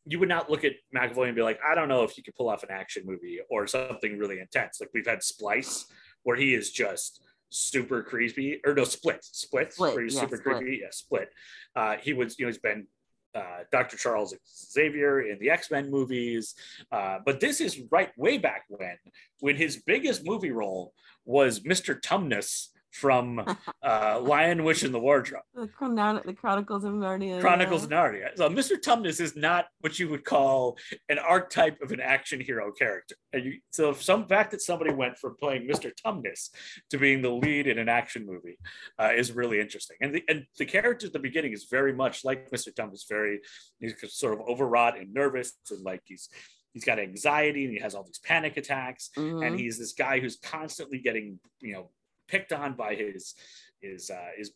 you 0.07 0.19
would 0.19 0.29
not 0.29 0.49
look 0.49 0.63
at 0.63 0.73
McAvoy 0.95 1.27
and 1.27 1.35
be 1.35 1.41
like 1.41 1.59
I 1.67 1.75
don't 1.75 1.89
know 1.89 2.03
if 2.03 2.17
you 2.17 2.23
could 2.23 2.35
pull 2.35 2.49
off 2.49 2.63
an 2.63 2.71
action 2.71 3.03
movie 3.05 3.39
or 3.49 3.67
something 3.67 4.17
really 4.17 4.39
intense 4.39 4.79
like 4.79 4.89
we've 4.93 5.07
had 5.07 5.21
Splice 5.21 5.85
where 6.23 6.35
he 6.35 6.53
is 6.53 6.71
just 6.71 7.21
super 7.49 8.03
creepy, 8.03 8.59
or 8.65 8.73
no, 8.73 8.83
Split, 8.83 9.23
Split, 9.23 9.73
Split, 9.73 9.95
where 9.95 10.03
he's 10.03 10.15
yeah, 10.15 10.21
super 10.21 10.37
Split. 10.37 10.57
creepy. 10.57 10.79
Yeah, 10.81 10.87
Split. 10.91 11.29
Uh, 11.75 11.95
he 12.01 12.13
was, 12.13 12.37
you 12.37 12.45
know, 12.45 12.49
he's 12.49 12.57
been 12.57 12.87
uh, 13.35 13.63
Dr. 13.71 13.97
Charles 13.97 14.33
Xavier 14.47 15.21
in 15.21 15.39
the 15.39 15.49
X 15.49 15.69
Men 15.71 15.89
movies, 15.89 16.55
uh, 16.91 17.19
but 17.25 17.39
this 17.39 17.61
is 17.61 17.81
right 17.91 18.11
way 18.17 18.37
back 18.37 18.63
when, 18.67 18.97
when 19.39 19.55
his 19.55 19.77
biggest 19.85 20.25
movie 20.25 20.51
role 20.51 20.93
was 21.25 21.61
Mr. 21.61 21.99
Tumnus 21.99 22.69
from 22.97 23.39
uh, 23.83 24.19
Lion, 24.21 24.63
Witch, 24.63 24.83
and 24.83 24.93
the 24.93 24.99
Wardrobe. 24.99 25.43
The, 25.53 25.67
Chron- 25.67 26.21
the 26.25 26.33
Chronicles 26.33 26.83
of 26.83 26.93
Narnia. 26.93 27.39
Chronicles 27.39 27.87
yeah. 27.89 28.05
of 28.05 28.11
Narnia. 28.13 28.27
So 28.37 28.49
Mr. 28.49 28.75
Tumnus 28.81 29.21
is 29.21 29.35
not 29.35 29.65
what 29.81 29.99
you 29.99 30.09
would 30.09 30.25
call 30.25 30.77
an 31.09 31.19
archetype 31.19 31.79
of 31.81 31.91
an 31.91 31.99
action 31.99 32.39
hero 32.39 32.71
character. 32.71 33.15
And 33.33 33.45
you, 33.45 33.59
so 33.71 33.93
some 33.93 34.27
fact 34.27 34.51
that 34.51 34.61
somebody 34.61 34.91
went 34.93 35.17
from 35.17 35.35
playing 35.39 35.67
Mr. 35.67 35.91
Tumnus 36.05 36.49
to 36.89 36.97
being 36.97 37.21
the 37.21 37.29
lead 37.29 37.67
in 37.67 37.77
an 37.77 37.89
action 37.89 38.25
movie 38.25 38.57
uh, 38.99 39.11
is 39.15 39.31
really 39.31 39.59
interesting. 39.59 39.97
And 40.01 40.13
the 40.15 40.23
and 40.27 40.45
the 40.57 40.65
character 40.65 41.07
at 41.07 41.13
the 41.13 41.19
beginning 41.19 41.53
is 41.53 41.67
very 41.69 41.93
much 41.93 42.25
like 42.25 42.49
Mr. 42.51 42.73
Tumnus, 42.73 43.07
very 43.07 43.39
he's 43.79 43.93
sort 44.09 44.33
of 44.33 44.39
overwrought 44.47 44.97
and 44.97 45.13
nervous 45.13 45.53
and 45.69 45.83
like 45.83 46.01
he's 46.05 46.29
he's 46.73 46.83
got 46.85 46.99
anxiety 46.99 47.63
and 47.65 47.73
he 47.73 47.79
has 47.79 47.95
all 47.95 48.03
these 48.03 48.19
panic 48.19 48.55
attacks 48.57 49.09
Mhm. 49.17 49.45
and 49.45 49.59
he's 49.59 49.79
this 49.79 49.93
guy 49.93 50.19
who's 50.19 50.37
constantly 50.37 50.99
getting 50.99 51.39
you 51.61 51.73
know 51.73 51.89
picked 52.27 52.53
on 52.53 52.73
by 52.73 52.95
his 52.95 53.35
his 53.81 54.09
uh, 54.09 54.29
his 54.37 54.51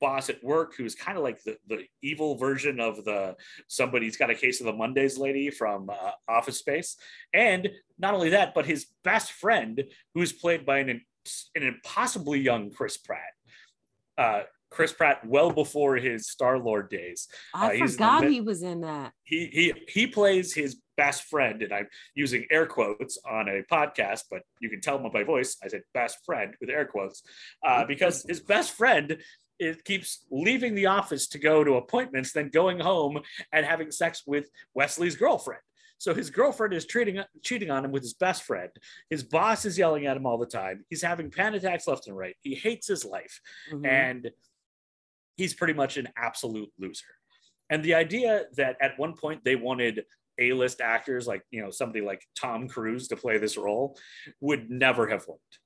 boss 0.00 0.28
at 0.28 0.42
work 0.44 0.74
who's 0.76 0.94
kind 0.94 1.16
of 1.16 1.24
like 1.24 1.42
the, 1.44 1.56
the 1.68 1.84
evil 2.02 2.36
version 2.36 2.80
of 2.80 3.04
the 3.04 3.34
somebody's 3.66 4.16
got 4.16 4.30
a 4.30 4.34
case 4.34 4.60
of 4.60 4.66
the 4.66 4.72
mondays 4.72 5.16
lady 5.16 5.50
from 5.50 5.88
uh, 5.88 6.10
office 6.28 6.58
space 6.58 6.96
and 7.32 7.70
not 7.98 8.14
only 8.14 8.30
that 8.30 8.54
but 8.54 8.66
his 8.66 8.86
best 9.04 9.32
friend 9.32 9.82
who's 10.14 10.32
played 10.32 10.66
by 10.66 10.78
an, 10.78 11.00
an 11.54 11.62
impossibly 11.62 12.38
young 12.38 12.70
chris 12.70 12.98
pratt 12.98 13.32
uh, 14.18 14.42
chris 14.70 14.92
pratt 14.92 15.26
well 15.26 15.50
before 15.50 15.96
his 15.96 16.28
star 16.28 16.58
lord 16.58 16.90
days 16.90 17.28
I 17.54 17.78
uh, 17.78 17.86
forgot 17.86 18.24
he 18.24 18.42
was 18.42 18.62
in 18.62 18.82
that. 18.82 19.12
he 19.24 19.46
he 19.46 19.72
he 19.88 20.06
plays 20.06 20.52
his 20.52 20.76
best 20.96 21.24
friend 21.24 21.62
and 21.62 21.72
i'm 21.72 21.86
using 22.14 22.44
air 22.50 22.66
quotes 22.66 23.18
on 23.28 23.48
a 23.48 23.62
podcast 23.70 24.22
but 24.30 24.42
you 24.60 24.68
can 24.70 24.80
tell 24.80 24.98
by 24.98 25.08
my 25.12 25.22
voice 25.22 25.56
i 25.62 25.68
said 25.68 25.82
best 25.94 26.18
friend 26.24 26.54
with 26.60 26.70
air 26.70 26.84
quotes 26.84 27.22
uh, 27.66 27.84
because 27.84 28.24
his 28.28 28.40
best 28.40 28.72
friend 28.72 29.18
it 29.58 29.84
keeps 29.84 30.26
leaving 30.30 30.74
the 30.74 30.86
office 30.86 31.26
to 31.28 31.38
go 31.38 31.64
to 31.64 31.74
appointments 31.74 32.32
then 32.32 32.48
going 32.48 32.78
home 32.78 33.20
and 33.52 33.64
having 33.66 33.90
sex 33.90 34.22
with 34.26 34.48
wesley's 34.74 35.16
girlfriend 35.16 35.60
so 35.98 36.12
his 36.12 36.28
girlfriend 36.28 36.74
is 36.74 36.84
treating, 36.84 37.22
cheating 37.42 37.70
on 37.70 37.82
him 37.82 37.90
with 37.90 38.02
his 38.02 38.12
best 38.12 38.42
friend. 38.42 38.68
His 39.08 39.22
boss 39.22 39.64
is 39.64 39.78
yelling 39.78 40.04
at 40.04 40.14
him 40.14 40.26
all 40.26 40.36
the 40.36 40.44
time. 40.44 40.84
He's 40.90 41.00
having 41.00 41.30
panic 41.30 41.62
attacks 41.62 41.86
left 41.88 42.06
and 42.06 42.14
right. 42.14 42.36
He 42.42 42.54
hates 42.54 42.86
his 42.86 43.02
life 43.02 43.40
Mhm. 43.72 43.86
and 43.86 44.30
he's 45.38 45.54
pretty 45.54 45.72
much 45.72 45.96
an 45.96 46.08
absolute 46.14 46.70
loser. 46.78 47.06
And 47.70 47.82
the 47.82 47.94
idea 47.94 48.44
that 48.56 48.76
at 48.80 48.98
one 48.98 49.14
point 49.14 49.42
they 49.42 49.56
wanted 49.56 50.04
A-list 50.38 50.80
actors 50.80 51.26
like 51.26 51.42
you 51.50 51.62
know 51.62 51.70
somebody 51.70 52.04
like 52.04 52.22
Tom 52.38 52.68
Cruise 52.68 53.08
to 53.08 53.16
play 53.16 53.38
this 53.38 53.56
role 53.56 53.98
would 54.40 54.70
never 54.70 55.06
have 55.08 55.26
worked. 55.26 55.58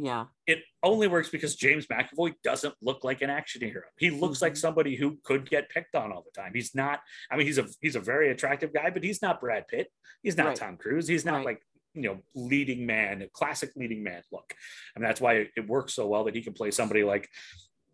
yeah. 0.00 0.26
It 0.46 0.60
only 0.82 1.08
works 1.08 1.28
because 1.28 1.56
James 1.56 1.86
McAvoy 1.88 2.34
doesn't 2.44 2.74
look 2.80 3.02
like 3.02 3.20
an 3.22 3.30
action 3.30 3.62
hero. 3.62 3.82
He 3.98 4.10
looks 4.10 4.40
like 4.40 4.52
Mhm. 4.52 4.58
somebody 4.58 4.94
who 4.96 5.18
could 5.24 5.48
get 5.50 5.68
picked 5.70 5.94
on 5.96 6.12
all 6.12 6.22
the 6.22 6.30
time. 6.40 6.52
He's 6.54 6.72
not. 6.74 7.00
I 7.30 7.36
mean, 7.36 7.46
he's 7.46 7.58
a 7.58 7.66
he's 7.80 7.96
a 7.96 8.00
very 8.00 8.30
attractive 8.30 8.72
guy, 8.72 8.90
but 8.90 9.02
he's 9.02 9.20
not 9.22 9.40
Brad 9.40 9.66
Pitt. 9.66 9.90
He's 10.22 10.36
not 10.36 10.46
Right. 10.48 10.56
Tom 10.56 10.76
Cruise. 10.76 11.08
He's 11.08 11.24
not 11.24 11.36
Right. 11.38 11.46
like 11.46 11.62
you 11.94 12.02
know 12.02 12.22
leading 12.34 12.86
man, 12.86 13.26
classic 13.32 13.70
leading 13.74 14.02
man 14.04 14.22
look. 14.30 14.54
And 14.94 15.02
that's 15.04 15.20
why 15.20 15.34
it, 15.36 15.50
it 15.56 15.66
works 15.66 15.94
so 15.94 16.06
well 16.06 16.24
that 16.24 16.34
he 16.36 16.42
can 16.42 16.52
play 16.52 16.70
somebody 16.70 17.02
like 17.02 17.28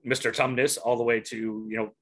Mr. 0.04 0.30
Tumnus 0.34 0.76
all 0.84 0.96
the 0.96 1.04
way 1.04 1.20
to 1.20 1.36
you 1.70 1.76
know 1.76 1.94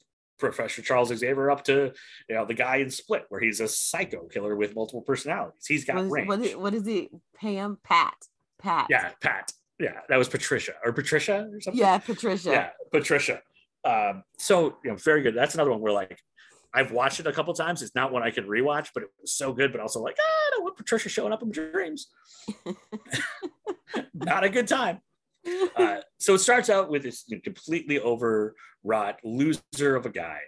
Professor 0.42 0.82
Charles 0.82 1.08
Xavier 1.08 1.50
up 1.50 1.64
to 1.64 1.92
you 2.28 2.34
know 2.34 2.44
the 2.44 2.54
guy 2.54 2.76
in 2.76 2.90
Split 2.90 3.24
where 3.28 3.40
he's 3.40 3.60
a 3.60 3.68
psycho 3.68 4.26
killer 4.26 4.56
with 4.56 4.74
multiple 4.74 5.02
personalities. 5.02 5.64
He's 5.66 5.84
got 5.84 5.96
What 5.96 6.04
is, 6.06 6.10
range. 6.12 6.28
what 6.28 6.40
is, 6.40 6.56
what 6.56 6.74
is 6.74 6.86
he? 6.86 7.08
Pam? 7.36 7.78
Pat? 7.82 8.14
Pat? 8.58 8.86
yeah, 8.90 9.10
Pat. 9.20 9.52
Yeah, 9.78 10.00
that 10.08 10.16
was 10.16 10.28
Patricia 10.28 10.72
or 10.84 10.92
Patricia 10.92 11.48
or 11.52 11.60
something. 11.60 11.80
Yeah, 11.80 11.98
Patricia. 11.98 12.50
yeah, 12.50 12.68
Patricia. 12.90 13.40
Um, 13.84 14.22
so 14.38 14.76
you 14.84 14.90
know, 14.90 14.96
very 14.96 15.22
good. 15.22 15.34
That's 15.34 15.54
another 15.54 15.70
one 15.70 15.80
where 15.80 15.92
like 15.92 16.18
I've 16.74 16.90
watched 16.92 17.20
it 17.20 17.26
a 17.26 17.32
couple 17.32 17.52
times. 17.54 17.82
It's 17.82 17.94
not 17.94 18.12
one 18.12 18.22
I 18.22 18.30
can 18.30 18.44
rewatch, 18.44 18.88
but 18.94 19.02
it 19.04 19.10
was 19.20 19.32
so 19.32 19.52
good. 19.52 19.72
But 19.72 19.80
also 19.80 20.00
like, 20.00 20.16
ah, 20.20 20.22
I 20.46 20.50
don't 20.52 20.64
want 20.64 20.76
Patricia 20.76 21.08
showing 21.08 21.32
up 21.32 21.42
in 21.42 21.48
my 21.48 21.54
dreams. 21.54 22.08
not 24.14 24.44
a 24.44 24.48
good 24.48 24.68
time. 24.68 25.00
Uh, 25.76 25.96
so 26.18 26.34
it 26.34 26.38
starts 26.38 26.70
out 26.70 26.90
with 26.90 27.02
this 27.02 27.24
completely 27.42 27.98
overwrought 27.98 29.18
loser 29.24 29.96
of 29.96 30.06
a 30.06 30.10
guy 30.10 30.38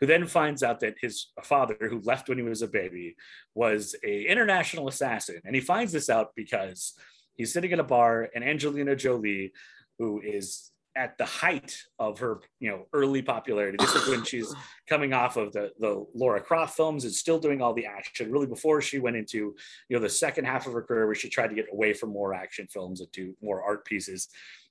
who 0.00 0.06
then 0.06 0.26
finds 0.26 0.64
out 0.64 0.80
that 0.80 0.96
his 1.00 1.28
father, 1.44 1.76
who 1.80 2.00
left 2.00 2.28
when 2.28 2.36
he 2.36 2.42
was 2.42 2.60
a 2.60 2.66
baby, 2.66 3.14
was 3.54 3.94
a 4.04 4.24
international 4.24 4.88
assassin, 4.88 5.40
and 5.44 5.54
he 5.54 5.60
finds 5.60 5.92
this 5.92 6.10
out 6.10 6.30
because 6.34 6.94
he's 7.34 7.52
sitting 7.52 7.72
at 7.72 7.78
a 7.78 7.84
bar, 7.84 8.28
and 8.34 8.42
Angelina 8.42 8.96
Jolie, 8.96 9.52
who 10.00 10.20
is 10.20 10.71
at 10.94 11.16
the 11.18 11.24
height 11.24 11.76
of 11.98 12.18
her, 12.18 12.40
you 12.60 12.70
know, 12.70 12.86
early 12.92 13.22
popularity. 13.22 13.76
This 13.80 13.94
is 13.94 14.08
when 14.08 14.24
she's 14.24 14.54
coming 14.88 15.12
off 15.12 15.36
of 15.36 15.52
the 15.52 15.70
the 15.78 16.04
Laura 16.14 16.40
Croft 16.40 16.76
films 16.76 17.04
and 17.04 17.12
still 17.12 17.38
doing 17.38 17.62
all 17.62 17.72
the 17.72 17.86
action. 17.86 18.30
Really, 18.30 18.46
before 18.46 18.80
she 18.82 18.98
went 18.98 19.16
into 19.16 19.54
you 19.88 19.96
know 19.96 20.00
the 20.00 20.08
second 20.08 20.44
half 20.44 20.66
of 20.66 20.72
her 20.72 20.82
career, 20.82 21.06
where 21.06 21.14
she 21.14 21.28
tried 21.28 21.48
to 21.48 21.54
get 21.54 21.66
away 21.72 21.92
from 21.92 22.10
more 22.10 22.34
action 22.34 22.66
films 22.66 23.00
and 23.00 23.10
do 23.12 23.34
more 23.42 23.62
art 23.62 23.84
pieces. 23.84 24.28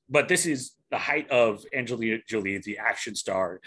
But 0.09 0.27
this 0.27 0.45
is 0.45 0.71
the 0.89 0.97
height 0.97 1.29
of 1.29 1.63
Angelina 1.73 2.17
Jolie, 2.27 2.57
the 2.57 2.77
action 2.77 3.15
star, 3.15 3.61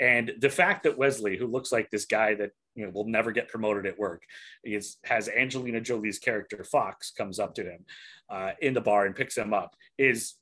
and 0.00 0.32
the 0.38 0.50
fact 0.50 0.84
that 0.84 0.96
Wesley, 0.96 1.36
who 1.36 1.46
looks 1.46 1.72
like 1.72 1.90
this 1.90 2.06
guy 2.06 2.34
that 2.34 2.50
you 2.74 2.84
know 2.84 2.90
will 2.90 3.08
never 3.08 3.32
get 3.32 3.48
promoted 3.48 3.86
at 3.86 3.98
work, 3.98 4.22
is 4.64 4.96
has 5.04 5.28
Angelina 5.28 5.80
Jolie's 5.80 6.18
character 6.18 6.64
Fox 6.64 7.10
comes 7.10 7.38
up 7.38 7.54
to 7.54 7.64
him 7.64 7.84
uh, 8.30 8.52
in 8.60 8.74
the 8.74 8.80
bar 8.80 9.06
and 9.06 9.14
picks 9.14 9.36
him 9.36 9.52
up 9.52 9.74
is 9.96 10.34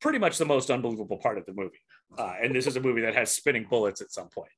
pretty 0.00 0.18
much 0.18 0.38
the 0.38 0.44
most 0.44 0.70
unbelievable 0.70 1.18
part 1.18 1.38
of 1.38 1.46
the 1.46 1.52
movie. 1.54 1.80
Uh, 2.18 2.34
and 2.42 2.54
this 2.54 2.66
is 2.66 2.76
a 2.76 2.80
movie 2.80 3.00
that 3.02 3.14
has 3.14 3.30
spinning 3.34 3.66
bullets 3.68 4.00
at 4.00 4.12
some 4.12 4.28
point. 4.28 4.50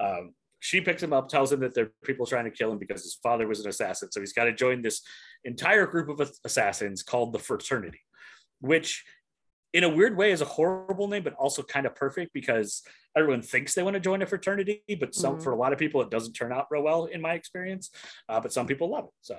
Um, 0.00 0.34
she 0.60 0.80
picks 0.80 1.02
him 1.02 1.12
up, 1.12 1.28
tells 1.28 1.52
him 1.52 1.60
that 1.60 1.74
there 1.74 1.84
are 1.86 1.92
people 2.04 2.26
trying 2.26 2.44
to 2.46 2.50
kill 2.50 2.72
him 2.72 2.78
because 2.78 3.02
his 3.02 3.18
father 3.22 3.46
was 3.46 3.60
an 3.60 3.68
assassin. 3.68 4.10
So 4.10 4.20
he's 4.20 4.32
got 4.32 4.44
to 4.44 4.52
join 4.54 4.82
this 4.82 5.02
entire 5.44 5.86
group 5.86 6.08
of 6.08 6.30
assassins 6.44 7.02
called 7.02 7.32
the 7.32 7.38
Fraternity, 7.38 8.00
which 8.60 9.04
in 9.74 9.84
a 9.84 9.88
weird 9.88 10.16
way 10.16 10.32
is 10.32 10.40
a 10.40 10.46
horrible 10.46 11.08
name, 11.08 11.22
but 11.22 11.34
also 11.34 11.62
kind 11.62 11.84
of 11.84 11.94
perfect 11.94 12.32
because 12.32 12.82
everyone 13.14 13.42
thinks 13.42 13.74
they 13.74 13.82
want 13.82 13.94
to 13.94 14.00
join 14.00 14.22
a 14.22 14.26
fraternity, 14.26 14.82
but 14.98 15.14
some 15.14 15.36
Mhm. 15.36 15.42
for 15.42 15.52
a 15.52 15.56
lot 15.56 15.72
of 15.74 15.78
people 15.78 16.00
it 16.00 16.10
doesn't 16.10 16.32
turn 16.32 16.52
out 16.52 16.66
real 16.70 16.82
well 16.82 17.04
in 17.04 17.20
my 17.20 17.34
experience. 17.34 17.90
Uh, 18.28 18.40
but 18.40 18.52
some 18.52 18.66
people 18.66 18.88
love 18.90 19.04
it, 19.04 19.10
so 19.20 19.38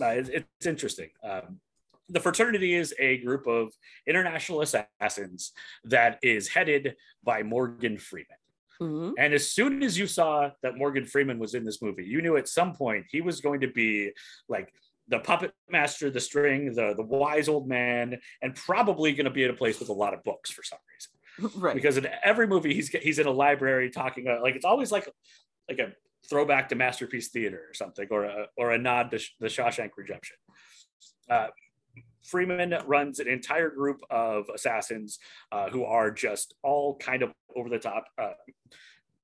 uh, 0.00 0.06
it, 0.06 0.28
it's 0.28 0.66
interesting. 0.66 1.10
Um, 1.24 1.60
the 2.08 2.20
fraternity 2.20 2.74
is 2.74 2.94
a 2.98 3.18
group 3.18 3.46
of 3.46 3.72
international 4.06 4.60
assassins 4.62 5.52
that 5.84 6.18
is 6.22 6.48
headed 6.48 6.96
by 7.22 7.42
Morgan 7.42 7.98
Freeman. 7.98 8.36
Mhm. 8.80 9.14
And 9.18 9.34
as 9.34 9.50
soon 9.50 9.82
as 9.82 9.98
you 9.98 10.06
saw 10.06 10.50
that 10.62 10.76
Morgan 10.76 11.06
Freeman 11.06 11.38
was 11.38 11.54
in 11.54 11.64
this 11.64 11.80
movie, 11.80 12.04
you 12.04 12.20
knew 12.20 12.36
at 12.36 12.48
some 12.48 12.74
point 12.74 13.06
he 13.10 13.20
was 13.20 13.40
going 13.40 13.60
to 13.60 13.68
be 13.68 14.12
like 14.48 14.72
the 15.08 15.20
puppet 15.20 15.52
master, 15.68 16.10
the 16.10 16.20
string, 16.20 16.74
the 16.74 16.94
the 16.94 17.02
wise 17.02 17.48
old 17.48 17.68
man, 17.68 18.18
and 18.40 18.54
probably 18.54 19.12
going 19.12 19.24
to 19.24 19.30
be 19.30 19.44
at 19.44 19.50
a 19.50 19.54
place 19.54 19.78
with 19.78 19.88
a 19.88 19.92
lot 19.92 20.14
of 20.14 20.22
books 20.24 20.50
for 20.50 20.62
some 20.62 20.78
reason. 20.92 21.12
Right. 21.56 21.74
Because 21.74 21.96
in 21.96 22.06
every 22.22 22.46
movie, 22.46 22.74
he's 22.74 22.88
he's 22.88 23.18
in 23.18 23.26
a 23.26 23.30
library 23.30 23.88
talking 23.90 24.26
about 24.26 24.42
like 24.42 24.54
it's 24.54 24.66
always 24.66 24.92
like 24.92 25.08
like 25.68 25.78
a 25.78 25.92
throwback 26.28 26.68
to 26.68 26.74
Masterpiece 26.74 27.28
Theater 27.28 27.62
or 27.68 27.74
something, 27.74 28.06
or 28.10 28.24
a 28.24 28.46
or 28.56 28.72
a 28.72 28.78
nod 28.78 29.10
to 29.12 29.18
the 29.40 29.46
Shawshank 29.46 29.90
Redemption. 29.96 30.36
Uh, 31.30 31.48
Freeman 32.22 32.74
runs 32.86 33.18
an 33.20 33.28
entire 33.28 33.70
group 33.70 34.00
of 34.10 34.46
assassins 34.54 35.18
uh, 35.50 35.68
who 35.70 35.84
are 35.84 36.10
just 36.10 36.54
all 36.62 36.96
kind 36.96 37.22
of 37.22 37.32
over 37.56 37.68
the 37.68 37.78
top. 37.78 38.04
Uh, 38.18 38.32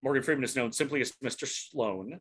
Morgan 0.03 0.23
Freeman 0.23 0.45
is 0.45 0.55
known 0.57 0.73
simply 0.73 1.01
as 1.01 1.13
Mr. 1.25 1.47
Sloan. 1.47 2.21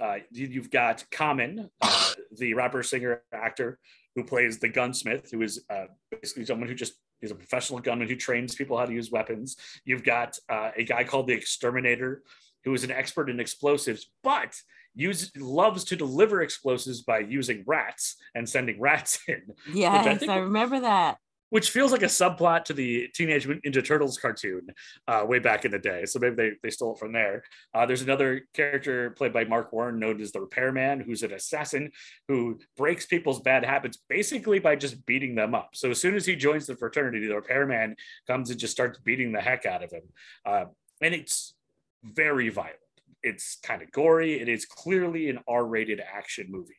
Uh, 0.00 0.16
you- 0.32 0.48
you've 0.48 0.70
got 0.70 1.04
Common, 1.10 1.70
uh, 1.80 2.12
the 2.38 2.54
rapper, 2.54 2.82
singer, 2.82 3.22
actor 3.32 3.78
who 4.16 4.24
plays 4.24 4.58
the 4.58 4.68
gunsmith, 4.68 5.30
who 5.30 5.42
is 5.42 5.64
uh, 5.70 5.86
basically 6.10 6.44
someone 6.44 6.68
who 6.68 6.74
just 6.74 6.94
is 7.20 7.30
a 7.30 7.34
professional 7.34 7.78
gunman 7.80 8.08
who 8.08 8.16
trains 8.16 8.54
people 8.54 8.76
how 8.76 8.84
to 8.84 8.92
use 8.92 9.10
weapons. 9.10 9.56
You've 9.84 10.04
got 10.04 10.38
uh, 10.48 10.70
a 10.76 10.84
guy 10.84 11.04
called 11.04 11.26
the 11.26 11.32
Exterminator, 11.32 12.22
who 12.64 12.74
is 12.74 12.84
an 12.84 12.90
expert 12.90 13.28
in 13.30 13.40
explosives, 13.40 14.10
but 14.22 14.54
use 14.94 15.30
loves 15.36 15.84
to 15.84 15.96
deliver 15.96 16.42
explosives 16.42 17.02
by 17.02 17.18
using 17.18 17.64
rats 17.66 18.16
and 18.34 18.48
sending 18.48 18.80
rats 18.80 19.18
in 19.28 19.42
yes, 19.72 20.18
think- 20.18 20.30
I 20.30 20.38
remember 20.38 20.80
that. 20.80 21.18
which 21.50 21.70
feels 21.70 21.92
like 21.92 22.02
a 22.02 22.06
subplot 22.06 22.64
to 22.64 22.72
the 22.72 23.08
Teenage 23.14 23.46
Ninja 23.46 23.84
Turtles 23.84 24.18
cartoon 24.18 24.68
uh, 25.06 25.24
way 25.26 25.38
back 25.38 25.64
in 25.64 25.70
the 25.70 25.78
day. 25.78 26.04
So 26.04 26.18
maybe 26.18 26.34
they, 26.34 26.50
they 26.62 26.70
stole 26.70 26.94
it 26.94 26.98
from 26.98 27.12
there. 27.12 27.44
Uh, 27.72 27.86
there's 27.86 28.02
another 28.02 28.42
character 28.54 29.10
played 29.10 29.32
by 29.32 29.44
Marc 29.44 29.72
Warren, 29.72 30.00
known 30.00 30.20
as 30.20 30.32
the 30.32 30.40
Repairman, 30.40 31.00
who's 31.00 31.22
an 31.22 31.32
assassin 31.32 31.92
who 32.28 32.58
breaks 32.76 33.06
people's 33.06 33.40
bad 33.40 33.64
habits 33.64 33.98
basically 34.08 34.58
by 34.58 34.74
just 34.74 35.04
beating 35.06 35.34
them 35.36 35.54
up. 35.54 35.70
So 35.74 35.90
as 35.90 36.00
soon 36.00 36.14
as 36.16 36.26
he 36.26 36.34
joins 36.34 36.66
the 36.66 36.76
fraternity, 36.76 37.26
the 37.28 37.36
Repairman 37.36 37.94
comes 38.26 38.50
and 38.50 38.58
just 38.58 38.72
starts 38.72 38.98
beating 38.98 39.30
the 39.32 39.40
heck 39.40 39.64
out 39.64 39.84
of 39.84 39.92
him. 39.92 40.02
Uh, 40.44 40.64
and 41.00 41.14
it's 41.14 41.54
very 42.02 42.48
violent. 42.48 42.78
It's 43.24 43.58
kind 43.62 43.82
of 43.82 43.90
gory. 43.90 44.40
It 44.40 44.48
is 44.48 44.64
clearly 44.66 45.28
an 45.30 45.40
R-rated 45.48 46.00
action 46.00 46.46
movie. 46.50 46.76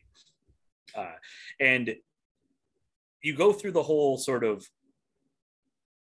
Uh, 0.96 1.16
and 1.60 1.96
you 3.22 3.36
go 3.36 3.52
through 3.52 3.72
the 3.72 3.84
whole 3.84 4.18
sort 4.18 4.44
of 4.44 4.66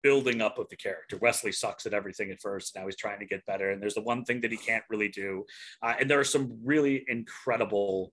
building 0.03 0.41
up 0.41 0.57
of 0.57 0.67
the 0.69 0.75
character. 0.75 1.17
Wesley 1.17 1.51
sucks 1.51 1.85
at 1.85 1.93
everything 1.93 2.31
at 2.31 2.41
first. 2.41 2.75
Now 2.75 2.85
he's 2.85 2.95
trying 2.95 3.19
to 3.19 3.25
get 3.25 3.45
better. 3.45 3.69
And 3.69 3.81
there's 3.81 3.93
the 3.93 4.01
one 4.01 4.25
thing 4.25 4.41
that 4.41 4.51
he 4.51 4.57
can't 4.57 4.83
really 4.89 5.09
do. 5.09 5.45
Uh, 5.81 5.93
and 5.99 6.09
there 6.09 6.19
are 6.19 6.25
some 6.25 6.59
really 6.63 7.05
incredible, 7.07 8.11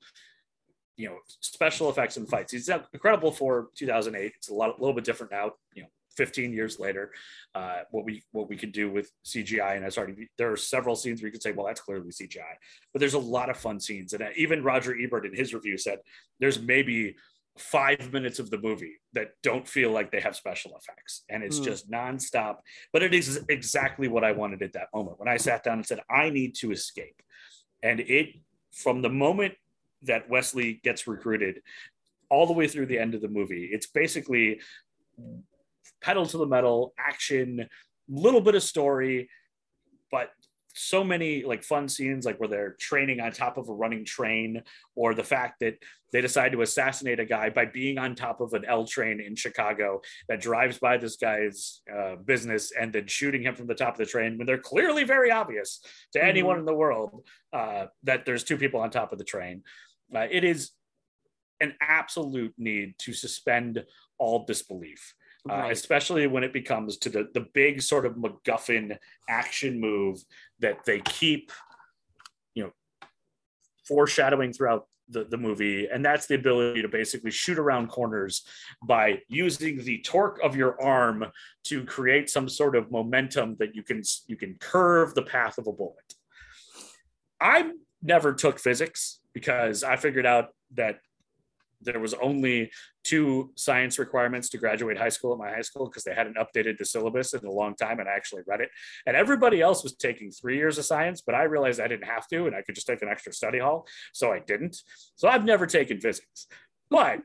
you 0.96 1.08
know, 1.08 1.16
special 1.40 1.88
effects 1.88 2.16
and 2.16 2.28
fights. 2.28 2.52
He's 2.52 2.68
incredible 2.92 3.32
for 3.32 3.68
2008. 3.76 4.32
It's 4.36 4.50
a 4.50 4.54
lot, 4.54 4.76
a 4.76 4.80
little 4.80 4.94
bit 4.94 5.04
different 5.04 5.32
now, 5.32 5.52
you 5.74 5.82
know, 5.82 5.88
15 6.18 6.52
years 6.52 6.80
later, 6.80 7.12
uh, 7.54 7.82
what 7.92 8.04
we 8.04 8.22
what 8.32 8.48
we 8.50 8.56
could 8.56 8.72
do 8.72 8.90
with 8.90 9.10
CGI 9.24 9.76
and 9.76 9.86
SRD. 9.86 10.26
There 10.36 10.52
are 10.52 10.56
several 10.56 10.96
scenes 10.96 11.22
where 11.22 11.28
you 11.28 11.32
could 11.32 11.42
say, 11.42 11.52
well, 11.52 11.66
that's 11.66 11.80
clearly 11.80 12.10
CGI, 12.10 12.54
but 12.92 12.98
there's 12.98 13.14
a 13.14 13.18
lot 13.18 13.48
of 13.48 13.56
fun 13.56 13.80
scenes. 13.80 14.12
And 14.12 14.22
uh, 14.22 14.30
even 14.36 14.62
Roger 14.62 14.94
Ebert 15.00 15.24
in 15.24 15.34
his 15.34 15.54
review 15.54 15.78
said 15.78 16.00
there's 16.40 16.60
maybe 16.60 17.14
five 17.56 18.12
minutes 18.12 18.38
of 18.38 18.50
the 18.50 18.58
movie 18.58 19.00
that 19.12 19.30
don't 19.42 19.66
feel 19.66 19.90
like 19.90 20.10
they 20.10 20.20
have 20.20 20.36
special 20.36 20.76
effects 20.76 21.24
and 21.28 21.42
it's 21.42 21.58
mm. 21.58 21.64
just 21.64 21.90
nonstop 21.90 22.58
but 22.92 23.02
it 23.02 23.12
is 23.12 23.44
exactly 23.48 24.06
what 24.06 24.22
i 24.22 24.30
wanted 24.30 24.62
at 24.62 24.72
that 24.72 24.86
moment 24.94 25.18
when 25.18 25.26
i 25.26 25.36
sat 25.36 25.64
down 25.64 25.78
and 25.78 25.84
said 25.84 25.98
i 26.08 26.30
need 26.30 26.54
to 26.54 26.70
escape 26.70 27.20
and 27.82 27.98
it 27.98 28.28
from 28.70 29.02
the 29.02 29.08
moment 29.08 29.54
that 30.02 30.30
wesley 30.30 30.80
gets 30.84 31.08
recruited 31.08 31.60
all 32.30 32.46
the 32.46 32.52
way 32.52 32.68
through 32.68 32.86
the 32.86 32.98
end 32.98 33.12
of 33.12 33.20
the 33.20 33.28
movie 33.28 33.68
it's 33.72 33.88
basically 33.88 34.60
pedal 36.00 36.26
to 36.26 36.38
the 36.38 36.46
metal 36.46 36.92
action 36.98 37.68
little 38.08 38.40
bit 38.40 38.54
of 38.54 38.62
story 38.62 39.28
but 40.10 40.30
so 40.78 41.02
many 41.02 41.42
like 41.42 41.64
fun 41.64 41.88
scenes 41.88 42.24
like 42.24 42.38
where 42.38 42.48
they're 42.48 42.76
training 42.78 43.20
on 43.20 43.32
top 43.32 43.58
of 43.58 43.68
a 43.68 43.74
running 43.74 44.04
train 44.04 44.62
or 44.94 45.12
the 45.12 45.24
fact 45.24 45.58
that 45.60 45.74
they 46.12 46.20
decide 46.20 46.52
to 46.52 46.62
assassinate 46.62 47.18
a 47.18 47.24
guy 47.24 47.50
by 47.50 47.64
being 47.64 47.98
on 47.98 48.14
top 48.14 48.40
of 48.40 48.52
an 48.54 48.64
l 48.64 48.86
train 48.86 49.20
in 49.20 49.34
chicago 49.34 50.00
that 50.28 50.40
drives 50.40 50.78
by 50.78 50.96
this 50.96 51.16
guy's 51.16 51.80
uh, 51.92 52.14
business 52.24 52.72
and 52.78 52.92
then 52.92 53.06
shooting 53.06 53.42
him 53.42 53.56
from 53.56 53.66
the 53.66 53.74
top 53.74 53.94
of 53.94 53.98
the 53.98 54.06
train 54.06 54.38
when 54.38 54.46
they're 54.46 54.56
clearly 54.56 55.04
very 55.04 55.30
obvious 55.30 55.80
to 56.12 56.18
mm-hmm. 56.20 56.28
anyone 56.28 56.58
in 56.58 56.64
the 56.64 56.74
world 56.74 57.24
uh, 57.52 57.86
that 58.04 58.24
there's 58.24 58.44
two 58.44 58.56
people 58.56 58.80
on 58.80 58.90
top 58.90 59.12
of 59.12 59.18
the 59.18 59.24
train 59.24 59.62
uh, 60.14 60.26
it 60.30 60.44
is 60.44 60.70
an 61.60 61.74
absolute 61.80 62.54
need 62.56 62.94
to 62.98 63.12
suspend 63.12 63.84
all 64.18 64.44
disbelief 64.44 65.14
uh, 65.48 65.68
especially 65.70 66.26
when 66.26 66.44
it 66.44 66.52
becomes 66.52 66.96
to 66.98 67.08
the, 67.08 67.28
the 67.34 67.46
big 67.54 67.82
sort 67.82 68.06
of 68.06 68.16
MacGuffin 68.16 68.96
action 69.28 69.80
move 69.80 70.22
that 70.60 70.84
they 70.84 71.00
keep, 71.00 71.52
you 72.54 72.64
know, 72.64 72.72
foreshadowing 73.86 74.52
throughout 74.52 74.86
the, 75.08 75.24
the 75.24 75.36
movie. 75.36 75.88
And 75.88 76.04
that's 76.04 76.26
the 76.26 76.34
ability 76.34 76.82
to 76.82 76.88
basically 76.88 77.30
shoot 77.30 77.58
around 77.58 77.88
corners 77.88 78.44
by 78.84 79.20
using 79.28 79.82
the 79.82 79.98
torque 79.98 80.38
of 80.42 80.56
your 80.56 80.80
arm 80.82 81.26
to 81.64 81.84
create 81.84 82.28
some 82.28 82.48
sort 82.48 82.76
of 82.76 82.90
momentum 82.90 83.56
that 83.58 83.74
you 83.74 83.82
can 83.82 84.02
you 84.26 84.36
can 84.36 84.56
curve 84.58 85.14
the 85.14 85.22
path 85.22 85.58
of 85.58 85.66
a 85.66 85.72
bullet. 85.72 86.14
I 87.40 87.70
never 88.02 88.34
took 88.34 88.58
physics 88.58 89.20
because 89.32 89.82
I 89.82 89.96
figured 89.96 90.26
out 90.26 90.48
that 90.74 91.00
there 91.80 92.00
was 92.00 92.14
only 92.14 92.70
two 93.04 93.50
science 93.54 93.98
requirements 93.98 94.48
to 94.50 94.58
graduate 94.58 94.98
high 94.98 95.08
school 95.08 95.32
at 95.32 95.38
my 95.38 95.50
high 95.50 95.62
school 95.62 95.86
because 95.86 96.04
they 96.04 96.14
hadn't 96.14 96.36
updated 96.36 96.78
the 96.78 96.84
syllabus 96.84 97.34
in 97.34 97.44
a 97.44 97.50
long 97.50 97.74
time 97.74 98.00
and 98.00 98.08
I 98.08 98.12
actually 98.12 98.42
read 98.46 98.60
it. 98.60 98.70
And 99.06 99.16
everybody 99.16 99.60
else 99.60 99.82
was 99.82 99.94
taking 99.94 100.30
three 100.30 100.56
years 100.56 100.78
of 100.78 100.84
science, 100.84 101.22
but 101.24 101.34
I 101.34 101.44
realized 101.44 101.80
I 101.80 101.88
didn't 101.88 102.06
have 102.06 102.26
to 102.28 102.46
and 102.46 102.54
I 102.54 102.62
could 102.62 102.74
just 102.74 102.86
take 102.86 103.02
an 103.02 103.08
extra 103.08 103.32
study 103.32 103.58
hall. 103.58 103.86
So 104.12 104.32
I 104.32 104.40
didn't. 104.40 104.76
So 105.16 105.28
I've 105.28 105.44
never 105.44 105.66
taken 105.66 106.00
physics. 106.00 106.46
But 106.90 107.20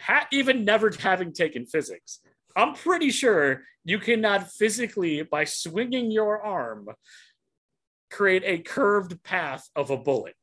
ha- 0.00 0.26
even 0.32 0.64
never 0.64 0.90
having 0.98 1.32
taken 1.32 1.64
physics, 1.64 2.20
I'm 2.54 2.74
pretty 2.74 3.10
sure 3.10 3.62
you 3.84 3.98
cannot 3.98 4.50
physically, 4.50 5.22
by 5.22 5.44
swinging 5.44 6.10
your 6.10 6.42
arm, 6.42 6.88
create 8.10 8.42
a 8.44 8.58
curved 8.58 9.22
path 9.22 9.68
of 9.76 9.90
a 9.90 9.96
bullet. 9.96 10.34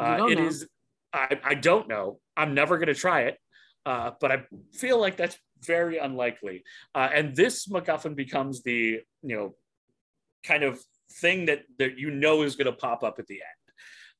Uh, 0.00 0.26
it 0.28 0.38
know. 0.38 0.46
is 0.46 0.66
I, 1.12 1.38
I 1.42 1.54
don't 1.54 1.88
know. 1.88 2.20
I'm 2.36 2.54
never 2.54 2.78
going 2.78 2.88
to 2.88 2.94
try 2.94 3.22
it, 3.22 3.38
uh, 3.86 4.12
but 4.20 4.32
I 4.32 4.44
feel 4.74 5.00
like 5.00 5.16
that's 5.16 5.38
very 5.64 5.98
unlikely. 5.98 6.64
Uh, 6.94 7.08
and 7.12 7.34
this 7.34 7.66
MacGuffin 7.68 8.14
becomes 8.14 8.62
the 8.62 9.00
you 9.22 9.36
know 9.36 9.54
kind 10.44 10.62
of 10.62 10.80
thing 11.12 11.46
that 11.46 11.62
that 11.78 11.98
you 11.98 12.10
know 12.10 12.42
is 12.42 12.56
going 12.56 12.66
to 12.66 12.72
pop 12.72 13.02
up 13.02 13.18
at 13.18 13.26
the 13.26 13.36
end. 13.36 13.74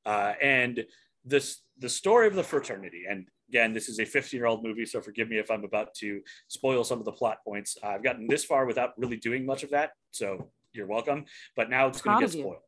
Uh, 0.06 0.34
and 0.40 0.84
this 1.24 1.62
the 1.78 1.88
story 1.88 2.26
of 2.26 2.34
the 2.34 2.42
fraternity. 2.42 3.04
And 3.08 3.28
again, 3.48 3.72
this 3.72 3.88
is 3.88 4.00
a 4.00 4.04
15 4.04 4.38
year 4.38 4.46
old 4.46 4.64
movie, 4.64 4.86
so 4.86 5.00
forgive 5.00 5.28
me 5.28 5.38
if 5.38 5.50
I'm 5.50 5.64
about 5.64 5.94
to 5.94 6.20
spoil 6.48 6.84
some 6.84 6.98
of 6.98 7.04
the 7.04 7.12
plot 7.12 7.38
points. 7.44 7.76
I've 7.82 8.02
gotten 8.02 8.26
this 8.28 8.44
far 8.44 8.66
without 8.66 8.90
really 8.96 9.16
doing 9.16 9.46
much 9.46 9.62
of 9.62 9.70
that, 9.70 9.90
so 10.10 10.50
you're 10.72 10.86
welcome. 10.86 11.24
But 11.56 11.70
now 11.70 11.86
it's 11.88 12.00
going 12.00 12.18
to 12.18 12.26
get 12.26 12.32
spoiled. 12.32 12.62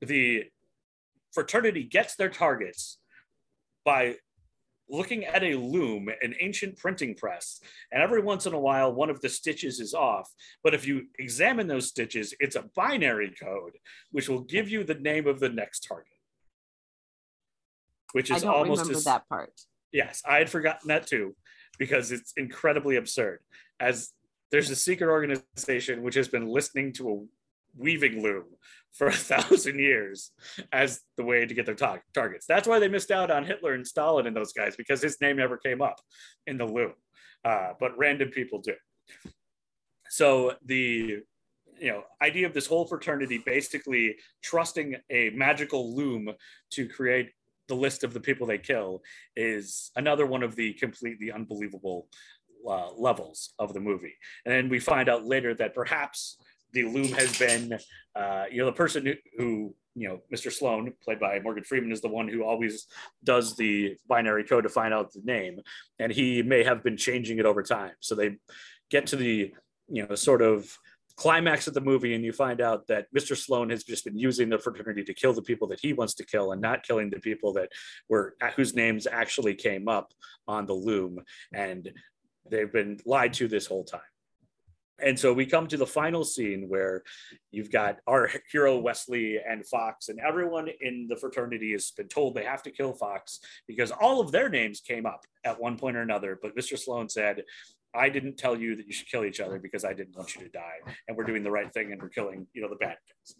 The 0.00 0.44
fraternity 1.32 1.84
gets 1.84 2.16
their 2.16 2.28
targets 2.28 2.98
by 3.90 4.14
looking 4.88 5.24
at 5.24 5.42
a 5.42 5.54
loom, 5.54 6.08
an 6.22 6.32
ancient 6.38 6.76
printing 6.76 7.12
press, 7.16 7.60
and 7.90 8.00
every 8.00 8.22
once 8.22 8.46
in 8.46 8.52
a 8.52 8.58
while, 8.68 8.92
one 8.92 9.10
of 9.10 9.20
the 9.20 9.28
stitches 9.28 9.80
is 9.80 9.94
off. 9.94 10.28
But 10.62 10.74
if 10.74 10.86
you 10.86 11.06
examine 11.18 11.66
those 11.66 11.88
stitches, 11.88 12.32
it's 12.38 12.54
a 12.54 12.70
binary 12.76 13.34
code, 13.42 13.72
which 14.12 14.28
will 14.28 14.42
give 14.42 14.68
you 14.68 14.84
the 14.84 14.94
name 14.94 15.26
of 15.26 15.40
the 15.40 15.48
next 15.48 15.80
target. 15.88 16.06
Which 18.12 18.30
is 18.30 18.44
almost 18.44 18.82
remember 18.82 18.98
as, 18.98 19.04
that 19.04 19.28
part. 19.28 19.52
Yes, 19.92 20.22
I 20.24 20.36
had 20.38 20.50
forgotten 20.50 20.86
that 20.86 21.08
too, 21.08 21.34
because 21.76 22.12
it's 22.12 22.32
incredibly 22.36 22.94
absurd. 22.94 23.40
As 23.80 24.10
there's 24.52 24.70
a 24.70 24.76
secret 24.76 25.10
organization 25.10 26.02
which 26.02 26.14
has 26.14 26.28
been 26.28 26.46
listening 26.46 26.92
to 26.94 27.10
a 27.10 27.16
weaving 27.76 28.22
loom 28.22 28.44
for 28.92 29.08
a 29.08 29.12
thousand 29.32 29.78
years 29.78 30.32
as 30.72 31.00
the 31.16 31.24
way 31.24 31.46
to 31.46 31.54
get 31.54 31.66
their 31.66 31.74
tar- 31.74 32.02
targets. 32.14 32.46
That's 32.46 32.68
why 32.68 32.78
they 32.78 32.88
missed 32.88 33.10
out 33.10 33.30
on 33.30 33.44
Hitler 33.44 33.74
and 33.74 33.86
Stalin 33.86 34.26
and 34.26 34.36
those 34.36 34.52
guys 34.52 34.76
because 34.76 35.02
his 35.02 35.20
name 35.20 35.36
never 35.36 35.56
came 35.56 35.82
up 35.82 36.00
in 36.46 36.58
the 36.58 36.66
loom, 36.66 36.92
uh, 37.44 37.72
but 37.78 37.96
random 37.98 38.30
people 38.30 38.60
do. 38.60 38.74
So 40.08 40.54
the 40.64 41.20
you 41.78 41.90
know 41.90 42.02
idea 42.20 42.46
of 42.46 42.52
this 42.52 42.66
whole 42.66 42.86
fraternity 42.86 43.38
basically 43.38 44.16
trusting 44.42 44.96
a 45.08 45.30
magical 45.30 45.96
loom 45.96 46.30
to 46.72 46.88
create 46.88 47.30
the 47.68 47.74
list 47.74 48.04
of 48.04 48.12
the 48.12 48.20
people 48.20 48.46
they 48.46 48.58
kill 48.58 49.00
is 49.36 49.92
another 49.96 50.26
one 50.26 50.42
of 50.42 50.56
the 50.56 50.74
completely 50.74 51.30
unbelievable 51.30 52.08
uh, 52.68 52.90
levels 52.96 53.54
of 53.58 53.72
the 53.72 53.80
movie. 53.80 54.16
And 54.44 54.52
then 54.52 54.68
we 54.68 54.80
find 54.80 55.08
out 55.08 55.24
later 55.24 55.54
that 55.54 55.74
perhaps 55.74 56.36
the 56.72 56.84
loom 56.84 57.08
has 57.12 57.38
been, 57.38 57.78
uh, 58.14 58.44
you 58.50 58.58
know, 58.58 58.66
the 58.66 58.72
person 58.72 59.14
who, 59.36 59.74
you 59.94 60.08
know, 60.08 60.20
Mr. 60.32 60.52
Sloan, 60.52 60.92
played 61.02 61.20
by 61.20 61.40
Morgan 61.40 61.64
Freeman, 61.64 61.92
is 61.92 62.00
the 62.00 62.08
one 62.08 62.28
who 62.28 62.44
always 62.44 62.86
does 63.24 63.56
the 63.56 63.96
binary 64.08 64.44
code 64.44 64.64
to 64.64 64.68
find 64.68 64.94
out 64.94 65.12
the 65.12 65.22
name, 65.24 65.60
and 65.98 66.12
he 66.12 66.42
may 66.42 66.62
have 66.62 66.82
been 66.82 66.96
changing 66.96 67.38
it 67.38 67.46
over 67.46 67.62
time. 67.62 67.92
So 68.00 68.14
they 68.14 68.36
get 68.90 69.06
to 69.08 69.16
the, 69.16 69.52
you 69.88 70.06
know, 70.06 70.14
sort 70.14 70.42
of 70.42 70.76
climax 71.16 71.66
of 71.66 71.74
the 71.74 71.80
movie, 71.80 72.14
and 72.14 72.24
you 72.24 72.32
find 72.32 72.60
out 72.60 72.86
that 72.86 73.06
Mr. 73.14 73.36
Sloan 73.36 73.68
has 73.70 73.84
just 73.84 74.04
been 74.04 74.18
using 74.18 74.48
the 74.48 74.58
fraternity 74.58 75.04
to 75.04 75.12
kill 75.12 75.34
the 75.34 75.42
people 75.42 75.68
that 75.68 75.80
he 75.80 75.92
wants 75.92 76.14
to 76.14 76.24
kill, 76.24 76.52
and 76.52 76.62
not 76.62 76.82
killing 76.82 77.10
the 77.10 77.20
people 77.20 77.52
that 77.54 77.70
were 78.08 78.36
whose 78.56 78.74
names 78.74 79.06
actually 79.06 79.54
came 79.54 79.88
up 79.88 80.12
on 80.48 80.66
the 80.66 80.72
loom, 80.72 81.20
and 81.52 81.92
they've 82.50 82.72
been 82.72 82.98
lied 83.04 83.32
to 83.34 83.48
this 83.48 83.66
whole 83.66 83.84
time. 83.84 84.00
And 85.02 85.18
so 85.18 85.32
we 85.32 85.46
come 85.46 85.66
to 85.68 85.76
the 85.76 85.86
final 85.86 86.24
scene 86.24 86.68
where 86.68 87.02
you've 87.50 87.70
got 87.70 87.98
our 88.06 88.30
hero 88.50 88.78
Wesley 88.78 89.38
and 89.38 89.66
Fox, 89.66 90.08
and 90.08 90.20
everyone 90.20 90.68
in 90.80 91.06
the 91.08 91.16
fraternity 91.16 91.72
has 91.72 91.90
been 91.90 92.08
told 92.08 92.34
they 92.34 92.44
have 92.44 92.62
to 92.64 92.70
kill 92.70 92.92
Fox 92.92 93.40
because 93.66 93.90
all 93.90 94.20
of 94.20 94.32
their 94.32 94.48
names 94.48 94.80
came 94.80 95.06
up 95.06 95.24
at 95.44 95.60
one 95.60 95.76
point 95.76 95.96
or 95.96 96.02
another. 96.02 96.38
But 96.40 96.56
Mr. 96.56 96.78
Sloan 96.78 97.08
said, 97.08 97.44
I 97.94 98.08
didn't 98.08 98.36
tell 98.36 98.56
you 98.56 98.76
that 98.76 98.86
you 98.86 98.92
should 98.92 99.10
kill 99.10 99.24
each 99.24 99.40
other 99.40 99.58
because 99.58 99.84
I 99.84 99.92
didn't 99.92 100.16
want 100.16 100.34
you 100.34 100.42
to 100.42 100.48
die. 100.48 100.78
And 101.08 101.16
we're 101.16 101.24
doing 101.24 101.42
the 101.42 101.50
right 101.50 101.72
thing 101.72 101.92
and 101.92 102.00
we're 102.00 102.08
killing, 102.08 102.46
you 102.52 102.62
know, 102.62 102.68
the 102.68 102.76
bad 102.76 102.96
guys. 103.08 103.34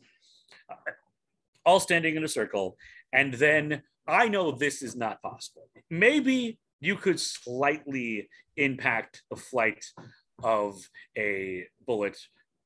Uh, 0.69 0.91
all 1.65 1.81
standing 1.81 2.17
in 2.17 2.25
a 2.25 2.29
circle. 2.29 2.77
And 3.13 3.35
then 3.35 3.83
I 4.07 4.29
know 4.29 4.51
this 4.51 4.83
is 4.83 4.97
not 4.97 5.23
possible. 5.23 5.69
Maybe 5.89 6.59
you 6.81 6.97
could 6.97 7.21
slightly 7.21 8.29
impact 8.57 9.23
the 9.31 9.37
flight 9.37 9.85
of 10.43 10.89
a 11.17 11.67
bullet 11.87 12.19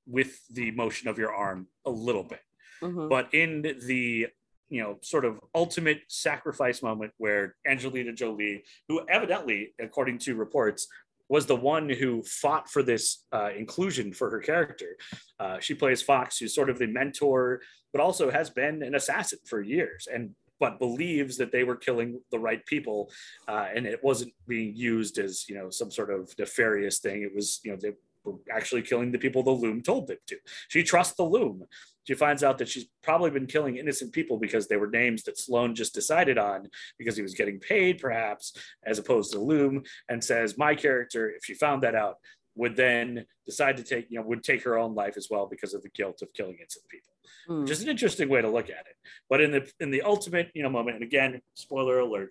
with 0.06 0.40
the 0.48 0.70
motion 0.72 1.08
of 1.08 1.18
your 1.18 1.32
arm 1.32 1.68
a 1.84 1.90
little 1.90 2.24
bit. 2.24 2.40
Mhm. 2.82 3.08
But 3.08 3.32
in 3.32 3.62
the 3.62 4.28
you 4.68 4.82
know 4.82 4.98
sort 5.02 5.24
of 5.24 5.40
ultimate 5.54 6.02
sacrifice 6.08 6.82
moment 6.82 7.12
where 7.18 7.56
Angelina 7.66 8.12
Jolie, 8.12 8.64
who 8.88 9.06
evidently, 9.08 9.74
according 9.78 10.18
to 10.20 10.34
reports, 10.34 10.88
was 11.28 11.46
the 11.46 11.56
one 11.56 11.88
who 11.88 12.22
fought 12.22 12.68
for 12.70 12.82
this 12.82 13.24
uh, 13.32 13.50
inclusion 13.56 14.12
for 14.12 14.30
her 14.30 14.40
character. 14.40 14.96
Uh, 15.38 15.58
she 15.58 15.74
plays 15.74 16.02
Fox, 16.02 16.38
who's 16.38 16.54
sort 16.54 16.68
of 16.68 16.78
the 16.78 16.86
mentor, 16.86 17.60
but 17.92 18.00
also 18.00 18.30
has 18.30 18.50
been 18.50 18.82
an 18.82 18.94
assassin 18.94 19.38
for 19.46 19.62
years 19.62 20.06
and 20.12 20.34
but 20.64 20.78
believes 20.78 21.36
that 21.36 21.52
they 21.52 21.62
were 21.62 21.76
killing 21.76 22.18
the 22.30 22.38
right 22.38 22.64
people 22.64 23.10
uh, 23.48 23.66
and 23.74 23.84
it 23.84 24.02
wasn't 24.02 24.32
being 24.48 24.74
used 24.74 25.18
as 25.18 25.46
you 25.46 25.54
know 25.54 25.68
some 25.68 25.90
sort 25.90 26.10
of 26.10 26.32
nefarious 26.38 27.00
thing. 27.00 27.22
It 27.22 27.34
was 27.34 27.60
you 27.64 27.70
know 27.70 27.76
they 27.78 27.92
were 28.24 28.38
actually 28.50 28.80
killing 28.80 29.12
the 29.12 29.18
people 29.18 29.42
the 29.42 29.50
loom 29.50 29.82
told 29.82 30.06
them 30.06 30.16
to. 30.28 30.36
She 30.68 30.82
trusts 30.82 31.16
the 31.16 31.24
loom. 31.24 31.64
She 32.04 32.14
finds 32.14 32.42
out 32.42 32.56
that 32.58 32.68
she's 32.68 32.86
probably 33.02 33.30
been 33.30 33.46
killing 33.46 33.76
innocent 33.76 34.14
people 34.14 34.38
because 34.38 34.66
they 34.66 34.78
were 34.78 34.88
names 34.88 35.22
that 35.24 35.38
Sloan 35.38 35.74
just 35.74 35.92
decided 35.92 36.38
on 36.38 36.70
because 36.98 37.16
he 37.16 37.22
was 37.22 37.34
getting 37.34 37.58
paid, 37.58 37.98
perhaps, 37.98 38.56
as 38.86 38.98
opposed 38.98 39.32
to 39.32 39.38
Loom, 39.38 39.82
and 40.10 40.22
says, 40.22 40.58
My 40.58 40.74
character, 40.74 41.30
if 41.30 41.44
she 41.44 41.54
found 41.54 41.82
that 41.82 41.94
out, 41.94 42.16
would 42.56 42.76
then 42.76 43.26
decide 43.46 43.76
to 43.76 43.82
take, 43.82 44.06
you 44.10 44.18
know, 44.18 44.26
would 44.26 44.42
take 44.42 44.62
her 44.62 44.78
own 44.78 44.94
life 44.94 45.16
as 45.16 45.28
well 45.30 45.46
because 45.46 45.74
of 45.74 45.82
the 45.82 45.88
guilt 45.90 46.22
of 46.22 46.32
killing 46.34 46.56
innocent 46.58 46.84
people. 46.88 47.12
Mm. 47.48 47.62
Which 47.62 47.70
is 47.70 47.82
an 47.82 47.88
interesting 47.88 48.28
way 48.28 48.40
to 48.40 48.50
look 48.50 48.70
at 48.70 48.86
it. 48.86 48.96
But 49.28 49.40
in 49.40 49.50
the 49.50 49.70
in 49.80 49.90
the 49.90 50.02
ultimate, 50.02 50.50
you 50.54 50.62
know, 50.62 50.70
moment, 50.70 50.96
and 50.96 51.04
again, 51.04 51.40
spoiler 51.54 51.98
alert, 51.98 52.30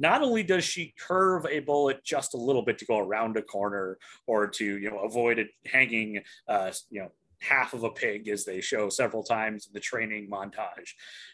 not 0.00 0.22
only 0.22 0.42
does 0.42 0.64
she 0.64 0.94
curve 0.98 1.46
a 1.46 1.60
bullet 1.60 2.02
just 2.02 2.34
a 2.34 2.38
little 2.38 2.62
bit 2.62 2.78
to 2.78 2.86
go 2.86 2.98
around 2.98 3.36
a 3.36 3.42
corner 3.42 3.98
or 4.26 4.48
to 4.48 4.64
you 4.64 4.90
know 4.90 5.00
avoid 5.00 5.38
it 5.38 5.48
hanging 5.66 6.20
uh, 6.48 6.72
you 6.88 7.02
know 7.02 7.12
half 7.40 7.72
of 7.72 7.84
a 7.84 7.90
pig 7.90 8.28
as 8.28 8.44
they 8.44 8.60
show 8.60 8.88
several 8.88 9.22
times 9.22 9.66
in 9.66 9.72
the 9.72 9.80
training 9.80 10.28
montage 10.28 10.90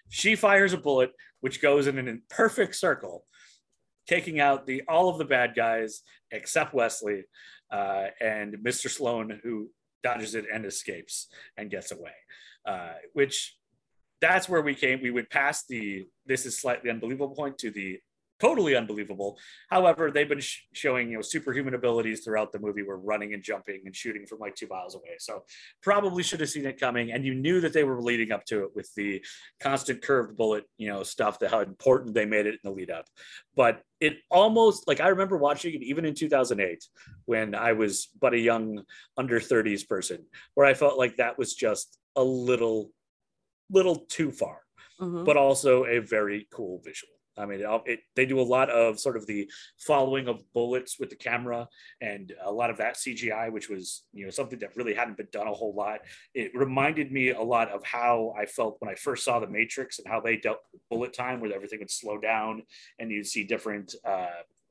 she 0.09 0.37
fires 0.37 0.73
a 0.73 0.77
bullet 0.77 1.13
which 1.41 1.63
goes 1.63 1.87
in 1.87 1.99
an 1.99 2.23
perfect 2.29 2.75
circle 2.75 3.25
taking 4.07 4.39
out 4.39 4.67
the 4.67 4.83
all 4.89 5.09
of 5.09 5.19
the 5.19 5.25
bad 5.25 5.55
guys 5.57 6.03
except 6.31 6.75
wesley 6.75 7.25
uh, 7.71 8.07
and 8.21 8.55
mr 8.65 8.89
sloan 8.89 9.41
who 9.43 9.69
dodges 10.07 10.35
it 10.35 10.45
and 10.53 10.65
escapes 10.65 11.29
and 11.57 11.71
gets 11.71 11.91
away. 11.91 12.15
Uh, 12.65 12.95
which 13.13 13.57
that's 14.21 14.49
where 14.49 14.63
we 14.63 14.75
came 14.75 15.01
we 15.03 15.11
went 15.11 15.31
past 15.31 15.69
the 15.69 16.07
this 16.27 16.47
is 16.47 16.61
slightly 16.61 16.91
unbelievable 16.91 17.35
point 17.35 17.57
to 17.59 17.71
the 17.71 17.99
totally 18.41 18.77
unbelievable. 18.77 19.39
However, 19.71 20.11
they've 20.11 20.29
been 20.29 20.41
sh- 20.41 20.63
showing 20.73 21.11
you 21.11 21.17
know 21.17 21.23
superhuman 21.23 21.75
abilities 21.75 22.25
throughout 22.25 22.53
the 22.53 22.59
movie. 22.59 22.83
We're 22.83 22.97
running 22.97 23.35
and 23.35 23.43
jumping 23.43 23.83
and 23.85 23.95
shooting 23.95 24.27
from 24.27 24.39
like 24.39 24.55
two 24.55 24.67
miles 24.69 24.95
away. 24.95 25.17
So 25.19 25.45
probably 25.83 26.23
should 26.23 26.41
have 26.41 26.49
seen 26.51 26.67
it 26.67 26.79
coming, 26.79 27.13
and 27.13 27.25
you 27.25 27.35
knew 27.35 27.61
that 27.61 27.73
they 27.73 27.85
were 27.85 28.01
leading 28.03 28.33
up 28.33 28.45
to 28.47 28.65
it 28.65 28.71
with 28.75 28.93
the 28.95 29.25
constant 29.61 30.03
curved 30.03 30.37
bullet, 30.37 30.65
you 30.79 30.89
know, 30.89 31.03
stuff. 31.03 31.39
That 31.39 31.51
how 31.51 31.61
important 31.61 32.15
they 32.15 32.27
made 32.27 32.47
it 32.47 32.55
in 32.55 32.61
the 32.65 32.71
lead 32.71 32.91
up. 32.91 33.07
But 33.55 33.83
it 34.01 34.19
almost 34.31 34.87
like 34.87 35.01
I 35.01 35.09
remember 35.09 35.37
watching 35.37 35.75
it 35.75 35.83
even 35.83 36.05
in 36.05 36.15
2008 36.15 36.85
when 37.25 37.55
I 37.55 37.73
was 37.73 38.09
but 38.21 38.35
a 38.35 38.39
young 38.39 38.83
under 39.17 39.41
30s 39.41 39.89
person, 39.89 40.27
where 40.55 40.67
I 40.67 40.75
felt 40.75 40.99
like 40.99 41.17
that 41.17 41.39
was 41.39 41.55
just 41.55 41.99
a 42.15 42.23
little, 42.25 42.93
little 43.71 43.97
too 43.97 44.31
far 44.31 44.61
Mhm. 45.01 45.25
but 45.27 45.37
also 45.37 45.85
a 45.85 45.99
very 45.99 46.47
cool 46.51 46.81
visual. 46.83 47.13
I 47.39 47.47
mean, 47.47 47.63
it, 47.85 48.01
they 48.15 48.27
do 48.27 48.41
a 48.41 48.43
lot 48.43 48.71
of 48.71 48.99
sort 48.99 49.17
of 49.17 49.27
the 49.27 49.51
following 49.79 50.29
of 50.29 50.43
bullets 50.55 50.99
with 50.99 51.11
the 51.11 51.17
camera 51.17 51.69
and 52.01 52.33
a 52.43 52.51
lot 52.51 52.71
of 52.71 52.79
that 52.79 52.97
CGI, 52.97 53.53
which 53.53 53.69
was 53.69 54.05
you 54.13 54.25
know 54.25 54.31
something 54.31 54.59
that 54.61 54.77
really 54.77 54.95
hadn't 54.95 55.17
been 55.17 55.29
done 55.33 55.49
a 55.49 55.53
whole 55.53 55.75
lot. 55.75 56.01
It 56.35 56.53
reminded 56.55 57.13
me 57.13 57.31
a 57.31 57.43
lot 57.43 57.71
of 57.71 57.85
how 57.85 58.35
I 58.39 58.47
felt 58.47 58.77
when 58.81 58.91
I 58.91 58.95
first 58.95 59.25
saw 59.25 59.39
The 59.39 59.47
Matrix 59.47 59.99
and 59.99 60.09
how 60.09 60.21
they 60.21 60.37
dealt 60.37 60.61
with 60.73 60.83
bullet 60.89 61.13
time, 61.13 61.41
where 61.41 61.55
everything 61.55 61.81
would 61.81 61.91
slow 61.91 62.19
down 62.19 62.63
and 62.99 63.11
you'd 63.11 63.27
see 63.27 63.45
different. 63.45 63.95
Uh, 64.05 64.27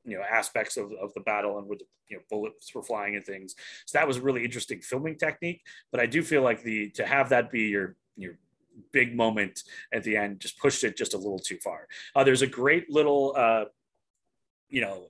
you 0.08 0.16
know 0.16 0.22
aspects 0.22 0.76
of, 0.76 0.92
of 1.02 1.12
the 1.14 1.20
battle 1.20 1.58
and 1.58 1.66
where 1.66 1.78
the 1.78 1.84
you 2.08 2.16
know 2.16 2.22
bullets 2.30 2.72
were 2.72 2.82
flying 2.82 3.16
and 3.16 3.26
things 3.26 3.56
so 3.86 3.98
that 3.98 4.06
was 4.06 4.18
a 4.18 4.20
really 4.20 4.44
interesting 4.44 4.80
filming 4.80 5.18
technique 5.18 5.62
but 5.90 6.00
i 6.00 6.06
do 6.06 6.22
feel 6.22 6.42
like 6.42 6.62
the 6.62 6.88
to 6.90 7.04
have 7.04 7.28
that 7.28 7.50
be 7.50 7.62
your 7.62 7.96
your 8.16 8.38
big 8.92 9.16
moment 9.16 9.62
at 9.92 10.02
the 10.02 10.16
end 10.16 10.40
just 10.40 10.58
pushed 10.58 10.84
it 10.84 10.96
just 10.96 11.14
a 11.14 11.18
little 11.18 11.38
too 11.38 11.58
far. 11.62 11.86
Uh, 12.14 12.24
there's 12.24 12.42
a 12.42 12.46
great 12.46 12.90
little, 12.90 13.34
uh, 13.36 13.64
you 14.68 14.80
know, 14.80 15.08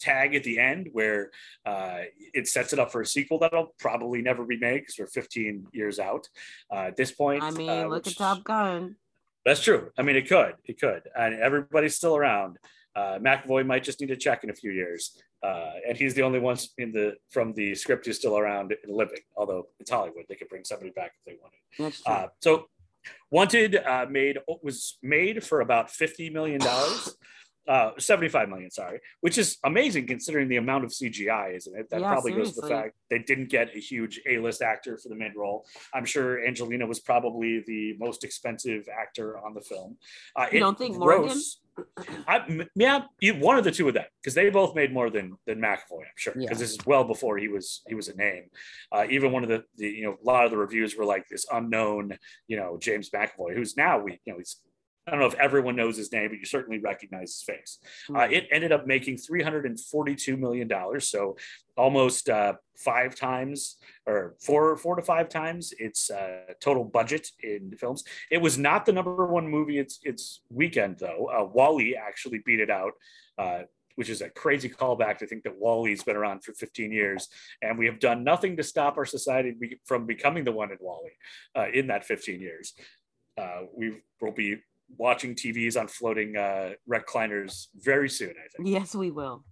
tag 0.00 0.34
at 0.34 0.44
the 0.44 0.58
end 0.58 0.88
where 0.92 1.30
uh, 1.64 2.00
it 2.34 2.46
sets 2.48 2.72
it 2.72 2.78
up 2.78 2.92
for 2.92 3.00
a 3.00 3.06
sequel 3.06 3.38
that'll 3.38 3.74
probably 3.78 4.20
never 4.20 4.44
be 4.44 4.58
made 4.58 4.80
because 4.80 4.96
we're 4.98 5.06
15 5.06 5.68
years 5.72 5.98
out 5.98 6.28
uh, 6.70 6.88
at 6.88 6.96
this 6.96 7.10
point. 7.10 7.42
I 7.42 7.50
mean, 7.50 7.70
uh, 7.70 7.86
look 7.86 8.04
which- 8.04 8.14
at 8.14 8.18
Top 8.18 8.44
Gun. 8.44 8.96
That's 9.44 9.62
true. 9.62 9.90
I 9.98 10.02
mean, 10.02 10.16
it 10.16 10.26
could, 10.26 10.54
it 10.64 10.80
could, 10.80 11.02
and 11.14 11.34
everybody's 11.34 11.94
still 11.94 12.16
around. 12.16 12.56
Uh, 12.96 13.18
McAvoy 13.18 13.66
might 13.66 13.84
just 13.84 14.00
need 14.00 14.06
to 14.06 14.16
check 14.16 14.42
in 14.42 14.48
a 14.48 14.54
few 14.54 14.70
years, 14.70 15.20
uh, 15.42 15.72
and 15.86 15.98
he's 15.98 16.14
the 16.14 16.22
only 16.22 16.38
one 16.38 16.56
in 16.78 16.92
the 16.92 17.16
from 17.28 17.52
the 17.52 17.74
script 17.74 18.06
who's 18.06 18.16
still 18.16 18.38
around 18.38 18.74
and 18.82 18.96
living. 18.96 19.18
Although 19.36 19.66
it's 19.80 19.90
Hollywood, 19.90 20.24
they 20.30 20.36
could 20.36 20.48
bring 20.48 20.64
somebody 20.64 20.92
back 20.92 21.12
if 21.18 21.24
they 21.26 21.38
wanted. 21.42 21.94
Uh, 22.06 22.28
so, 22.40 22.68
Wanted 23.30 23.76
uh, 23.76 24.06
made 24.08 24.38
was 24.62 24.98
made 25.02 25.44
for 25.44 25.60
about 25.60 25.90
fifty 25.90 26.30
million 26.30 26.60
dollars, 26.60 27.16
uh, 27.66 27.92
seventy-five 27.98 28.48
million, 28.48 28.70
sorry, 28.70 29.00
which 29.20 29.38
is 29.38 29.58
amazing 29.64 30.06
considering 30.06 30.48
the 30.48 30.56
amount 30.56 30.84
of 30.84 30.90
CGI, 30.90 31.56
isn't 31.56 31.76
it? 31.78 31.88
That 31.90 32.00
Yeah, 32.00 32.12
probably 32.12 32.32
goes 32.32 32.54
to 32.54 32.60
the 32.60 32.68
fact 32.68 32.94
they 33.10 33.18
didn't 33.20 33.48
get 33.48 33.74
a 33.74 33.78
huge 33.78 34.20
A-list 34.28 34.60
actor 34.62 34.98
for 34.98 35.08
the 35.08 35.14
mid 35.14 35.32
role. 35.36 35.66
I'm 35.92 36.04
sure 36.04 36.44
Angelina 36.46 36.86
was 36.86 37.00
probably 37.00 37.62
the 37.66 37.94
most 37.98 38.24
expensive 38.24 38.86
actor 38.88 39.38
on 39.38 39.54
the 39.54 39.60
film. 39.62 39.96
Uh, 40.36 40.46
You 40.52 40.60
don't 40.60 40.76
think 40.78 40.96
Morgan? 40.98 41.28
grossed- 41.30 41.56
I, 42.28 42.66
yeah, 42.76 43.00
one 43.40 43.58
of 43.58 43.64
the 43.64 43.72
two 43.72 43.88
of 43.88 43.94
them, 43.94 44.04
because 44.22 44.34
they 44.34 44.48
both 44.48 44.76
made 44.76 44.92
more 44.92 45.10
than 45.10 45.36
than 45.44 45.58
McAvoy, 45.60 46.02
I'm 46.02 46.16
sure. 46.16 46.32
Because 46.34 46.58
Yeah. 46.58 46.62
this 46.64 46.70
is 46.72 46.86
well 46.86 47.02
before 47.04 47.36
he 47.38 47.48
was 47.48 47.82
he 47.88 47.94
was 47.96 48.06
a 48.08 48.14
name. 48.14 48.44
Uh, 48.92 49.06
even 49.10 49.32
one 49.32 49.42
of 49.42 49.48
the, 49.48 49.64
the 49.76 49.88
you 49.88 50.04
know 50.04 50.12
a 50.12 50.24
lot 50.24 50.44
of 50.44 50.52
the 50.52 50.56
reviews 50.56 50.94
were 50.96 51.04
like 51.04 51.26
this 51.28 51.46
unknown 51.52 52.16
you 52.46 52.56
know 52.56 52.78
James 52.80 53.10
McAvoy, 53.10 53.54
who's 53.56 53.76
now 53.76 53.98
we 53.98 54.20
you 54.24 54.32
know 54.32 54.38
he's 54.38 54.60
I 55.06 55.10
don't 55.10 55.20
know 55.20 55.26
if 55.26 55.34
everyone 55.34 55.76
knows 55.76 55.98
his 55.98 56.10
name, 56.12 56.30
but 56.30 56.38
you 56.38 56.46
certainly 56.46 56.78
recognize 56.78 57.34
his 57.34 57.42
face. 57.42 57.78
Uh, 58.08 58.12
Mm. 58.20 58.32
it 58.32 58.48
ended 58.50 58.72
up 58.72 58.86
making 58.86 59.18
three 59.18 59.42
hundred 59.42 59.66
and 59.66 59.78
forty-two 59.78 60.36
million 60.36 60.66
dollars, 60.66 61.08
so 61.08 61.36
almost 61.76 62.30
uh, 62.30 62.54
five 62.76 63.14
times 63.14 63.76
or 64.06 64.34
four 64.40 64.76
four 64.78 64.96
to 64.96 65.02
five 65.02 65.28
times 65.28 65.74
its 65.78 66.10
uh, 66.10 66.54
total 66.60 66.84
budget 66.84 67.28
in 67.42 67.76
films. 67.76 68.02
It 68.30 68.38
was 68.38 68.56
not 68.56 68.86
the 68.86 68.92
number 68.92 69.26
one 69.26 69.46
movie 69.48 69.78
its 69.78 70.00
its 70.04 70.40
weekend 70.50 70.98
though. 70.98 71.26
Uh, 71.26 71.44
WALL-E 71.44 71.96
actually 71.96 72.38
beat 72.44 72.60
it 72.60 72.70
out. 72.70 72.92
Uh, 73.36 73.62
which 73.96 74.10
is 74.10 74.22
a 74.22 74.28
crazy 74.28 74.68
callback 74.68 75.18
to 75.18 75.24
think 75.26 75.44
that 75.44 75.56
WALL-E's 75.56 76.02
been 76.02 76.16
around 76.16 76.42
for 76.42 76.52
15 76.52 76.90
years, 76.90 77.28
and 77.62 77.78
we 77.78 77.86
have 77.86 78.00
done 78.00 78.24
nothing 78.24 78.56
to 78.56 78.62
stop 78.64 78.96
our 78.98 79.04
society 79.04 79.52
be- 79.52 79.78
from 79.84 80.04
becoming 80.04 80.42
the 80.42 80.50
one 80.50 80.72
in 80.72 80.78
WALL-E 80.80 81.12
uh, 81.56 81.66
in 81.72 81.86
that 81.86 82.04
15 82.04 82.40
years. 82.40 82.74
Uh, 83.38 83.60
we 83.72 84.00
will 84.20 84.32
be 84.32 84.56
watching 84.98 85.34
TVs 85.34 85.78
on 85.78 85.88
floating 85.88 86.36
uh, 86.36 86.72
recliners 86.90 87.66
very 87.76 88.08
soon, 88.08 88.30
I 88.30 88.48
think. 88.56 88.68
yes, 88.68 88.94
we 88.94 89.10
will. 89.10 89.44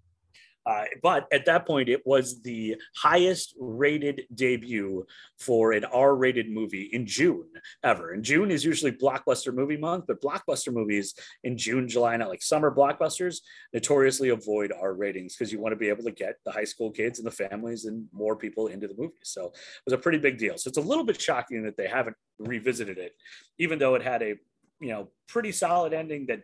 Uh, 0.65 0.85
but 1.03 1.27
at 1.33 1.45
that 1.47 1.67
point, 1.67 1.89
it 1.89 2.03
was 2.07 2.41
the 2.43 2.77
highest 2.97 3.55
rated 3.59 4.23
debut 4.35 5.05
for 5.39 5.73
an 5.73 5.85
R 5.85 6.15
rated 6.15 6.51
movie 6.51 6.89
in 6.93 7.07
June 7.07 7.49
ever. 7.83 8.13
And 8.13 8.23
June 8.23 8.51
is 8.51 8.65
usually 8.65 8.93
blockbuster 8.93 9.53
movie 9.53 9.77
month, 9.77 10.05
but 10.07 10.23
blockbuster 10.23 10.73
movies 10.73 11.15
in 11.43 11.59
June, 11.59 11.89
July, 11.89 12.17
not 12.17 12.29
like 12.29 12.43
summer 12.43 12.73
blockbusters, 12.75 13.39
notoriously 13.73 14.29
avoid 14.29 14.73
R 14.73 14.95
ratings 14.95 15.35
because 15.35 15.53
you 15.53 15.61
want 15.61 15.73
to 15.73 15.77
be 15.77 15.89
able 15.89 16.05
to 16.05 16.13
get 16.13 16.37
the 16.45 16.53
high 16.53 16.65
school 16.65 16.91
kids 16.91 17.19
and 17.19 17.27
the 17.27 17.33
families 17.33 17.85
and 17.85 18.07
more 18.13 18.37
people 18.37 18.69
into 18.69 18.87
the 18.87 18.95
movie. 18.97 19.15
So 19.25 19.47
it 19.47 19.83
was 19.85 19.95
a 19.95 19.99
pretty 19.99 20.19
big 20.19 20.39
deal. 20.39 20.57
So 20.59 20.69
it's 20.69 20.79
a 20.79 20.83
little 20.83 21.05
bit 21.05 21.21
shocking 21.21 21.65
that 21.65 21.77
they 21.77 21.89
haven't 21.89 22.17
revisited 22.39 22.99
it, 22.99 23.13
even 23.59 23.79
though 23.79 23.97
it 23.97 24.03
had 24.03 24.23
a 24.23 24.37
you 24.83 24.89
know 24.89 25.09
pretty 25.29 25.53
solid 25.53 25.93
ending 25.93 26.27
that 26.27 26.41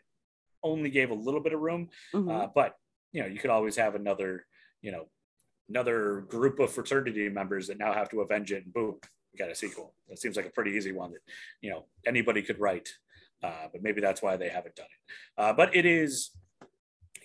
only 0.63 0.91
gave 0.91 1.11
a 1.11 1.15
little 1.15 1.41
bit 1.41 1.53
of 1.53 1.61
room. 1.61 1.89
Mhm. 2.15 2.31
uh, 2.33 2.49
but 2.55 2.77
you 3.13 3.21
know 3.23 3.29
you 3.29 3.39
could 3.39 3.51
always 3.51 3.77
have 3.77 3.95
another 3.95 4.47
you 4.81 4.93
know 4.93 5.09
another 5.69 6.23
group 6.23 6.59
of 6.61 6.71
fraternity 6.73 7.29
members 7.29 7.67
that 7.67 7.79
now 7.79 7.93
have 7.93 8.09
to 8.11 8.21
avenge 8.21 8.53
it 8.53 8.65
and 8.65 8.73
boom 8.73 8.99
we 9.33 9.39
got 9.39 9.51
a 9.51 9.55
sequel. 9.55 9.95
It 10.09 10.19
seems 10.19 10.37
like 10.37 10.47
a 10.47 10.51
pretty 10.51 10.71
easy 10.73 10.93
one 10.93 11.13
that 11.13 11.21
you 11.61 11.71
know 11.71 11.85
anybody 12.07 12.43
could 12.43 12.59
write. 12.59 12.89
Uh, 13.41 13.69
but 13.73 13.83
maybe 13.85 14.01
that's 14.01 14.21
why 14.21 14.37
they 14.37 14.49
haven't 14.49 14.75
done 14.75 14.87
it. 14.87 15.13
Uh, 15.41 15.53
but 15.53 15.77
it 15.77 15.87
is 15.87 16.31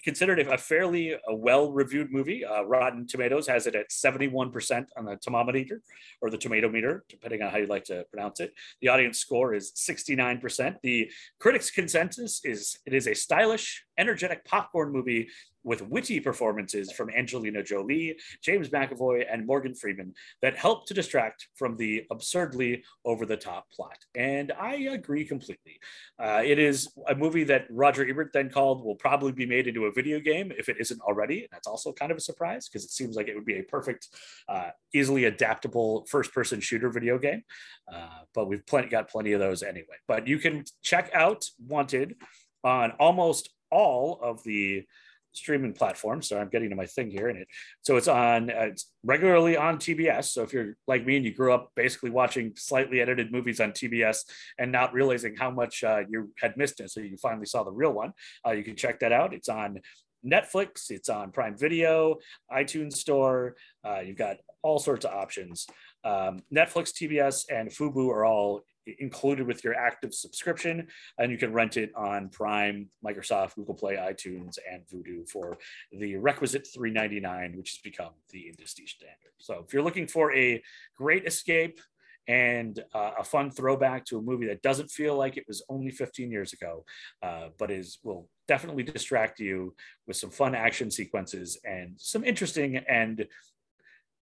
considered 0.04 0.39
a 0.39 0.58
fairly 0.58 1.14
a 1.14 1.36
well-reviewed 1.36 2.12
movie. 2.12 2.43
Uh, 2.43 2.64
Rotten 2.64 3.08
Tomatoes 3.08 3.47
has 3.47 3.68
it 3.68 3.76
at 3.76 3.89
71% 3.89 4.86
on 4.97 5.06
the 5.06 5.16
tomometer 5.18 5.80
or 6.22 6.30
the 6.30 6.38
tomato 6.38 6.70
meter, 6.70 7.06
depending 7.10 7.41
on 7.41 7.51
how 7.51 7.58
you 7.58 7.68
like 7.68 7.86
to 7.86 8.06
pronounce 8.12 8.39
it. 8.39 8.54
The 8.82 8.89
audience 8.89 9.20
score 9.20 9.54
is 9.54 9.72
69%. 9.72 10.76
The 10.84 11.10
critics' 11.39 11.72
consensus 11.72 12.41
is 12.43 12.78
it 12.86 12.93
is 12.93 13.08
a 13.08 13.14
stylish, 13.14 13.86
energetic 13.97 14.45
popcorn 14.45 14.91
movie 14.91 15.30
with 15.64 15.82
witty 15.82 16.20
performances 16.20 16.91
from 16.91 17.09
Angelina 17.09 17.64
Jolie, 17.64 18.18
James 18.41 18.70
McAvoy, 18.70 19.26
and 19.32 19.45
Morgan 19.45 19.74
Freeman 19.74 20.14
that 20.41 20.57
help 20.57 20.86
to 20.88 20.93
distract 20.93 21.47
from 21.55 21.76
the 21.78 22.05
absurdly 22.11 22.84
over 23.05 23.26
the 23.26 23.38
top 23.38 23.70
plot. 23.72 23.97
And 24.16 24.51
I 24.59 24.76
agree 24.76 25.26
completely. 25.26 25.80
Uh, 26.20 26.41
it 26.43 26.59
is 26.59 26.89
a 27.07 27.16
movie 27.16 27.43
that 27.45 27.66
Roger 27.70 28.07
Ebert 28.07 28.32
then 28.34 28.49
called 28.49 28.84
will 28.84 28.95
probably 28.95 29.32
be 29.32 29.45
made 29.45 29.68
into 29.68 29.86
a 29.86 29.91
video 29.91 30.20
game 30.20 30.51
if 30.57 30.70
it 30.70 30.78
isn't 30.80 31.01
already. 31.01 31.47
That's 31.51 31.68
also 31.68 31.93
kind 31.93 32.11
of 32.11 32.18
a 32.18 32.22
surprise 32.22 32.68
because 32.68 32.84
it 32.84 32.91
seems 32.91 33.16
like 33.16 33.28
it 33.28 33.36
would 33.36 33.45
be 33.45 33.59
a 33.59 33.64
perfect, 33.64 34.09
uh, 34.47 34.70
easily 34.93 35.26
adaptable 35.26 36.05
first 36.09 36.34
person 36.34 36.59
shooter 36.59 36.89
video 36.89 37.18
game. 37.18 37.43
Uh, 37.91 38.24
but 38.34 38.47
we've 38.47 38.66
plenty, 38.66 38.89
got 38.89 39.09
plenty 39.09 39.34
of 39.34 39.39
those 39.39 39.64
anyway. 39.64 39.95
But 40.07 40.28
you 40.28 40.39
can 40.39 40.66
check 40.82 41.11
out 41.14 41.45
Wanted 41.68 42.16
on 42.64 42.91
almost 42.99 43.49
all 43.72 44.20
of 44.22 44.43
the 44.43 44.86
streaming 45.34 45.73
platforms. 45.73 46.27
So 46.27 46.39
I'm 46.39 46.49
getting 46.49 46.69
to 46.69 46.75
my 46.75 46.86
thing 46.86 47.11
here, 47.11 47.29
and 47.29 47.39
it 47.39 47.47
so 47.81 47.97
it's 47.97 48.07
on 48.07 48.49
uh, 48.49 48.67
it's 48.71 48.91
regularly 49.03 49.57
on 49.57 49.77
TBS. 49.77 50.25
So 50.25 50.43
if 50.43 50.53
you're 50.53 50.75
like 50.88 51.05
me 51.05 51.17
and 51.17 51.25
you 51.25 51.34
grew 51.34 51.53
up 51.53 51.71
basically 51.75 52.09
watching 52.09 52.53
slightly 52.55 53.01
edited 53.01 53.31
movies 53.31 53.59
on 53.59 53.71
TBS 53.71 54.19
and 54.57 54.71
not 54.71 54.93
realizing 54.93 55.36
how 55.36 55.51
much 55.51 55.84
uh, 55.84 56.01
you 56.09 56.31
had 56.39 56.57
missed 56.57 56.79
it, 56.79 56.91
so 56.91 57.01
you 57.01 57.17
finally 57.17 57.45
saw 57.45 57.63
the 57.63 57.71
real 57.71 57.91
one, 57.91 58.13
uh, 58.45 58.51
you 58.51 58.63
can 58.63 58.75
check 58.75 58.99
that 58.99 59.11
out. 59.11 59.34
It's 59.34 59.49
on 59.49 59.79
Netflix, 60.25 60.89
it's 60.89 61.09
on 61.09 61.31
Prime 61.31 61.57
Video, 61.57 62.17
iTunes 62.51 62.93
Store. 62.93 63.55
Uh, 63.86 63.99
you've 63.99 64.17
got 64.17 64.38
all 64.61 64.79
sorts 64.79 65.05
of 65.05 65.11
options. 65.11 65.67
Um, 66.03 66.41
Netflix, 66.53 66.91
TBS, 66.91 67.45
and 67.49 67.69
Fubo 67.69 68.09
are 68.09 68.25
all 68.25 68.63
included 68.99 69.47
with 69.47 69.63
your 69.63 69.75
active 69.75 70.13
subscription, 70.13 70.88
and 71.17 71.31
you 71.31 71.38
can 71.38 71.53
rent 71.53 71.77
it 71.77 71.91
on 71.95 72.29
Prime, 72.29 72.89
Microsoft, 73.05 73.55
Google 73.55 73.75
Play, 73.75 73.95
iTunes, 73.95 74.57
and 74.69 74.84
Vudu 74.88 75.29
for 75.29 75.57
the 75.91 76.17
requisite 76.17 76.67
$3.99, 76.75 77.55
which 77.55 77.71
has 77.71 77.79
become 77.79 78.13
the 78.31 78.47
industry 78.47 78.86
standard. 78.88 79.34
So 79.38 79.63
if 79.65 79.73
you're 79.73 79.84
looking 79.84 80.07
for 80.07 80.34
a 80.36 80.61
great 80.97 81.25
escape 81.25 81.79
and 82.27 82.79
uh, 82.93 83.11
a 83.19 83.23
fun 83.23 83.51
throwback 83.51 84.05
to 84.05 84.17
a 84.17 84.21
movie 84.21 84.47
that 84.47 84.61
doesn't 84.61 84.89
feel 84.89 85.17
like 85.17 85.38
it 85.38 85.45
was 85.47 85.63
only 85.69 85.91
15 85.91 86.31
years 86.31 86.53
ago, 86.53 86.86
uh, 87.21 87.49
but 87.57 87.69
is 87.69 87.99
will 88.03 88.29
definitely 88.47 88.84
distract 88.84 89.39
you 89.39 89.73
with 90.07 90.17
some 90.17 90.29
fun 90.29 90.55
action 90.55 90.89
sequences 90.89 91.57
and 91.65 91.93
some 91.97 92.23
interesting 92.23 92.77
and 92.77 93.25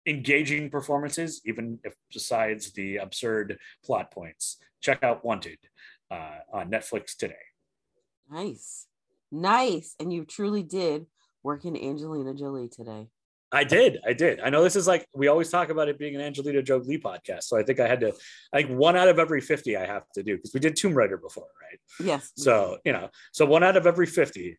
engaging 0.07 0.69
performances, 0.69 1.41
even 1.45 1.79
if 1.83 1.93
besides 2.11 2.71
the 2.71 2.97
absurd 2.97 3.57
plot 3.83 4.11
points. 4.11 4.57
Check 4.81 5.03
out 5.03 5.25
Wanted 5.25 5.57
uh, 6.09 6.39
on 6.53 6.71
Netflix 6.71 7.15
today. 7.15 7.35
Nice. 8.31 8.87
Nice. 9.31 9.95
And 9.99 10.11
you 10.11 10.25
truly 10.25 10.63
did 10.63 11.07
work 11.43 11.65
in 11.65 11.75
Angelina 11.75 12.33
Jolie 12.33 12.69
today. 12.69 13.09
I 13.51 13.63
did. 13.63 13.99
I 14.05 14.13
did. 14.13 14.41
I 14.41 14.49
know 14.49 14.61
this 14.61 14.75
is 14.75 14.87
like 14.87 15.07
we 15.15 15.27
always 15.27 15.49
talk 15.49 15.69
about 15.69 15.87
it 15.87 15.97
being 15.97 16.15
an 16.15 16.21
Angelina 16.21 16.61
Jolie 16.61 16.97
podcast. 16.97 17.43
So 17.43 17.57
I 17.57 17.63
think 17.63 17.79
I 17.79 17.87
had 17.87 18.01
to 18.01 18.13
like 18.53 18.67
one 18.67 18.97
out 18.97 19.07
of 19.07 19.19
every 19.19 19.39
50 19.39 19.77
I 19.77 19.85
have 19.85 20.03
to 20.15 20.23
do 20.23 20.35
because 20.35 20.53
we 20.53 20.59
did 20.59 20.75
Tomb 20.75 20.93
Raider 20.93 21.17
before, 21.17 21.47
right? 21.61 21.79
Yes. 22.05 22.31
So, 22.35 22.77
you 22.83 22.91
know, 22.91 23.09
so 23.31 23.45
one 23.45 23.63
out 23.63 23.77
of 23.77 23.87
every 23.87 24.05
50, 24.05 24.57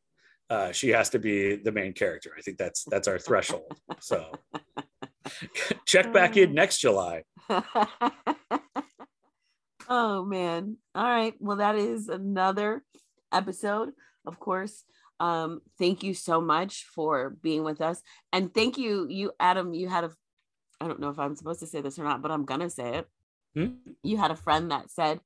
uh, 0.48 0.72
she 0.72 0.88
has 0.88 1.10
to 1.10 1.18
be 1.18 1.56
the 1.56 1.72
main 1.72 1.92
character. 1.92 2.32
I 2.36 2.40
think 2.40 2.56
that's 2.56 2.84
that's 2.84 3.08
our 3.08 3.18
threshold. 3.18 3.76
So 4.00 4.32
check 5.86 6.12
back 6.12 6.36
in 6.36 6.54
next 6.54 6.78
July. 6.78 7.24
oh 9.88 10.24
man. 10.24 10.76
All 10.94 11.04
right. 11.04 11.34
Well, 11.40 11.56
that 11.58 11.76
is 11.76 12.08
another 12.08 12.82
episode. 13.32 13.90
Of 14.26 14.38
course, 14.40 14.84
um, 15.20 15.60
thank 15.78 16.02
you 16.02 16.14
so 16.14 16.40
much 16.40 16.84
for 16.94 17.30
being 17.42 17.64
with 17.64 17.80
us. 17.80 18.02
And 18.32 18.52
thank 18.52 18.78
you, 18.78 19.06
you, 19.08 19.32
Adam, 19.40 19.74
you 19.74 19.88
had 19.88 20.04
a, 20.04 20.10
I 20.80 20.86
don't 20.86 21.00
know 21.00 21.08
if 21.08 21.18
I'm 21.18 21.36
supposed 21.36 21.60
to 21.60 21.66
say 21.66 21.80
this 21.80 21.98
or 21.98 22.04
not, 22.04 22.22
but 22.22 22.30
I'm 22.30 22.46
to 22.46 22.70
say 22.70 22.98
it. 22.98 23.08
Hmm? 23.54 23.92
You 24.02 24.16
had 24.16 24.30
a 24.30 24.36
friend 24.36 24.70
that 24.70 24.90
said, 24.90 25.20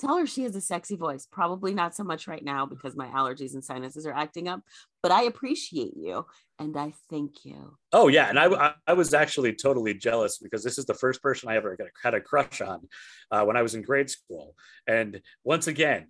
tell 0.00 0.18
her 0.18 0.26
she 0.26 0.42
has 0.42 0.54
a 0.54 0.60
sexy 0.60 0.96
voice. 0.96 1.26
Probably 1.30 1.74
not 1.74 1.94
so 1.94 2.04
much 2.04 2.28
right 2.28 2.44
now 2.44 2.66
because 2.66 2.96
my 2.96 3.08
allergies 3.08 3.54
and 3.54 3.64
sinuses 3.64 4.06
are 4.06 4.12
acting 4.12 4.48
up, 4.48 4.60
but 5.02 5.12
I 5.12 5.22
appreciate 5.22 5.96
you 5.96 6.26
and 6.58 6.76
I 6.76 6.92
thank 7.08 7.44
you. 7.44 7.76
Oh 7.92 8.08
yeah, 8.08 8.28
and 8.28 8.38
I 8.38 8.74
I 8.86 8.92
was 8.92 9.14
actually 9.14 9.54
totally 9.54 9.94
jealous 9.94 10.38
because 10.38 10.64
this 10.64 10.78
is 10.78 10.86
the 10.86 10.94
first 10.94 11.22
person 11.22 11.48
I 11.48 11.56
ever 11.56 11.76
got 11.76 11.88
had 12.02 12.14
a 12.14 12.20
crush 12.20 12.60
on 12.60 12.88
uh, 13.30 13.44
when 13.44 13.56
I 13.56 13.62
was 13.62 13.74
in 13.74 13.82
grade 13.82 14.10
school, 14.10 14.54
and 14.86 15.20
once 15.44 15.66
again, 15.68 16.08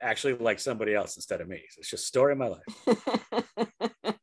actually 0.00 0.34
like 0.34 0.58
somebody 0.58 0.94
else 0.94 1.16
instead 1.16 1.40
of 1.40 1.48
me. 1.48 1.62
So 1.70 1.78
it's 1.80 1.90
just 1.90 2.06
story 2.06 2.32
of 2.32 2.38
my 2.38 2.48
life. 2.48 2.62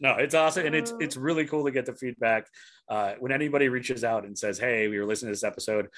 no, 0.00 0.16
it's 0.16 0.34
awesome, 0.34 0.66
and 0.66 0.74
it's 0.74 0.92
it's 1.00 1.16
really 1.16 1.46
cool 1.46 1.64
to 1.64 1.70
get 1.70 1.86
the 1.86 1.94
feedback 1.94 2.46
uh, 2.88 3.14
when 3.18 3.32
anybody 3.32 3.68
reaches 3.68 4.04
out 4.04 4.24
and 4.24 4.36
says, 4.36 4.58
"Hey, 4.58 4.88
we 4.88 4.98
were 4.98 5.06
listening 5.06 5.30
to 5.30 5.32
this 5.32 5.44
episode." 5.44 5.88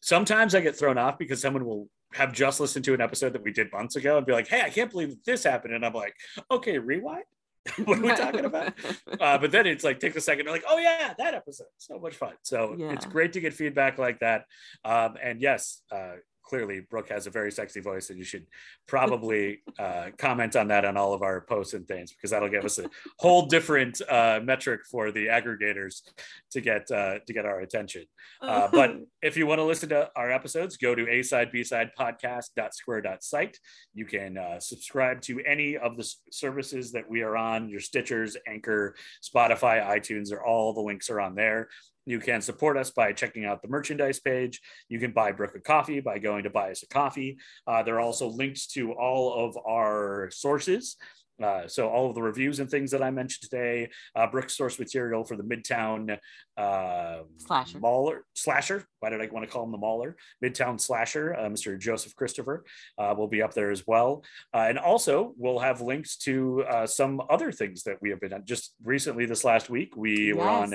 Sometimes 0.00 0.54
I 0.54 0.60
get 0.60 0.76
thrown 0.76 0.98
off 0.98 1.18
because 1.18 1.40
someone 1.40 1.64
will 1.66 1.88
have 2.12 2.32
just 2.32 2.60
listened 2.60 2.84
to 2.84 2.94
an 2.94 3.00
episode 3.00 3.32
that 3.32 3.42
we 3.42 3.52
did 3.52 3.72
months 3.72 3.96
ago 3.96 4.16
and 4.16 4.26
be 4.26 4.32
like, 4.32 4.46
"Hey, 4.48 4.62
I 4.62 4.70
can't 4.70 4.90
believe 4.90 5.16
this 5.24 5.42
happened," 5.42 5.74
and 5.74 5.84
I'm 5.84 5.94
like, 5.94 6.14
"Okay, 6.50 6.78
rewind." 6.78 7.24
what 7.84 7.98
are 7.98 8.02
we 8.02 8.14
talking 8.14 8.44
about? 8.44 8.72
Uh, 9.20 9.36
but 9.36 9.50
then 9.52 9.66
it's 9.66 9.84
like 9.84 10.00
take 10.00 10.16
a 10.16 10.20
second, 10.20 10.46
They're 10.46 10.54
like, 10.54 10.64
oh 10.68 10.78
yeah, 10.78 11.12
that 11.18 11.34
episode, 11.34 11.66
so 11.76 11.98
much 11.98 12.16
fun. 12.16 12.32
So 12.42 12.74
yeah. 12.78 12.92
it's 12.92 13.04
great 13.04 13.34
to 13.34 13.40
get 13.40 13.52
feedback 13.52 13.98
like 13.98 14.20
that. 14.20 14.44
Um, 14.84 15.16
and 15.22 15.42
yes, 15.42 15.82
uh, 15.92 16.12
clearly 16.50 16.80
Brooke 16.80 17.10
has 17.10 17.28
a 17.28 17.30
very 17.30 17.52
sexy 17.52 17.80
voice, 17.80 18.10
and 18.10 18.18
you 18.18 18.24
should 18.24 18.44
probably 18.88 19.62
uh, 19.78 20.06
comment 20.18 20.56
on 20.56 20.66
that 20.68 20.84
on 20.84 20.96
all 20.96 21.14
of 21.14 21.22
our 21.22 21.42
posts 21.42 21.74
and 21.74 21.86
things 21.86 22.12
because 22.12 22.32
that'll 22.32 22.48
give 22.48 22.64
us 22.64 22.80
a 22.80 22.90
whole 23.20 23.46
different 23.46 24.02
uh, 24.10 24.40
metric 24.42 24.80
for 24.90 25.12
the 25.12 25.26
aggregators 25.26 26.02
to 26.50 26.60
get 26.60 26.90
uh, 26.90 27.20
to 27.24 27.32
get 27.32 27.46
our 27.46 27.60
attention. 27.60 28.04
Uh, 28.42 28.66
but 28.72 28.96
if 29.22 29.36
you 29.36 29.46
want 29.46 29.60
to 29.60 29.64
listen 29.64 29.88
to 29.90 30.10
our 30.16 30.32
episodes, 30.32 30.76
go 30.76 30.92
to 30.92 31.08
a 31.08 31.22
side 31.22 31.52
b 31.52 31.62
side 31.62 31.90
podcast.square.site. 31.96 33.58
You 33.94 34.04
can 34.04 34.36
uh, 34.36 34.58
subscribe 34.58 35.20
to 35.22 35.40
any 35.46 35.76
of 35.76 35.96
the 35.96 36.12
services 36.32 36.90
that 36.92 37.08
we 37.08 37.22
are 37.22 37.36
on. 37.36 37.68
Your 37.68 37.80
Stitchers, 37.80 38.34
Anchor, 38.48 38.96
Spotify, 39.22 39.86
iTunes, 39.86 40.32
or 40.32 40.44
all 40.44 40.72
the 40.72 40.80
links 40.80 41.10
are 41.10 41.20
on 41.20 41.36
there. 41.36 41.68
You 42.06 42.18
can 42.18 42.40
support 42.40 42.76
us 42.76 42.90
by 42.90 43.12
checking 43.12 43.44
out 43.44 43.62
the 43.62 43.68
merchandise 43.68 44.20
page. 44.20 44.60
You 44.88 44.98
can 44.98 45.12
buy 45.12 45.32
Brooke 45.32 45.54
a 45.56 45.60
coffee 45.60 46.00
by 46.00 46.18
going 46.18 46.44
to 46.44 46.50
buy 46.50 46.70
us 46.70 46.82
a 46.82 46.88
coffee. 46.88 47.38
Uh, 47.66 47.82
there 47.82 47.96
are 47.96 48.00
also 48.00 48.28
links 48.28 48.66
to 48.68 48.92
all 48.92 49.46
of 49.46 49.56
our 49.66 50.30
sources. 50.32 50.96
Uh, 51.42 51.66
so 51.66 51.88
all 51.88 52.08
of 52.08 52.14
the 52.14 52.22
reviews 52.22 52.60
and 52.60 52.70
things 52.70 52.90
that 52.90 53.02
I 53.02 53.10
mentioned 53.10 53.50
today, 53.50 53.88
uh, 54.14 54.26
Brooke 54.26 54.50
source 54.50 54.78
material 54.78 55.24
for 55.24 55.36
the 55.36 55.42
Midtown 55.42 56.18
uh, 56.56 57.20
slasher. 57.38 57.78
Mauler 57.78 58.24
slasher. 58.34 58.84
Why 59.00 59.10
did 59.10 59.22
I 59.22 59.28
want 59.32 59.46
to 59.46 59.50
call 59.50 59.64
him 59.64 59.72
the 59.72 59.78
Mauler? 59.78 60.16
Midtown 60.44 60.78
slasher, 60.78 61.34
uh, 61.34 61.48
Mr. 61.48 61.78
Joseph 61.78 62.14
Christopher 62.14 62.64
uh, 62.98 63.14
will 63.16 63.28
be 63.28 63.40
up 63.40 63.54
there 63.54 63.70
as 63.70 63.86
well. 63.86 64.22
Uh, 64.52 64.66
and 64.68 64.78
also 64.78 65.32
we'll 65.38 65.58
have 65.58 65.80
links 65.80 66.16
to 66.18 66.62
uh, 66.64 66.86
some 66.86 67.22
other 67.30 67.52
things 67.52 67.84
that 67.84 67.96
we 68.02 68.10
have 68.10 68.20
been 68.20 68.34
on. 68.34 68.44
just 68.44 68.74
recently 68.84 69.24
this 69.24 69.44
last 69.44 69.70
week. 69.70 69.96
We 69.96 70.28
yes. 70.28 70.36
were 70.36 70.48
on 70.48 70.74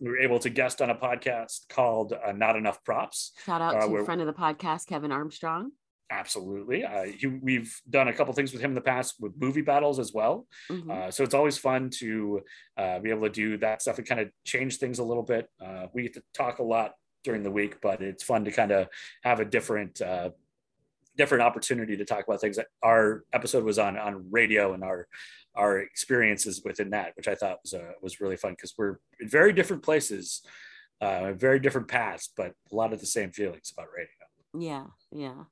we 0.00 0.10
were 0.10 0.18
able 0.18 0.38
to 0.40 0.50
guest 0.50 0.82
on 0.82 0.90
a 0.90 0.94
podcast 0.94 1.68
called 1.68 2.12
uh, 2.12 2.32
Not 2.32 2.56
Enough 2.56 2.82
Props. 2.84 3.32
Shout 3.44 3.60
out 3.60 3.76
uh, 3.76 3.86
to 3.86 3.96
a 3.96 4.04
friend 4.04 4.20
of 4.20 4.26
the 4.26 4.32
podcast, 4.32 4.86
Kevin 4.86 5.12
Armstrong. 5.12 5.72
Absolutely. 6.10 6.84
Uh, 6.84 7.04
he, 7.04 7.26
we've 7.26 7.80
done 7.90 8.08
a 8.08 8.12
couple 8.12 8.32
things 8.32 8.52
with 8.52 8.62
him 8.62 8.70
in 8.70 8.74
the 8.74 8.80
past 8.80 9.16
with 9.18 9.32
movie 9.36 9.62
battles 9.62 9.98
as 9.98 10.12
well. 10.12 10.46
Mm-hmm. 10.70 10.90
Uh, 10.90 11.10
so 11.10 11.24
it's 11.24 11.34
always 11.34 11.58
fun 11.58 11.90
to 11.98 12.42
uh, 12.76 12.98
be 13.00 13.10
able 13.10 13.22
to 13.22 13.30
do 13.30 13.56
that 13.58 13.82
stuff 13.82 13.98
and 13.98 14.06
kind 14.06 14.20
of 14.20 14.28
change 14.44 14.76
things 14.76 14.98
a 14.98 15.04
little 15.04 15.24
bit. 15.24 15.48
Uh, 15.64 15.86
we 15.92 16.02
get 16.02 16.14
to 16.14 16.22
talk 16.32 16.60
a 16.60 16.62
lot 16.62 16.92
during 17.24 17.42
the 17.42 17.50
week, 17.50 17.80
but 17.80 18.02
it's 18.02 18.22
fun 18.22 18.44
to 18.44 18.52
kind 18.52 18.70
of 18.70 18.86
have 19.24 19.40
a 19.40 19.44
different 19.44 20.00
different 21.16 21.42
opportunity 21.42 21.96
to 21.96 22.04
talk 22.04 22.24
about 22.26 22.40
things. 22.40 22.58
Our 22.82 23.24
episode 23.32 23.64
was 23.64 23.78
on 23.78 23.98
on 23.98 24.26
radio, 24.30 24.72
and 24.72 24.84
our 24.84 25.06
our 25.54 25.78
experiences 25.78 26.62
within 26.64 26.90
that, 26.90 27.12
which 27.16 27.28
I 27.28 27.34
thought 27.34 27.58
was 27.62 27.74
uh, 27.74 27.92
was 28.02 28.20
really 28.20 28.36
fun 28.36 28.52
because 28.52 28.74
we're 28.76 28.98
in 29.20 29.28
very 29.28 29.52
different 29.52 29.82
places, 29.82 30.42
uh, 31.00 31.32
very 31.32 31.58
different 31.58 31.88
paths, 31.88 32.30
but 32.36 32.52
a 32.70 32.74
lot 32.74 32.92
of 32.92 33.00
the 33.00 33.06
same 33.06 33.30
feelings 33.32 33.72
about 33.76 33.88
radio. 33.96 34.10
Yeah, 34.58 34.86
yeah, 35.10 35.44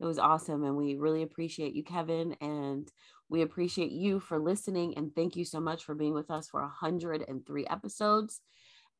it 0.00 0.04
was 0.04 0.18
awesome, 0.18 0.64
and 0.64 0.76
we 0.76 0.96
really 0.96 1.22
appreciate 1.22 1.74
you, 1.74 1.82
Kevin, 1.82 2.36
and 2.40 2.90
we 3.28 3.42
appreciate 3.42 3.92
you 3.92 4.20
for 4.20 4.38
listening, 4.38 4.94
and 4.96 5.14
thank 5.14 5.36
you 5.36 5.44
so 5.44 5.60
much 5.60 5.84
for 5.84 5.94
being 5.94 6.14
with 6.14 6.30
us 6.30 6.48
for 6.48 6.60
103 6.60 7.66
episodes. 7.66 8.40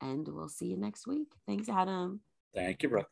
And 0.01 0.27
we'll 0.27 0.49
see 0.49 0.67
you 0.67 0.77
next 0.77 1.07
week. 1.07 1.29
Thanks, 1.47 1.69
Adam. 1.69 2.21
Thank 2.55 2.83
you, 2.83 2.89
Brooke. 2.89 3.11